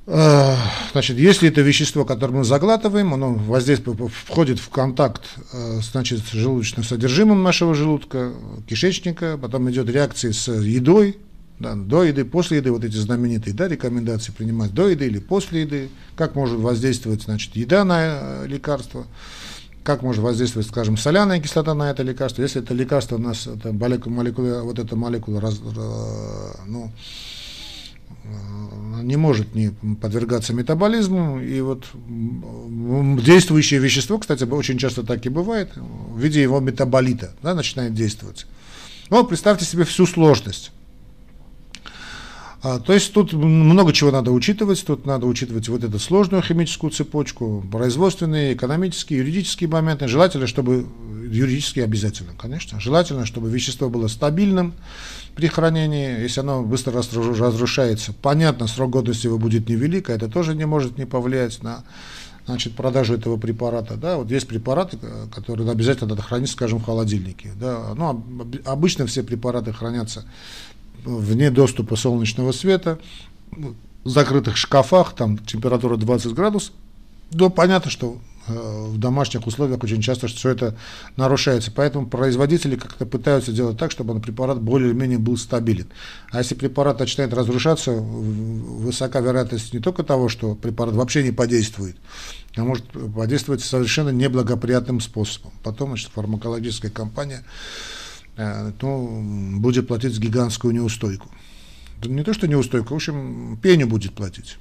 Значит, 0.07 1.17
если 1.17 1.49
это 1.49 1.59
вещество, 1.59 2.05
которое 2.05 2.37
мы 2.37 2.43
заглатываем, 2.45 3.13
оно 3.13 3.33
воздействует, 3.33 3.99
входит 4.09 4.57
в 4.57 4.69
контакт 4.69 5.23
э, 5.51 5.79
значит, 5.81 6.21
с 6.21 6.31
желудочным 6.31 6.85
содержимым 6.85 7.43
нашего 7.43 7.75
желудка, 7.75 8.31
кишечника, 8.69 9.37
потом 9.37 9.69
идет 9.69 9.89
реакция 9.89 10.31
с 10.31 10.49
едой, 10.49 11.17
да, 11.59 11.75
до 11.75 12.05
еды, 12.05 12.23
после 12.23 12.59
еды, 12.59 12.71
вот 12.71 12.85
эти 12.85 12.95
знаменитые 12.95 13.53
да, 13.53 13.67
рекомендации 13.67 14.31
принимать 14.31 14.73
до 14.73 14.87
еды 14.87 15.07
или 15.07 15.19
после 15.19 15.63
еды, 15.63 15.89
как 16.15 16.35
может 16.35 16.57
воздействовать 16.57 17.23
значит, 17.23 17.57
еда 17.57 17.83
на 17.83 17.97
э, 17.99 18.47
лекарство, 18.47 19.07
как 19.83 20.03
может 20.03 20.23
воздействовать, 20.23 20.69
скажем, 20.69 20.95
соляная 20.95 21.41
кислота 21.41 21.73
на 21.73 21.91
это 21.91 22.03
лекарство. 22.03 22.43
Если 22.43 22.61
это 22.61 22.73
лекарство 22.73 23.17
у 23.17 23.19
нас, 23.19 23.45
это 23.45 23.73
молекула, 23.73 24.61
вот 24.61 24.79
эта 24.79 24.95
молекула 24.95 25.41
раз, 25.41 25.59
э, 25.59 26.51
ну, 26.65 26.85
э, 26.85 27.36
не 29.01 29.15
может 29.15 29.55
не 29.55 29.71
подвергаться 30.01 30.53
метаболизму, 30.53 31.39
и 31.39 31.61
вот 31.61 31.85
действующее 33.23 33.79
вещество, 33.79 34.17
кстати, 34.17 34.43
очень 34.43 34.77
часто 34.77 35.03
так 35.03 35.25
и 35.25 35.29
бывает, 35.29 35.71
в 35.75 36.19
виде 36.19 36.41
его 36.41 36.59
метаболита, 36.59 37.33
да, 37.41 37.53
начинает 37.53 37.93
действовать. 37.93 38.45
Но 39.09 39.23
представьте 39.23 39.65
себе 39.65 39.85
всю 39.85 40.05
сложность. 40.05 40.71
А, 42.63 42.79
то 42.79 42.91
есть 42.91 43.13
тут 43.13 43.33
много 43.33 43.93
чего 43.93 44.11
надо 44.11 44.31
учитывать, 44.31 44.83
тут 44.85 45.05
надо 45.05 45.27
учитывать 45.27 45.69
вот 45.69 45.83
эту 45.83 45.99
сложную 45.99 46.41
химическую 46.41 46.91
цепочку, 46.91 47.63
производственные, 47.71 48.55
экономические, 48.55 49.19
юридические 49.19 49.69
моменты. 49.69 50.07
Желательно, 50.07 50.47
чтобы, 50.47 50.87
юридически 51.29 51.81
обязательно, 51.81 52.33
конечно, 52.37 52.79
желательно, 52.79 53.25
чтобы 53.25 53.49
вещество 53.49 53.89
было 53.89 54.07
стабильным 54.07 54.73
при 55.37 55.47
хранении, 55.47 56.19
если 56.19 56.39
оно 56.39 56.63
быстро 56.63 56.91
разрушается. 56.93 58.11
Понятно, 58.11 58.65
срок 58.65 58.89
годности 58.89 59.27
его 59.27 59.37
будет 59.37 59.69
невелик, 59.69 60.09
а 60.09 60.13
это 60.13 60.27
тоже 60.27 60.55
не 60.55 60.65
может 60.65 60.97
не 60.97 61.05
повлиять 61.05 61.61
на 61.61 61.83
значит, 62.47 62.73
продажу 62.73 63.13
этого 63.13 63.37
препарата. 63.37 63.97
Да, 63.97 64.17
вот 64.17 64.31
есть 64.31 64.47
препараты, 64.47 64.97
которые 65.31 65.69
обязательно 65.69 66.09
надо 66.09 66.23
хранить, 66.23 66.49
скажем, 66.49 66.79
в 66.79 66.85
холодильнике. 66.85 67.51
Да, 67.59 67.93
ну, 67.95 68.23
обычно 68.65 69.05
все 69.05 69.21
препараты 69.21 69.73
хранятся 69.73 70.25
вне 71.05 71.51
доступа 71.51 71.95
солнечного 71.95 72.51
света, 72.51 72.97
в 73.51 74.09
закрытых 74.09 74.57
шкафах, 74.57 75.13
там 75.13 75.37
температура 75.37 75.97
20 75.97 76.33
градусов, 76.33 76.73
то 77.37 77.51
понятно, 77.51 77.91
что 77.91 78.17
э, 78.17 78.26
в 78.47 78.97
домашних 78.97 79.45
условиях 79.47 79.83
очень 79.83 80.01
часто 80.01 80.27
все 80.27 80.49
это 80.49 80.75
нарушается. 81.15 81.71
Поэтому 81.71 82.07
производители 82.07 82.75
как-то 82.75 83.05
пытаются 83.05 83.51
делать 83.51 83.77
так, 83.77 83.91
чтобы 83.91 84.19
препарат 84.19 84.61
более-менее 84.61 85.19
был 85.19 85.37
стабилен. 85.37 85.87
А 86.31 86.39
если 86.39 86.55
препарат 86.55 86.99
начинает 86.99 87.33
разрушаться, 87.33 87.91
высока 87.91 89.19
вероятность 89.19 89.73
не 89.73 89.79
только 89.79 90.03
того, 90.03 90.29
что 90.29 90.55
препарат 90.55 90.95
вообще 90.95 91.23
не 91.23 91.31
подействует, 91.31 91.97
а 92.55 92.63
может 92.63 92.85
подействовать 93.15 93.61
совершенно 93.63 94.09
неблагоприятным 94.09 95.01
способом. 95.01 95.51
Потом 95.63 95.89
значит, 95.89 96.11
фармакологическая 96.13 96.91
компания 96.91 97.43
Э, 98.37 98.71
то 98.77 99.21
будет 99.55 99.87
платить 99.87 100.17
гигантскую 100.19 100.73
неустойку. 100.73 101.27
Не 102.03 102.23
то, 102.23 102.33
что 102.33 102.47
неустойку, 102.47 102.93
в 102.93 102.97
общем, 102.97 103.57
пеню 103.61 103.87
будет 103.87 104.13
платить. 104.13 104.57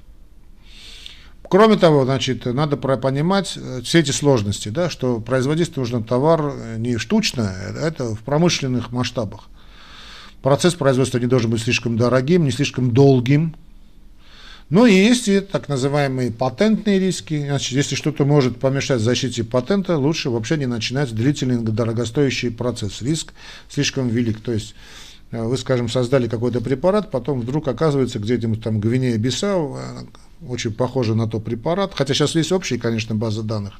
Кроме 1.49 1.77
того, 1.77 2.03
значит, 2.03 2.45
надо 2.45 2.75
понимать 2.75 3.53
э, 3.55 3.81
все 3.83 3.99
эти 3.99 4.11
сложности, 4.11 4.69
да, 4.69 4.89
что 4.89 5.19
производить 5.19 5.75
нужно 5.77 6.03
товар 6.03 6.53
э, 6.53 6.75
не 6.77 6.97
штучно, 6.97 7.53
это 7.79 8.15
в 8.15 8.19
промышленных 8.19 8.91
масштабах. 8.91 9.45
Процесс 10.41 10.75
производства 10.75 11.19
не 11.19 11.27
должен 11.27 11.49
быть 11.49 11.61
слишком 11.61 11.97
дорогим, 11.97 12.43
не 12.43 12.51
слишком 12.51 12.91
долгим, 12.91 13.55
ну 14.69 14.85
и 14.85 14.93
есть 14.93 15.29
и 15.29 15.39
так 15.39 15.69
называемые 15.69 16.29
патентные 16.29 16.99
риски. 16.99 17.45
Значит, 17.45 17.71
если 17.71 17.95
что-то 17.95 18.25
может 18.25 18.59
помешать 18.59 18.99
защите 18.99 19.45
патента, 19.45 19.97
лучше 19.97 20.29
вообще 20.29 20.57
не 20.57 20.65
начинать 20.65 21.15
длительный 21.15 21.57
дорогостоящий 21.59 22.51
процесс. 22.51 23.01
Риск 23.01 23.31
слишком 23.69 24.09
велик. 24.09 24.41
То 24.41 24.51
есть 24.51 24.73
э, 24.73 25.06
вы, 25.31 25.57
скажем, 25.57 25.89
создали 25.89 26.27
какой-то 26.27 26.61
препарат, 26.61 27.11
потом 27.11 27.41
вдруг 27.41 27.67
оказывается 27.67 28.19
где-нибудь 28.19 28.63
там 28.63 28.79
Гвинея 28.79 29.17
Бисау, 29.17 29.77
э, 29.77 30.05
очень 30.47 30.73
похоже 30.73 31.15
на 31.15 31.27
тот 31.27 31.43
препарат, 31.43 31.93
хотя 31.93 32.13
сейчас 32.13 32.35
есть 32.35 32.51
общие, 32.51 32.79
конечно, 32.79 33.15
базы 33.15 33.43
данных, 33.43 33.79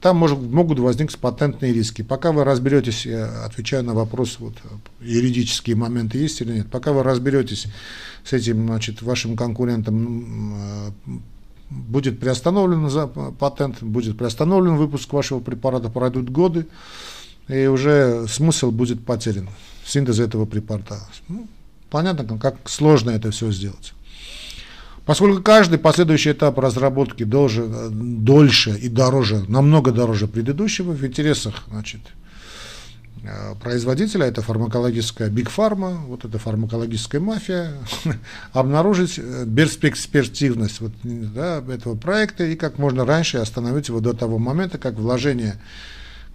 там 0.00 0.16
может, 0.16 0.38
могут 0.38 0.78
возникнуть 0.78 1.18
патентные 1.18 1.72
риски. 1.72 2.02
Пока 2.02 2.32
вы 2.32 2.44
разберетесь, 2.44 3.04
я 3.04 3.44
отвечаю 3.44 3.84
на 3.84 3.94
вопрос, 3.94 4.36
вот, 4.38 4.54
юридические 5.00 5.76
моменты 5.76 6.18
есть 6.18 6.40
или 6.40 6.54
нет, 6.54 6.70
пока 6.70 6.92
вы 6.92 7.02
разберетесь 7.02 7.66
с 8.24 8.32
этим 8.32 8.66
значит, 8.66 9.02
вашим 9.02 9.36
конкурентом, 9.36 10.54
э, 10.54 10.90
будет 11.70 12.18
приостановлен 12.18 12.90
патент, 13.38 13.82
будет 13.82 14.18
приостановлен 14.18 14.76
выпуск 14.76 15.12
вашего 15.12 15.40
препарата, 15.40 15.88
пройдут 15.88 16.30
годы, 16.30 16.66
и 17.48 17.66
уже 17.66 18.26
смысл 18.28 18.70
будет 18.70 19.04
потерян, 19.04 19.48
синтез 19.84 20.20
этого 20.20 20.46
препарата. 20.46 20.98
Ну, 21.28 21.46
понятно, 21.90 22.38
как 22.38 22.68
сложно 22.68 23.10
это 23.10 23.30
все 23.30 23.50
сделать. 23.50 23.92
Поскольку 25.10 25.42
каждый 25.42 25.78
последующий 25.78 26.30
этап 26.30 26.58
разработки 26.58 27.24
должен, 27.24 27.72
э, 27.74 27.88
дольше 27.90 28.70
и 28.70 28.88
дороже, 28.88 29.44
намного 29.48 29.90
дороже 29.90 30.28
предыдущего, 30.28 30.92
в 30.92 31.04
интересах 31.04 31.64
значит, 31.68 32.00
э, 33.24 33.54
производителя, 33.60 34.26
это 34.26 34.42
фармакологическая 34.42 35.28
бигфарма, 35.28 36.02
вот 36.06 36.24
эта 36.24 36.38
фармакологическая 36.38 37.20
мафия, 37.20 37.72
обнаружить 38.52 39.18
э, 39.18 39.46
перспективность 39.46 40.80
вот, 40.80 40.92
да, 41.02 41.58
этого 41.68 41.96
проекта 41.96 42.44
и 42.44 42.54
как 42.54 42.78
можно 42.78 43.04
раньше 43.04 43.38
остановить 43.38 43.88
его 43.88 43.98
до 43.98 44.12
того 44.12 44.38
момента, 44.38 44.78
как 44.78 44.94
вложение 44.94 45.56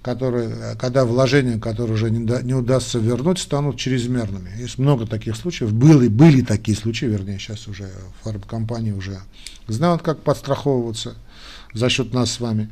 которые, 0.06 0.76
когда 0.78 1.03
вложения, 1.03 1.58
которые 1.58 1.95
уже 1.95 2.12
не, 2.12 2.24
да, 2.24 2.43
не 2.43 2.53
удастся 2.53 2.99
вернуть, 2.99 3.39
станут 3.39 3.78
чрезмерными. 3.78 4.51
Есть 4.56 4.78
много 4.78 5.08
таких 5.08 5.36
случаев. 5.36 5.74
Были, 5.74 6.10
были 6.10 6.43
такие 6.43 6.78
случаи, 6.78 7.06
вернее, 7.06 7.39
сейчас 7.39 7.68
уже 7.68 7.89
фармкомпании 8.22 8.91
уже 8.91 9.18
знают, 9.68 10.03
как 10.03 10.20
подстраховываться 10.20 11.16
за 11.74 11.89
счет 11.89 12.14
нас 12.14 12.30
с 12.30 12.39
вами. 12.39 12.70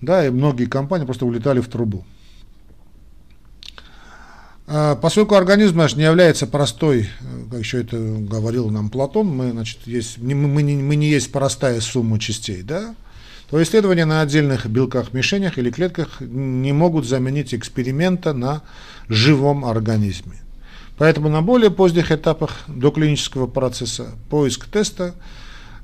Да, 0.00 0.26
и 0.26 0.30
многие 0.30 0.64
компании 0.64 1.04
просто 1.04 1.26
улетали 1.26 1.60
в 1.60 1.68
трубу. 1.68 2.04
А, 4.66 4.96
поскольку 4.96 5.36
организм 5.36 5.76
наш 5.76 5.94
не 5.94 6.02
является 6.02 6.48
простой, 6.48 7.08
как 7.52 7.60
еще 7.60 7.82
это 7.82 7.98
говорил 7.98 8.68
нам 8.68 8.90
Платон, 8.90 9.28
мы, 9.28 9.52
значит, 9.52 9.86
есть, 9.86 10.18
мы, 10.18 10.34
мы, 10.34 10.62
не, 10.64 10.74
мы 10.74 10.96
не 10.96 11.08
есть 11.08 11.30
простая 11.30 11.80
сумма 11.80 12.18
частей, 12.18 12.62
да, 12.62 12.96
то 13.50 13.62
исследования 13.62 14.04
на 14.04 14.20
отдельных 14.20 14.66
белках-мишенях 14.66 15.58
или 15.58 15.70
клетках 15.70 16.20
не 16.20 16.72
могут 16.72 17.06
заменить 17.06 17.54
эксперимента 17.54 18.34
на 18.34 18.62
живом 19.08 19.64
организме. 19.64 20.42
Поэтому 20.98 21.28
на 21.28 21.40
более 21.40 21.70
поздних 21.70 22.12
этапах 22.12 22.50
доклинического 22.66 23.46
процесса 23.46 24.08
поиск 24.28 24.66
теста 24.66 25.14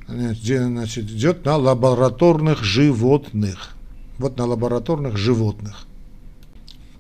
значит, 0.07 1.05
идет 1.05 1.45
на 1.45 1.57
лабораторных 1.57 2.63
животных. 2.63 3.71
Вот 4.19 4.37
на 4.37 4.45
лабораторных 4.45 5.17
животных. 5.17 5.87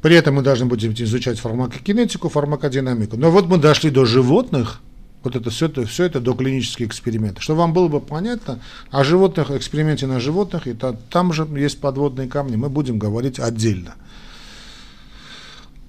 При 0.01 0.17
этом 0.17 0.37
мы 0.37 0.43
должны 0.43 0.67
будем 0.67 0.93
изучать 0.93 1.39
фармакокинетику, 1.39 2.29
фармакодинамику. 2.29 3.17
Но 3.17 3.31
вот 3.31 3.47
мы 3.47 3.59
дошли 3.59 3.91
до 3.91 4.05
животных, 4.05 4.81
вот 5.25 5.37
это 5.37 5.51
все, 5.51 5.67
это 5.67 5.87
все 5.87 6.05
это 6.05 6.21
доклинические 6.21 6.87
эксперименты. 6.87 7.41
Чтобы 7.41 7.61
вам 7.61 7.73
было 7.73 7.89
бы 7.89 8.01
понятно, 8.01 8.61
о 8.91 9.05
животных, 9.05 9.51
эксперименте 9.51 10.07
на 10.07 10.21
животных, 10.21 10.67
и 10.67 10.75
та, 10.75 10.93
там 11.11 11.33
же 11.33 11.49
есть 11.57 11.81
подводные 11.81 12.29
камни, 12.29 12.57
мы 12.57 12.69
будем 12.69 12.99
говорить 12.99 13.41
отдельно. 13.41 13.95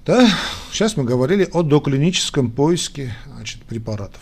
Да? 0.06 0.28
Сейчас 0.72 0.96
мы 0.96 1.04
говорили 1.04 1.48
о 1.52 1.62
доклиническом 1.62 2.50
поиске 2.50 3.14
значит, 3.26 3.62
препаратов. 3.62 4.20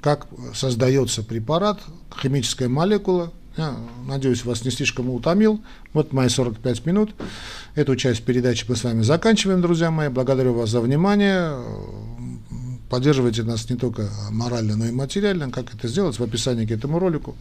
Как 0.00 0.26
создается 0.54 1.22
препарат, 1.22 1.80
химическая 2.22 2.68
молекула. 2.68 3.32
Я 3.56 3.74
надеюсь, 4.06 4.44
вас 4.44 4.64
не 4.64 4.70
слишком 4.70 5.08
утомил. 5.08 5.62
Вот 5.94 6.12
мои 6.12 6.28
45 6.28 6.84
минут. 6.84 7.14
Эту 7.74 7.96
часть 7.96 8.22
передачи 8.22 8.66
мы 8.68 8.76
с 8.76 8.84
вами 8.84 9.02
заканчиваем, 9.02 9.62
друзья 9.62 9.90
мои. 9.90 10.08
Благодарю 10.08 10.52
вас 10.52 10.68
за 10.68 10.82
внимание. 10.82 11.56
Поддерживайте 12.88 13.42
нас 13.42 13.68
не 13.68 13.76
только 13.76 14.10
морально, 14.30 14.76
но 14.76 14.86
и 14.86 14.92
материально. 14.92 15.50
Как 15.50 15.74
это 15.74 15.88
сделать? 15.88 16.18
В 16.18 16.22
описании 16.22 16.66
к 16.66 16.70
этому 16.70 16.98
ролику 16.98 17.36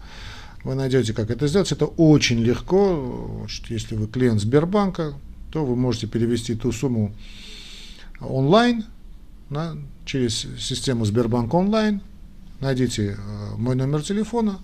вы 0.64 0.76
найдете, 0.76 1.14
как 1.14 1.30
это 1.30 1.48
сделать. 1.48 1.72
Это 1.72 1.86
очень 1.86 2.40
легко. 2.40 3.46
Если 3.70 3.96
вы 3.96 4.08
клиент 4.08 4.42
Сбербанка, 4.42 5.14
то 5.52 5.64
вы 5.64 5.76
можете 5.76 6.08
перевести 6.08 6.56
ту 6.56 6.72
сумму 6.72 7.14
онлайн, 8.20 8.86
да, 9.50 9.78
через 10.06 10.48
систему 10.60 11.06
Сбербанк 11.06 11.54
онлайн, 11.54 12.02
найдите 12.60 13.18
э, 13.18 13.56
мой 13.58 13.76
номер 13.76 14.02
телефона, 14.02 14.60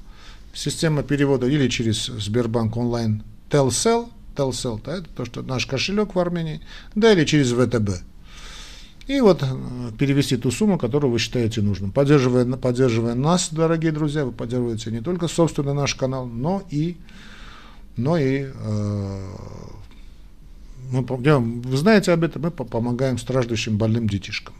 система 0.54 1.04
перевода 1.04 1.48
или 1.48 1.68
через 1.70 2.06
Сбербанк 2.06 2.76
онлайн 2.78 3.24
Telcel, 3.50 4.10
Telcel, 4.36 4.82
да, 4.84 4.98
это 4.98 5.08
то, 5.16 5.26
что 5.26 5.44
наш 5.44 5.66
кошелек 5.66 6.16
в 6.16 6.20
Армении, 6.20 6.62
да, 6.96 7.14
или 7.14 7.26
через 7.26 7.52
ВТБ. 7.52 8.04
И 9.08 9.20
вот 9.20 9.44
э, 9.44 9.92
перевести 9.98 10.38
ту 10.38 10.52
сумму, 10.52 10.78
которую 10.78 11.12
вы 11.12 11.20
считаете 11.20 11.62
нужным. 11.62 11.92
Поддерживая, 11.92 12.46
поддерживая 12.46 13.16
нас, 13.16 13.50
дорогие 13.52 13.92
друзья, 13.92 14.26
вы 14.26 14.32
поддерживаете 14.32 14.92
не 14.92 15.02
только, 15.02 15.28
собственно, 15.28 15.74
наш 15.74 15.96
канал, 15.96 16.28
но 16.28 16.64
и, 16.70 16.98
но 17.98 18.18
и 18.18 18.48
э, 18.54 19.28
мы, 20.92 21.02
вы 21.04 21.78
знаете 21.78 22.12
об 22.12 22.24
этом, 22.24 22.44
мы 22.44 22.52
помогаем 22.52 23.18
страждущим 23.18 23.78
больным 23.78 24.08
детишкам. 24.08 24.54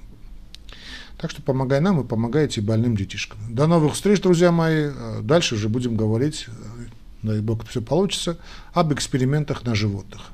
Так 1.18 1.30
что 1.30 1.44
помогай 1.44 1.80
нам 1.82 2.02
и 2.02 2.04
помогайте 2.04 2.62
больным 2.62 2.98
детишкам. 2.98 3.38
До 3.48 3.68
новых 3.68 3.94
встреч, 3.94 4.22
друзья 4.22 4.52
мои. 4.52 4.90
Э, 4.90 5.20
дальше 5.22 5.54
уже 5.54 5.70
будем 5.70 5.96
говорить, 5.96 6.48
э, 6.48 6.52
дай 7.22 7.42
бог 7.42 7.64
все 7.68 7.82
получится, 7.82 8.38
об 8.74 8.92
экспериментах 8.92 9.64
на 9.64 9.76
животных. 9.76 10.32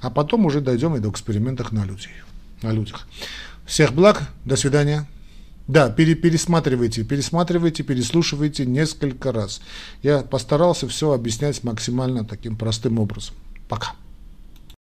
А 0.00 0.10
потом 0.10 0.44
уже 0.44 0.60
дойдем 0.60 0.96
и 0.96 0.98
до 0.98 1.08
экспериментов 1.08 1.70
на, 1.70 1.84
людей, 1.84 2.12
на 2.64 2.72
людях. 2.72 3.06
Всех 3.64 3.92
благ, 3.92 4.28
до 4.44 4.56
свидания. 4.56 5.06
Да, 5.66 5.88
пере, 5.88 6.14
пересматривайте, 6.14 7.04
пересматривайте, 7.04 7.82
переслушивайте 7.82 8.66
несколько 8.66 9.32
раз. 9.32 9.62
Я 10.02 10.20
постарался 10.20 10.86
все 10.88 11.12
объяснять 11.12 11.64
максимально 11.64 12.24
таким 12.24 12.56
простым 12.56 12.98
образом. 12.98 13.34
Пока. 13.68 13.94